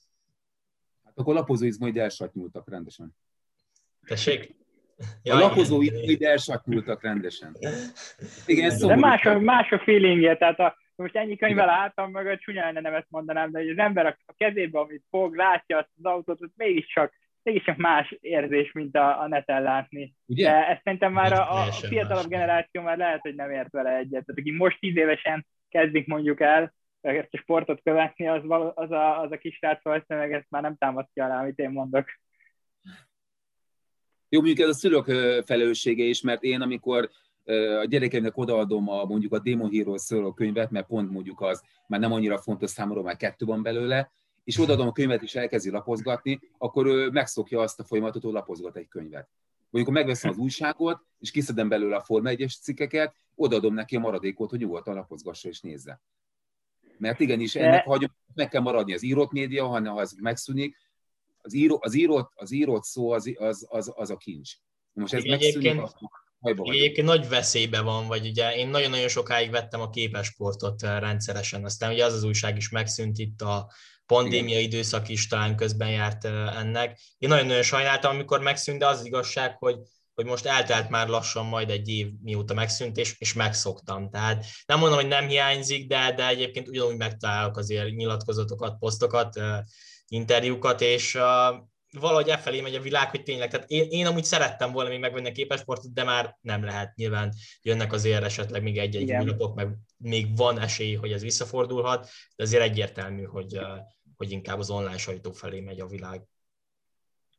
Hát 1.03 1.13
akkor 1.15 1.33
lapozóizmai 1.33 1.99
elsatnyúltak 1.99 2.69
rendesen. 2.69 3.15
Tessék? 4.05 4.55
Ja, 5.23 5.35
a 5.35 5.39
lapozó 5.39 5.81
ide 5.81 6.29
elsatnyúltak 6.29 7.01
rendesen. 7.01 7.55
Igen, 8.45 8.65
ez 8.65 8.79
De 8.79 8.95
más 8.95 9.25
a, 9.25 9.39
más 9.39 9.71
a 9.71 9.79
feelingje, 9.79 10.37
tehát 10.37 10.59
a, 10.59 10.77
most 10.95 11.15
ennyi 11.15 11.35
könyvvel 11.35 11.69
álltam 11.69 12.11
mögött, 12.11 12.39
csúnyán 12.39 12.73
nem 12.73 12.93
ezt 12.93 13.09
mondanám, 13.09 13.51
de 13.51 13.59
az 13.59 13.77
ember 13.77 14.05
a 14.05 14.33
kezébe, 14.37 14.79
amit 14.79 15.03
fog, 15.09 15.35
látja 15.35 15.77
azt 15.77 15.89
az 15.97 16.05
autót, 16.05 16.39
hogy 16.39 16.51
mégiscsak, 16.55 17.13
mégiscsak 17.47 17.77
más 17.77 18.17
érzés, 18.21 18.71
mint 18.71 18.95
a, 18.95 19.21
a 19.21 19.27
neten 19.27 19.61
látni. 19.61 20.15
Ugye? 20.25 20.43
De 20.43 20.67
ezt 20.67 20.81
szerintem 20.83 21.13
már 21.13 21.33
a, 21.33 21.53
a 21.53 21.71
fiatalabb 21.71 22.29
más. 22.29 22.39
generáció 22.39 22.81
már 22.81 22.97
lehet, 22.97 23.21
hogy 23.21 23.35
nem 23.35 23.51
ért 23.51 23.71
vele 23.71 23.95
egyet. 23.95 24.09
Tehát 24.09 24.39
aki 24.39 24.51
most 24.51 24.79
tíz 24.79 24.95
évesen 24.97 25.45
kezdik 25.69 26.07
mondjuk 26.07 26.41
el 26.41 26.73
ezt 27.01 27.33
a 27.33 27.37
sportot 27.37 27.81
követni, 27.83 28.27
az, 28.27 28.41
az, 28.75 28.91
a, 28.91 29.21
az 29.21 29.31
a 29.31 29.37
kis 29.37 29.55
srác 29.55 29.83
valószínűleg 29.83 30.33
ezt 30.33 30.49
már 30.49 30.61
nem 30.61 30.75
támasztja 30.77 31.25
alá, 31.25 31.41
amit 31.41 31.59
én 31.59 31.69
mondok. 31.69 32.05
Jó, 34.29 34.41
mondjuk 34.41 34.67
ez 34.67 34.75
a 34.75 34.77
szülők 34.77 35.05
felelőssége 35.45 36.03
is, 36.03 36.21
mert 36.21 36.43
én 36.43 36.61
amikor 36.61 37.09
a 37.81 37.85
gyerekeimnek 37.85 38.37
odaadom 38.37 38.89
a, 38.89 39.05
mondjuk 39.05 39.33
a 39.33 39.39
Demon 39.39 39.71
Hero 39.71 39.97
szóló 39.97 40.33
könyvet, 40.33 40.71
mert 40.71 40.87
pont 40.87 41.11
mondjuk 41.11 41.41
az 41.41 41.63
már 41.87 41.99
nem 41.99 42.11
annyira 42.11 42.37
fontos 42.37 42.69
számomra, 42.69 43.01
már 43.01 43.15
kettő 43.15 43.45
van 43.45 43.63
belőle, 43.63 44.11
és 44.47 44.59
odaadom 44.59 44.87
a 44.87 44.91
könyvet, 44.91 45.21
és 45.23 45.35
elkezdi 45.35 45.69
lapozgatni, 45.69 46.39
akkor 46.57 46.85
ő 46.85 47.09
megszokja 47.09 47.61
azt 47.61 47.79
a 47.79 47.83
folyamatot, 47.83 48.23
hogy 48.23 48.33
lapozgat 48.33 48.77
egy 48.77 48.87
könyvet. 48.87 49.29
Mondjuk, 49.69 49.95
megveszem 49.95 50.29
az 50.29 50.37
újságot, 50.37 51.05
és 51.19 51.31
kiszedem 51.31 51.69
belőle 51.69 51.95
a 51.95 52.01
Forma 52.01 52.29
1-es 52.33 52.61
cikkeket, 52.61 53.15
odaadom 53.35 53.73
neki 53.73 53.95
a 53.95 53.99
maradékot, 53.99 54.49
hogy 54.49 54.59
nyugodtan 54.59 54.95
lapozgassa 54.95 55.49
és 55.49 55.61
nézze. 55.61 56.01
Mert 56.97 57.19
igenis, 57.19 57.55
ennek 57.55 57.85
hagyom, 57.85 58.15
meg 58.33 58.49
kell 58.49 58.61
maradni 58.61 58.93
az 58.93 59.03
írott 59.03 59.31
média, 59.31 59.65
hanem 59.65 59.93
ha 59.93 60.01
ez 60.01 60.11
megszűnik, 60.11 60.77
az, 61.37 61.53
író, 61.53 61.79
az, 61.81 61.93
írott, 61.93 62.31
az 62.35 62.51
írott 62.51 62.83
szó 62.83 63.11
az, 63.11 63.33
az, 63.37 63.67
az, 63.69 63.91
az 63.95 64.09
a 64.09 64.17
kincs. 64.17 64.51
Most 64.93 65.13
ez 65.13 65.23
megszűnik, 65.23 65.81
Egyébként 66.39 67.07
nagy 67.07 67.27
veszélybe 67.27 67.81
van, 67.81 68.07
vagy 68.07 68.27
ugye 68.27 68.55
én 68.55 68.67
nagyon-nagyon 68.67 69.07
sokáig 69.07 69.51
vettem 69.51 69.81
a 69.81 69.89
képesportot 69.89 70.83
eh, 70.83 70.99
rendszeresen, 70.99 71.65
aztán 71.65 71.91
ugye 71.91 72.05
az 72.05 72.13
az 72.13 72.23
újság 72.23 72.57
is 72.57 72.69
megszűnt 72.69 73.17
itt 73.17 73.41
a 73.41 73.71
pandémia 74.07 74.59
időszak 74.59 75.09
is 75.09 75.27
talán 75.27 75.55
közben 75.55 75.89
járt 75.89 76.25
ennek. 76.25 76.99
Én 77.17 77.29
nagyon-nagyon 77.29 77.63
sajnáltam, 77.63 78.13
amikor 78.13 78.41
megszűnt, 78.41 78.79
de 78.79 78.87
az, 78.87 78.99
az 78.99 79.05
igazság, 79.05 79.55
hogy, 79.57 79.77
hogy 80.13 80.25
most 80.25 80.45
eltelt 80.45 80.89
már 80.89 81.07
lassan 81.07 81.45
majd 81.45 81.69
egy 81.69 81.89
év, 81.89 82.07
mióta 82.23 82.53
megszűnt, 82.53 82.97
és, 82.97 83.15
és 83.17 83.33
megszoktam. 83.33 84.09
Tehát 84.09 84.45
nem 84.65 84.79
mondom, 84.79 84.97
hogy 84.97 85.07
nem 85.07 85.27
hiányzik, 85.27 85.87
de, 85.87 86.13
de 86.15 86.27
egyébként 86.27 86.67
ugyanúgy 86.67 86.97
megtalálok 86.97 87.57
azért 87.57 87.95
nyilatkozatokat, 87.95 88.77
posztokat, 88.79 89.39
interjúkat, 90.07 90.81
és 90.81 91.17
valahogy 91.91 92.29
e 92.29 92.37
felé 92.37 92.61
megy 92.61 92.75
a 92.75 92.81
világ, 92.81 93.09
hogy 93.09 93.23
tényleg, 93.23 93.49
tehát 93.49 93.69
én, 93.69 93.87
én 93.89 94.05
amúgy 94.05 94.23
szerettem 94.23 94.71
volna 94.71 94.89
még 94.89 94.99
megvenni 94.99 95.29
a 95.29 95.31
képesportot, 95.31 95.93
de 95.93 96.03
már 96.03 96.37
nem 96.41 96.63
lehet. 96.63 96.95
Nyilván 96.95 97.33
jönnek 97.61 97.93
azért 97.93 98.23
esetleg 98.23 98.63
még 98.63 98.77
egy-egy 98.77 99.11
új 99.11 99.23
napok, 99.23 99.55
meg 99.55 99.67
még 99.97 100.37
van 100.37 100.59
esély, 100.59 100.93
hogy 100.93 101.11
ez 101.11 101.21
visszafordulhat, 101.21 102.09
de 102.35 102.43
azért 102.43 102.63
egyértelmű, 102.63 103.23
hogy, 103.23 103.59
hogy 104.17 104.31
inkább 104.31 104.59
az 104.59 104.69
online 104.69 104.97
sajtó 104.97 105.31
felé 105.31 105.59
megy 105.59 105.79
a 105.79 105.87
világ. 105.87 106.21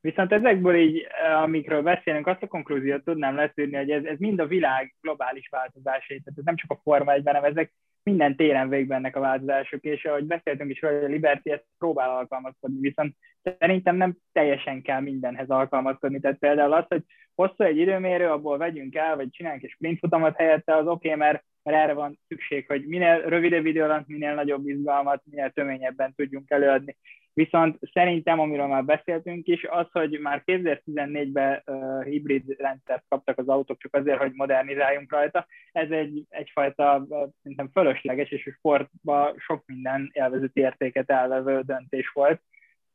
Viszont 0.01 0.33
ezekből 0.33 0.77
így, 0.77 1.07
amikről 1.43 1.83
beszélünk, 1.83 2.27
azt 2.27 2.43
a 2.43 2.47
konklúziót 2.47 3.05
tudnám 3.05 3.35
leszűrni, 3.35 3.77
hogy 3.77 3.91
ez, 3.91 4.05
ez 4.05 4.19
mind 4.19 4.41
a 4.41 4.47
világ 4.47 4.95
globális 5.01 5.49
változásai, 5.49 6.21
tehát 6.21 6.39
ez 6.39 6.45
nem 6.45 6.57
csak 6.57 6.71
a 6.71 6.81
Forma 6.83 7.13
1 7.13 7.23
hanem 7.25 7.45
ezek 7.45 7.73
minden 8.03 8.37
téren 8.37 8.69
végben 8.69 8.99
ennek 8.99 9.17
a 9.17 9.21
változások, 9.21 9.85
és 9.85 10.05
ahogy 10.05 10.25
beszéltünk 10.25 10.71
is, 10.71 10.81
hogy 10.81 10.95
a 10.95 11.07
Liberty 11.07 11.51
ezt 11.51 11.67
próbál 11.79 12.11
alkalmazkodni, 12.11 12.81
viszont 12.81 13.17
szerintem 13.43 13.97
nem 13.97 14.17
teljesen 14.33 14.83
kell 14.83 15.01
mindenhez 15.01 15.49
alkalmazkodni. 15.49 16.21
Tehát 16.21 16.39
például 16.39 16.73
az, 16.73 16.85
hogy 16.89 17.03
hosszú 17.35 17.65
egy 17.65 17.77
időmérő, 17.77 18.29
abból 18.29 18.59
vegyünk 18.59 18.95
el, 18.95 19.17
vagy 19.17 19.31
csináljunk 19.31 19.65
egy 19.65 19.71
sprintfutamot 19.71 20.37
helyette, 20.37 20.77
az 20.77 20.87
oké, 20.87 21.09
okay, 21.09 21.19
mert, 21.19 21.45
mert 21.69 21.83
erre 21.83 21.93
van 21.93 22.19
szükség, 22.29 22.67
hogy 22.67 22.87
minél 22.87 23.21
rövidebb 23.21 23.67
idő 23.67 23.83
alatt, 23.83 24.07
minél 24.07 24.35
nagyobb 24.35 24.69
izgalmat, 24.69 25.23
minél 25.25 25.51
töményebben 25.51 26.15
tudjunk 26.15 26.51
előadni. 26.51 26.97
Viszont 27.33 27.79
szerintem, 27.93 28.41
amiről 28.41 28.67
már 28.67 28.85
beszéltünk 28.85 29.47
is, 29.47 29.65
az, 29.65 29.87
hogy 29.93 30.19
már 30.21 30.43
2014-ben 30.47 31.63
uh, 31.67 32.05
hibrid 32.05 32.55
rendszert 32.59 33.05
kaptak 33.09 33.39
az 33.39 33.49
autók 33.49 33.79
csak 33.79 33.95
azért, 33.95 34.19
hogy 34.19 34.33
modernizáljunk 34.35 35.13
rajta, 35.13 35.47
ez 35.73 35.91
egy, 35.91 36.25
egyfajta 36.29 37.05
uh, 37.09 37.29
szerintem 37.43 37.71
fölösleges, 37.73 38.31
és 38.31 38.47
a 38.47 38.51
sportban 38.51 39.35
sok 39.39 39.63
minden 39.67 40.11
élvezeti 40.13 40.61
értéket 40.61 41.11
elvevő 41.11 41.61
döntés 41.61 42.11
volt. 42.15 42.41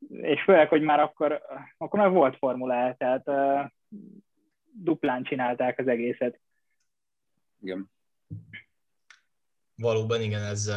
És 0.10 0.42
főleg, 0.44 0.68
hogy 0.68 0.82
már 0.82 1.00
akkor, 1.00 1.42
akkor 1.78 2.00
már 2.00 2.10
volt 2.10 2.38
formula 2.38 2.96
tehát 2.98 3.28
uh, 3.28 3.72
duplán 4.84 5.24
csinálták 5.24 5.80
az 5.80 5.88
egészet. 5.88 6.40
Igen. 7.62 7.92
Valóban 9.76 10.22
igen, 10.22 10.44
ez 10.44 10.72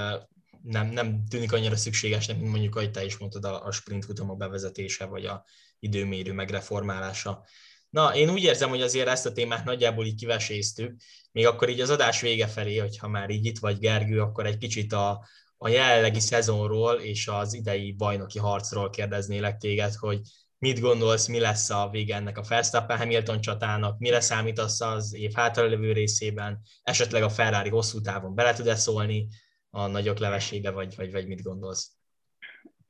nem, 0.62 0.86
nem 0.86 1.24
tűnik 1.28 1.52
annyira 1.52 1.76
szükségesnek, 1.76 2.38
mint 2.38 2.50
mondjuk, 2.50 2.76
ahogy 2.76 2.90
te 2.90 3.04
is 3.04 3.16
mondtad, 3.16 3.44
a, 3.44 3.64
a 3.64 3.70
sprint 3.70 4.04
futamok 4.04 4.36
bevezetése, 4.36 5.04
vagy 5.04 5.26
a 5.26 5.44
időmérő 5.78 6.32
megreformálása. 6.32 7.44
Na, 7.90 8.14
én 8.14 8.30
úgy 8.30 8.42
érzem, 8.42 8.68
hogy 8.68 8.82
azért 8.82 9.08
ezt 9.08 9.26
a 9.26 9.32
témát 9.32 9.64
nagyjából 9.64 10.06
így 10.06 10.14
kiveséztük, 10.14 10.96
még 11.32 11.46
akkor 11.46 11.68
így 11.68 11.80
az 11.80 11.90
adás 11.90 12.20
vége 12.20 12.46
felé, 12.46 12.78
hogyha 12.78 13.08
már 13.08 13.30
így 13.30 13.44
itt 13.44 13.58
vagy 13.58 13.78
Gergő, 13.78 14.20
akkor 14.20 14.46
egy 14.46 14.58
kicsit 14.58 14.92
a, 14.92 15.26
a 15.56 15.68
jelenlegi 15.68 16.20
szezonról 16.20 16.94
és 16.94 17.28
az 17.28 17.54
idei 17.54 17.92
bajnoki 17.92 18.38
harcról 18.38 18.90
kérdeznélek 18.90 19.56
téged, 19.56 19.94
hogy 19.94 20.20
mit 20.58 20.80
gondolsz, 20.80 21.28
mi 21.28 21.40
lesz 21.40 21.70
a 21.70 21.88
vége 21.90 22.14
ennek 22.14 22.38
a 22.38 22.44
Verstappen-Hamilton 22.48 23.40
csatának, 23.40 23.98
mire 23.98 24.20
számítasz 24.20 24.80
az 24.80 25.14
év 25.14 25.32
hátralévő 25.34 25.92
részében, 25.92 26.58
esetleg 26.82 27.22
a 27.22 27.28
Ferrari 27.28 27.68
hosszú 27.68 28.00
távon 28.00 28.34
bele 28.34 28.52
tud-e 28.52 28.74
szólni 28.74 29.26
a 29.70 29.86
nagyok 29.86 30.18
levesébe, 30.18 30.70
vagy, 30.70 30.94
vagy, 30.96 31.12
vagy 31.12 31.26
mit 31.26 31.42
gondolsz? 31.42 31.96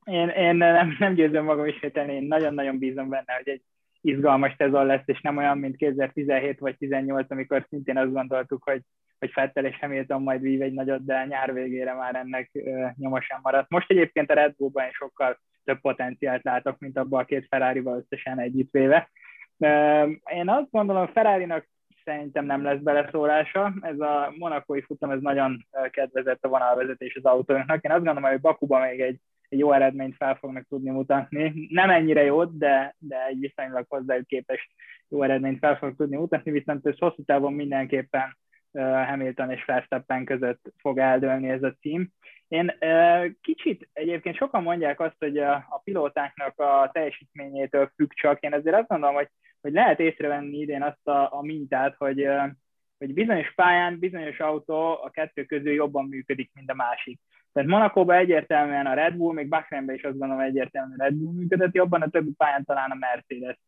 Én, 0.04 0.28
én 0.28 0.56
nem, 0.56 0.96
nem 0.98 1.14
győzöm 1.14 1.44
magam 1.44 1.66
ismételni, 1.66 2.12
én 2.12 2.22
nagyon-nagyon 2.22 2.78
bízom 2.78 3.08
benne, 3.08 3.32
hogy 3.36 3.48
egy 3.48 3.62
izgalmas 4.00 4.54
szezon 4.58 4.86
lesz, 4.86 5.02
és 5.04 5.20
nem 5.20 5.36
olyan, 5.36 5.58
mint 5.58 5.76
2017 5.76 6.58
vagy 6.58 6.76
18, 6.76 7.30
amikor 7.30 7.66
szintén 7.68 7.96
azt 7.96 8.12
gondoltuk, 8.12 8.62
hogy, 8.64 8.82
hogy 9.18 9.30
Fettel 9.30 9.64
és 9.64 9.78
Hamilton 9.78 10.22
majd 10.22 10.40
vív 10.40 10.62
egy 10.62 10.72
nagyot, 10.72 11.04
de 11.04 11.24
nyár 11.24 11.52
végére 11.52 11.94
már 11.94 12.14
ennek 12.14 12.50
uh, 12.52 12.90
nyoma 12.96 13.20
maradt. 13.42 13.70
Most 13.70 13.90
egyébként 13.90 14.30
a 14.30 14.34
Red 14.34 14.54
Bullban 14.56 14.90
sokkal 14.90 15.38
több 15.66 15.80
potenciált 15.80 16.42
látok, 16.42 16.78
mint 16.78 16.98
abban 16.98 17.20
a 17.20 17.24
két 17.24 17.46
Ferrari-val 17.50 18.04
összesen 18.08 18.40
együttvéve. 18.40 19.10
Én 20.32 20.48
azt 20.48 20.70
gondolom, 20.70 21.06
Ferrari-nak 21.06 21.68
szerintem 22.04 22.44
nem 22.44 22.62
lesz 22.62 22.80
beleszólása. 22.80 23.72
Ez 23.80 24.00
a 24.00 24.34
monakói 24.38 24.80
futam, 24.80 25.10
ez 25.10 25.20
nagyon 25.20 25.66
kedvezett 25.90 26.44
a 26.44 26.48
vonalvezetés 26.48 27.16
az 27.16 27.24
autónak. 27.24 27.84
Én 27.84 27.90
azt 27.90 28.04
gondolom, 28.04 28.30
hogy 28.30 28.40
Bakuban 28.40 28.80
még 28.80 29.00
egy 29.00 29.20
egy 29.48 29.58
jó 29.58 29.72
eredményt 29.72 30.16
fel 30.16 30.34
fognak 30.34 30.66
tudni 30.68 30.90
mutatni. 30.90 31.68
Nem 31.70 31.90
ennyire 31.90 32.22
jót, 32.22 32.58
de, 32.58 32.94
de 32.98 33.26
egy 33.26 33.40
viszonylag 33.40 33.84
hozzájuk 33.88 34.26
képest 34.26 34.70
jó 35.08 35.22
eredményt 35.22 35.58
fel 35.58 35.76
fognak 35.76 35.96
tudni 35.96 36.16
mutatni, 36.16 36.50
viszont 36.50 36.86
ez 36.86 36.98
hosszú 36.98 37.24
távon 37.24 37.52
mindenképpen 37.52 38.36
Hamilton 38.80 39.50
és 39.50 39.64
Verstappen 39.64 40.24
között 40.24 40.72
fog 40.78 40.98
eldőlni 40.98 41.48
ez 41.48 41.62
a 41.62 41.74
cím. 41.80 42.10
Én 42.48 42.78
kicsit 43.40 43.88
egyébként 43.92 44.36
sokan 44.36 44.62
mondják 44.62 45.00
azt, 45.00 45.16
hogy 45.18 45.38
a, 45.38 45.54
a 45.54 45.80
pilótáknak 45.84 46.58
a 46.58 46.90
teljesítményétől 46.92 47.90
függ 47.94 48.10
csak. 48.12 48.40
Én 48.40 48.52
azért 48.52 48.76
azt 48.76 48.88
gondolom, 48.88 49.14
hogy, 49.14 49.28
hogy 49.60 49.72
lehet 49.72 50.00
észrevenni 50.00 50.58
idén 50.58 50.82
azt 50.82 51.08
a, 51.08 51.32
a 51.32 51.42
mintát, 51.42 51.94
hogy, 51.98 52.28
hogy 52.98 53.14
bizonyos 53.14 53.54
pályán, 53.54 53.98
bizonyos 53.98 54.40
autó 54.40 55.02
a 55.02 55.10
kettő 55.10 55.44
közül 55.44 55.72
jobban 55.72 56.04
működik, 56.04 56.50
mint 56.54 56.70
a 56.70 56.74
másik. 56.74 57.20
Tehát 57.52 57.68
Monakóban 57.68 58.16
egyértelműen 58.16 58.86
a 58.86 58.94
Red 58.94 59.14
Bull, 59.14 59.34
még 59.34 59.48
Bahreinben 59.48 59.94
is 59.94 60.02
azt 60.02 60.18
gondolom 60.18 60.42
egyértelműen 60.42 61.00
a 61.00 61.02
Red 61.02 61.14
Bull 61.14 61.32
működött, 61.32 61.74
jobban 61.74 62.02
a 62.02 62.08
többi 62.08 62.32
pályán 62.36 62.64
talán 62.64 62.90
a 62.90 62.94
Mercedes. 62.94 63.58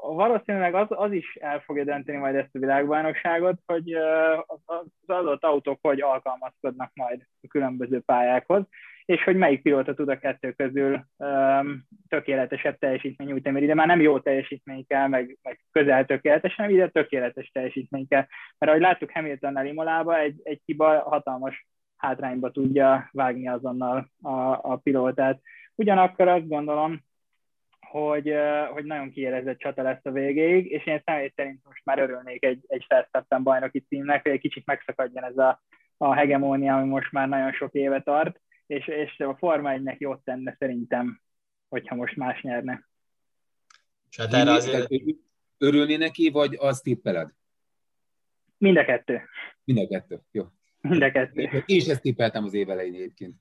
Valószínűleg 0.00 0.74
az, 0.74 0.86
az 0.88 1.12
is 1.12 1.34
el 1.34 1.60
fogja 1.60 1.84
dönteni 1.84 2.18
majd 2.18 2.34
ezt 2.34 2.54
a 2.54 2.58
világbajnokságot, 2.58 3.58
hogy 3.66 3.92
az 4.64 4.86
adott 5.06 5.44
autók 5.44 5.78
hogy 5.82 6.00
alkalmazkodnak 6.00 6.90
majd 6.94 7.26
a 7.42 7.46
különböző 7.48 8.00
pályákhoz, 8.00 8.64
és 9.04 9.24
hogy 9.24 9.36
melyik 9.36 9.62
pilóta 9.62 9.94
tud 9.94 10.08
a 10.08 10.18
kettő 10.18 10.52
közül 10.52 11.04
um, 11.16 11.84
tökéletesebb 12.08 12.78
teljesítmény 12.78 13.28
nyújtani, 13.28 13.52
mert 13.52 13.64
ide 13.64 13.74
már 13.74 13.86
nem 13.86 14.00
jó 14.00 14.20
teljesítmény 14.20 14.86
kell, 14.86 15.08
meg, 15.08 15.38
meg 15.42 15.60
közel 15.70 16.04
tökéletes, 16.04 16.54
hanem 16.54 16.70
ide 16.70 16.88
tökéletes 16.88 17.50
teljesítmény 17.50 18.08
kell. 18.08 18.26
Mert 18.58 18.72
ahogy 18.72 18.80
láttuk 18.80 19.10
Hamiltonnál 19.10 19.66
Imolába, 19.66 20.18
egy, 20.18 20.40
egy 20.42 20.60
hiba 20.64 21.00
hatalmas 21.00 21.66
hátrányba 21.96 22.50
tudja 22.50 23.08
vágni 23.12 23.48
azonnal 23.48 24.08
a, 24.22 24.30
a 24.72 24.80
pilótát. 24.82 25.40
Ugyanakkor 25.74 26.28
azt 26.28 26.48
gondolom, 26.48 27.00
hogy, 28.00 28.34
hogy 28.70 28.84
nagyon 28.84 29.10
kiélezett 29.10 29.58
csata 29.58 29.82
lesz 29.82 30.04
a 30.04 30.10
végéig, 30.10 30.70
és 30.70 30.86
én 30.86 31.02
személy 31.04 31.32
szerint 31.36 31.60
most 31.64 31.84
már 31.84 31.98
örülnék 31.98 32.44
egy, 32.44 32.64
egy 32.66 32.84
Verstappen 32.88 33.42
bajnoki 33.42 33.84
címnek, 33.88 34.22
hogy 34.22 34.32
egy 34.32 34.40
kicsit 34.40 34.66
megszakadjon 34.66 35.24
ez 35.24 35.38
a, 35.38 35.62
a 35.96 36.14
hegemónia, 36.14 36.76
ami 36.76 36.88
most 36.88 37.12
már 37.12 37.28
nagyon 37.28 37.52
sok 37.52 37.74
éve 37.74 38.02
tart, 38.02 38.40
és, 38.66 38.88
és 38.88 39.18
a 39.18 39.36
Forma 39.36 39.72
1 39.72 39.96
jót 39.98 40.24
tenne 40.24 40.56
szerintem, 40.58 41.20
hogyha 41.68 41.94
most 41.94 42.16
más 42.16 42.42
nyerne. 42.42 42.88
És 44.10 44.16
hát 44.16 44.32
erre 44.32 44.50
azért... 44.50 44.88
Örülni 45.58 45.96
neki, 45.96 46.30
vagy 46.30 46.56
azt 46.58 46.82
tippeled? 46.82 47.30
Mind 48.58 48.76
a 48.76 48.84
kettő. 48.84 49.22
Mind 49.64 49.78
a 49.78 49.86
kettő, 49.86 50.20
jó. 50.30 50.44
Mind 50.80 51.02
a 51.02 51.10
kettő. 51.10 51.42
Én 51.42 51.76
is 51.76 51.86
ezt 51.86 52.02
tippeltem 52.02 52.44
az 52.44 52.54
év 52.54 52.70
elején 52.70 52.94
egyébként. 52.94 53.34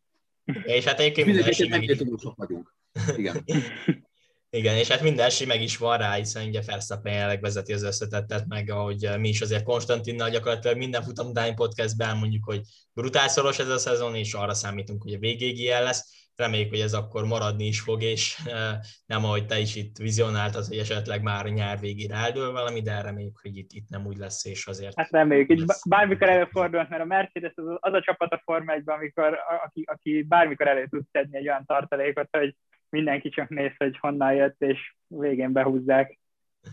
És 0.63 0.85
hát 0.85 0.99
egyébként 0.99 1.47
esély 1.47 1.67
meg 1.67 1.83
is... 1.83 2.01
vagyunk. 2.35 2.75
Igen. 3.17 3.35
Igen, 4.55 4.75
és 4.75 4.87
hát 4.87 5.01
minden 5.01 5.25
esély 5.25 5.47
meg 5.47 5.61
is 5.61 5.77
van 5.77 5.97
rá, 5.97 6.13
hiszen 6.13 6.47
ugye 6.47 6.61
Verstappen 6.65 7.13
jelenleg 7.13 7.41
vezeti 7.41 7.73
az 7.73 7.83
összetettet, 7.83 8.45
meg 8.47 8.69
ahogy 8.69 9.09
mi 9.17 9.27
is 9.27 9.41
azért 9.41 9.63
Konstantinnal 9.63 10.29
gyakorlatilag 10.29 10.77
minden 10.77 11.03
futam 11.03 11.27
utáni 11.27 11.53
podcastben 11.53 12.17
mondjuk, 12.17 12.45
hogy 12.45 12.61
brutál 12.93 13.27
szoros 13.27 13.59
ez 13.59 13.69
a 13.69 13.77
szezon, 13.77 14.15
és 14.15 14.33
arra 14.33 14.53
számítunk, 14.53 15.03
hogy 15.03 15.13
a 15.13 15.19
végéig 15.19 15.59
ilyen 15.59 15.83
lesz. 15.83 16.31
Reméljük, 16.35 16.69
hogy 16.69 16.79
ez 16.79 16.93
akkor 16.93 17.25
maradni 17.25 17.65
is 17.65 17.81
fog, 17.81 18.01
és 18.01 18.37
nem 19.05 19.25
ahogy 19.25 19.45
te 19.45 19.59
is 19.59 19.75
itt 19.75 19.97
vizionáltad, 19.97 20.65
hogy 20.65 20.77
esetleg 20.77 21.21
már 21.21 21.45
nyár 21.45 21.79
végére 21.79 22.15
eldől 22.15 22.51
valami, 22.51 22.81
de 22.81 23.01
reméljük, 23.01 23.39
hogy 23.41 23.57
itt, 23.57 23.71
itt 23.71 23.89
nem 23.89 24.05
úgy 24.05 24.17
lesz, 24.17 24.45
és 24.45 24.67
azért... 24.67 24.95
Hát 24.95 25.11
reméljük, 25.11 25.49
itt 25.49 25.65
bármikor 25.89 26.29
előfordulhat, 26.29 26.89
mert 26.89 27.01
a 27.01 27.05
Mercedes 27.05 27.53
az, 27.55 27.77
az 27.79 27.93
a 27.93 28.01
csapat 28.01 28.31
a 28.31 28.41
Forma 28.43 28.73
1 28.73 28.81
amikor, 28.85 29.39
aki, 29.65 29.83
aki 29.85 30.23
bármikor 30.23 30.67
elő 30.67 30.87
tud 30.87 31.03
szedni 31.11 31.37
egy 31.37 31.47
olyan 31.47 31.65
tartalékot, 31.65 32.27
hogy 32.31 32.55
mindenki 32.93 33.29
csak 33.29 33.49
néz, 33.49 33.71
hogy 33.77 33.97
honnan 33.97 34.33
jött, 34.33 34.61
és 34.61 34.79
végén 35.07 35.51
behúzzák. 35.51 36.19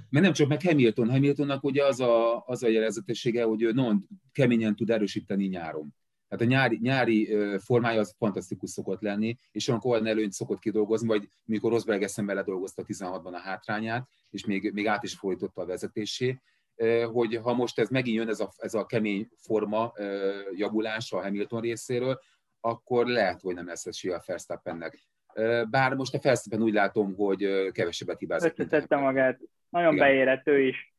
Mert 0.08 0.24
nem 0.24 0.32
csak 0.32 0.48
meg 0.48 0.62
Hamilton. 0.62 1.10
Hamiltonnak 1.10 1.64
ugye 1.64 1.84
az 1.84 2.00
a, 2.00 2.44
az 2.46 2.62
a 2.62 2.68
jelezetessége, 2.68 3.44
hogy 3.44 3.62
ő 3.62 3.72
non 3.72 4.08
keményen 4.32 4.76
tud 4.76 4.90
erősíteni 4.90 5.46
nyáron. 5.46 5.94
Tehát 6.28 6.44
a 6.44 6.48
nyári, 6.48 6.78
nyári 6.82 7.36
formája 7.58 8.00
az 8.00 8.14
fantasztikus 8.18 8.70
szokott 8.70 9.00
lenni, 9.00 9.36
és 9.52 9.68
olyan 9.68 9.80
olyan 9.84 10.06
előnyt 10.06 10.32
szokott 10.32 10.58
kidolgozni, 10.58 11.06
vagy 11.06 11.28
mikor 11.44 11.70
Rosberg 11.70 12.02
eszembe 12.02 12.34
ledolgozta 12.34 12.82
16-ban 12.86 13.32
a 13.32 13.38
hátrányát, 13.38 14.08
és 14.30 14.44
még, 14.44 14.72
még 14.72 14.86
át 14.86 15.02
is 15.02 15.14
folytotta 15.14 15.62
a 15.62 15.66
vezetésé, 15.66 16.40
hogy 17.12 17.36
ha 17.36 17.54
most 17.54 17.78
ez 17.78 17.88
megint 17.88 18.16
jön 18.16 18.28
ez 18.28 18.40
a, 18.40 18.52
ez 18.56 18.74
a 18.74 18.86
kemény 18.86 19.28
forma 19.36 19.92
javulás 20.54 21.12
a 21.12 21.22
Hamilton 21.22 21.60
részéről, 21.60 22.20
akkor 22.60 23.06
lehet, 23.06 23.40
hogy 23.40 23.54
nem 23.54 23.66
lesz 23.66 23.86
ez 23.86 23.96
a 24.02 24.22
Verstappennek. 24.26 25.09
Bár 25.70 25.94
most 25.94 26.14
a 26.14 26.18
Verstappen 26.22 26.62
úgy 26.62 26.72
látom, 26.72 27.14
hogy 27.14 27.70
kevesebbet 27.72 28.18
hibázott. 28.18 28.58
Összetette 28.58 28.96
magát. 28.96 29.38
Nagyon 29.68 29.94
Igen. 29.94 30.06
beérett 30.06 30.46
ő 30.46 30.60
is. 30.60 30.94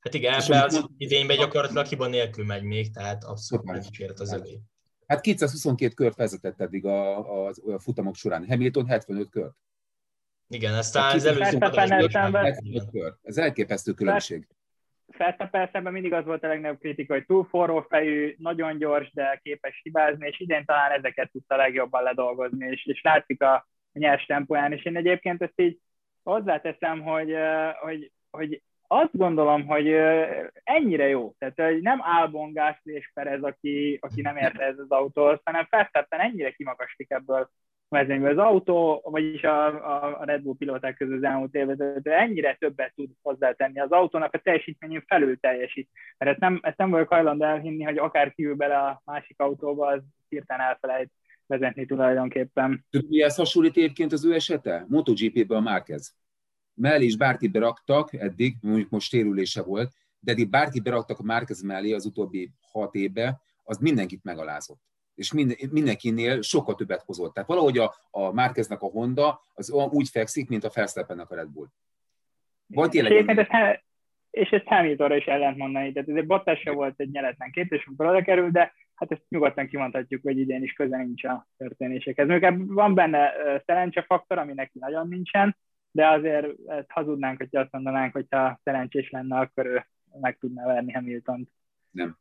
Hát 0.00 0.14
igen, 0.14 0.40
ebbe 0.40 0.62
az 0.62 0.84
idényben 0.96 1.36
gyakorlatilag 1.36 1.86
hiba 1.86 2.06
nélkül 2.06 2.44
megy 2.44 2.62
még, 2.62 2.92
tehát 2.92 3.24
abszolút 3.24 3.64
nem 3.64 3.80
kísért 3.80 4.20
az 4.20 4.32
övé. 4.32 4.60
Hát 5.06 5.20
222 5.20 5.94
kört 5.94 6.16
vezetett 6.16 6.60
eddig 6.60 6.84
a, 6.84 7.18
a, 7.46 7.52
a 7.66 7.78
futamok 7.78 8.14
során. 8.14 8.46
Hamilton 8.48 8.86
75 8.86 9.28
kört. 9.30 9.56
Igen, 10.48 10.74
ezt 10.74 10.96
hát 10.96 11.14
az 11.14 11.24
előző 11.24 11.58
kör. 12.90 13.14
Ez 13.22 13.36
elképesztő 13.36 13.92
különbség. 13.92 14.48
Verstappen 15.18 15.68
szemben 15.72 15.92
mindig 15.92 16.12
az 16.12 16.24
volt 16.24 16.44
a 16.44 16.48
legnagyobb 16.48 16.78
kritika, 16.78 17.12
hogy 17.14 17.26
túl 17.26 17.44
forró 17.44 17.80
fejű, 17.88 18.34
nagyon 18.38 18.78
gyors, 18.78 19.12
de 19.12 19.40
képes 19.42 19.80
hibázni, 19.82 20.26
és 20.26 20.40
idén 20.40 20.64
talán 20.64 20.90
ezeket 20.90 21.30
tudta 21.30 21.56
legjobban 21.56 22.02
ledolgozni, 22.02 22.66
és, 22.66 22.86
és 22.86 23.02
látszik 23.02 23.42
a, 23.42 23.66
nyers 23.98 24.26
tempóján, 24.26 24.72
és 24.72 24.84
én 24.84 24.96
egyébként 24.96 25.42
ezt 25.42 25.60
így 25.60 25.78
hozzáteszem, 26.22 27.02
hogy, 27.02 27.34
hogy, 27.80 28.12
hogy 28.30 28.62
azt 28.86 29.16
gondolom, 29.16 29.66
hogy 29.66 29.88
ennyire 30.64 31.08
jó. 31.08 31.34
Tehát 31.38 31.60
hogy 31.60 31.82
nem 31.82 32.00
Albon, 32.02 32.52
Gasly 32.52 32.90
és 32.90 33.10
Perez, 33.14 33.42
aki, 33.42 33.98
aki 34.00 34.20
nem 34.20 34.36
érte 34.36 34.62
ez 34.64 34.78
az 34.78 34.90
autóhoz, 34.90 35.40
hanem 35.44 35.66
Verstappen 35.70 36.20
ennyire 36.20 36.50
kimagaslik 36.50 37.10
ebből 37.10 37.50
a 37.88 37.96
mezőnyből. 37.96 38.30
Az 38.30 38.46
autó, 38.46 39.00
vagyis 39.04 39.42
a, 39.42 40.20
a 40.20 40.24
Red 40.24 40.42
Bull 40.42 40.56
pilóták 40.58 40.96
közül 40.96 41.16
az 41.16 41.22
elmúlt 41.22 41.54
évvezető 41.54 42.12
ennyire 42.12 42.56
többet 42.60 42.94
tud 42.94 43.10
hozzátenni. 43.22 43.80
Az 43.80 43.90
autónak 43.90 44.34
a 44.34 44.38
teljesítményén 44.38 45.04
felül 45.06 45.38
teljesít. 45.40 45.88
Mert 46.18 46.30
ezt 46.30 46.40
nem, 46.40 46.58
ezt 46.62 46.76
nem 46.78 46.90
vagyok 46.90 47.08
hajlandó 47.08 47.44
elhinni, 47.44 47.84
hogy 47.84 47.98
akár 47.98 48.34
kívül 48.34 48.54
bele 48.54 48.76
a 48.76 49.02
másik 49.04 49.40
autóba, 49.40 49.86
az 49.86 50.02
hirtelen 50.28 50.66
elfelejt 50.66 51.10
vezetni 51.46 51.86
tulajdonképpen. 51.86 52.84
Tudod, 52.90 53.08
mi 53.08 53.22
ez 53.22 53.36
hasonlít 53.36 53.76
egyébként 53.76 54.12
az 54.12 54.24
ő 54.24 54.34
esete? 54.34 54.84
MotoGP-ben 54.88 55.58
a 55.58 55.60
Márquez 55.60 56.16
mellé 56.78 57.04
is 57.04 57.16
bárki 57.16 57.48
beraktak 57.48 58.12
eddig, 58.12 58.56
mondjuk 58.60 58.90
most 58.90 59.08
sérülése 59.08 59.62
volt, 59.62 59.92
de 60.20 60.32
eddig 60.32 60.50
bárki 60.50 60.80
beraktak 60.80 61.18
a 61.18 61.22
Márkez 61.22 61.62
mellé 61.62 61.92
az 61.92 62.06
utóbbi 62.06 62.50
hat 62.60 62.94
évben, 62.94 63.40
az 63.62 63.78
mindenkit 63.78 64.24
megalázott. 64.24 64.80
És 65.18 65.32
minden, 65.32 65.56
mindenkinél 65.70 66.42
sokkal 66.42 66.74
többet 66.74 67.02
hozott. 67.02 67.34
Tehát 67.34 67.48
valahogy 67.48 67.78
a, 67.78 67.94
a 68.10 68.32
Márkeznek 68.32 68.82
a 68.82 68.86
Honda 68.86 69.40
az 69.54 69.70
úgy 69.70 70.08
fekszik, 70.08 70.48
mint 70.48 70.64
a 70.64 70.70
Felszleppennek 70.70 71.30
a 71.30 71.34
Red 71.34 71.48
Bull. 71.48 71.66
Vagy 72.66 72.90
tényleg... 72.90 73.12
És, 73.12 73.26
ezt, 73.26 73.82
és 74.30 74.50
ezt 74.50 74.66
Hamiltonra 74.66 75.16
is 75.16 75.24
ellent 75.24 75.56
mondani. 75.56 75.92
Tehát 75.92 76.08
ez 76.08 76.16
egy 76.16 76.26
Bottas 76.26 76.62
volt 76.62 77.00
egy 77.00 77.10
nyeletlen 77.10 77.50
két, 77.50 77.72
és 77.72 77.88
oda 77.96 78.22
kerül, 78.22 78.50
de 78.50 78.72
hát 78.94 79.12
ezt 79.12 79.22
nyugodtan 79.28 79.66
kimondhatjuk, 79.66 80.22
hogy 80.22 80.38
idén 80.38 80.62
is 80.62 80.72
köze 80.72 80.96
nincs 80.96 81.24
a 81.24 81.46
történésekhez. 81.56 82.26
Még 82.26 82.72
van 82.74 82.94
benne 82.94 83.32
szerencsefaktor, 83.66 84.38
ami 84.38 84.52
neki 84.52 84.78
nagyon 84.78 85.08
nincsen, 85.08 85.56
de 85.90 86.08
azért 86.08 86.46
hazudnánk, 86.88 87.38
hogyha 87.38 87.60
azt 87.60 87.72
mondanánk, 87.72 88.12
hogyha 88.12 88.60
szerencsés 88.64 89.10
lenne, 89.10 89.38
akkor 89.38 89.66
ő 89.66 89.86
meg 90.20 90.38
tudná 90.38 90.66
verni 90.66 90.92
Hamilton-t. 90.92 91.50
Nem. 91.90 92.18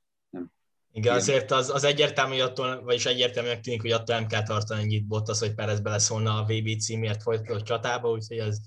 Igen, 0.97 1.15
azért 1.15 1.51
az, 1.51 1.69
az 1.69 1.83
egyértelmű, 1.83 2.31
hogy 2.31 2.41
attól, 2.41 2.83
vagyis 2.83 3.05
egyértelműnek 3.05 3.59
tűnik, 3.59 3.81
hogy 3.81 3.91
attól 3.91 4.15
nem 4.15 4.27
kell 4.27 4.43
tartani 4.43 4.81
ennyit 4.81 5.05
az, 5.09 5.39
hogy 5.39 5.53
Perez 5.53 5.79
beleszólna 5.79 6.33
a 6.33 6.43
VB 6.43 6.79
címért 6.79 7.21
folytatott 7.21 7.63
csatába, 7.63 8.09
úgyhogy 8.09 8.37
ez, 8.37 8.57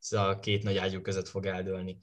ez 0.00 0.12
a 0.12 0.38
két 0.38 0.62
nagy 0.62 0.76
ágyú 0.76 1.00
között 1.00 1.28
fog 1.28 1.46
eldőlni. 1.46 1.98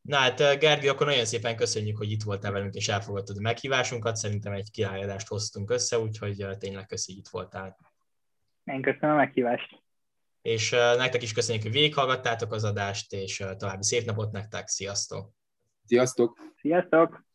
Na 0.00 0.16
hát, 0.16 0.40
eh, 0.40 0.58
Gergő, 0.58 0.88
akkor 0.88 1.06
nagyon 1.06 1.24
szépen 1.24 1.56
köszönjük, 1.56 1.96
hogy 1.96 2.10
itt 2.10 2.22
voltál 2.22 2.52
velünk, 2.52 2.74
és 2.74 2.88
elfogadtad 2.88 3.36
a 3.36 3.40
meghívásunkat. 3.40 4.16
Szerintem 4.16 4.52
egy 4.52 4.70
királyadást 4.70 5.28
hoztunk 5.28 5.70
össze, 5.70 5.98
úgyhogy 5.98 6.40
eh, 6.40 6.56
tényleg 6.56 6.86
köszi, 6.86 7.12
hogy 7.12 7.20
itt 7.20 7.28
voltál. 7.28 7.76
Én 8.64 8.82
köszönöm 8.82 9.10
a 9.10 9.18
meghívást. 9.18 9.82
És 10.42 10.72
eh, 10.72 10.96
nektek 10.96 11.22
is 11.22 11.32
köszönjük, 11.32 11.62
hogy 11.62 11.72
végighallgattátok 11.72 12.52
az 12.52 12.64
adást, 12.64 13.12
és 13.12 13.44
további 13.56 13.84
szép 13.84 14.04
napot 14.04 14.32
nektek. 14.32 14.68
Sziasztok! 14.68 15.32
Sziasztok! 15.84 16.38
Sziasztok! 16.60 17.27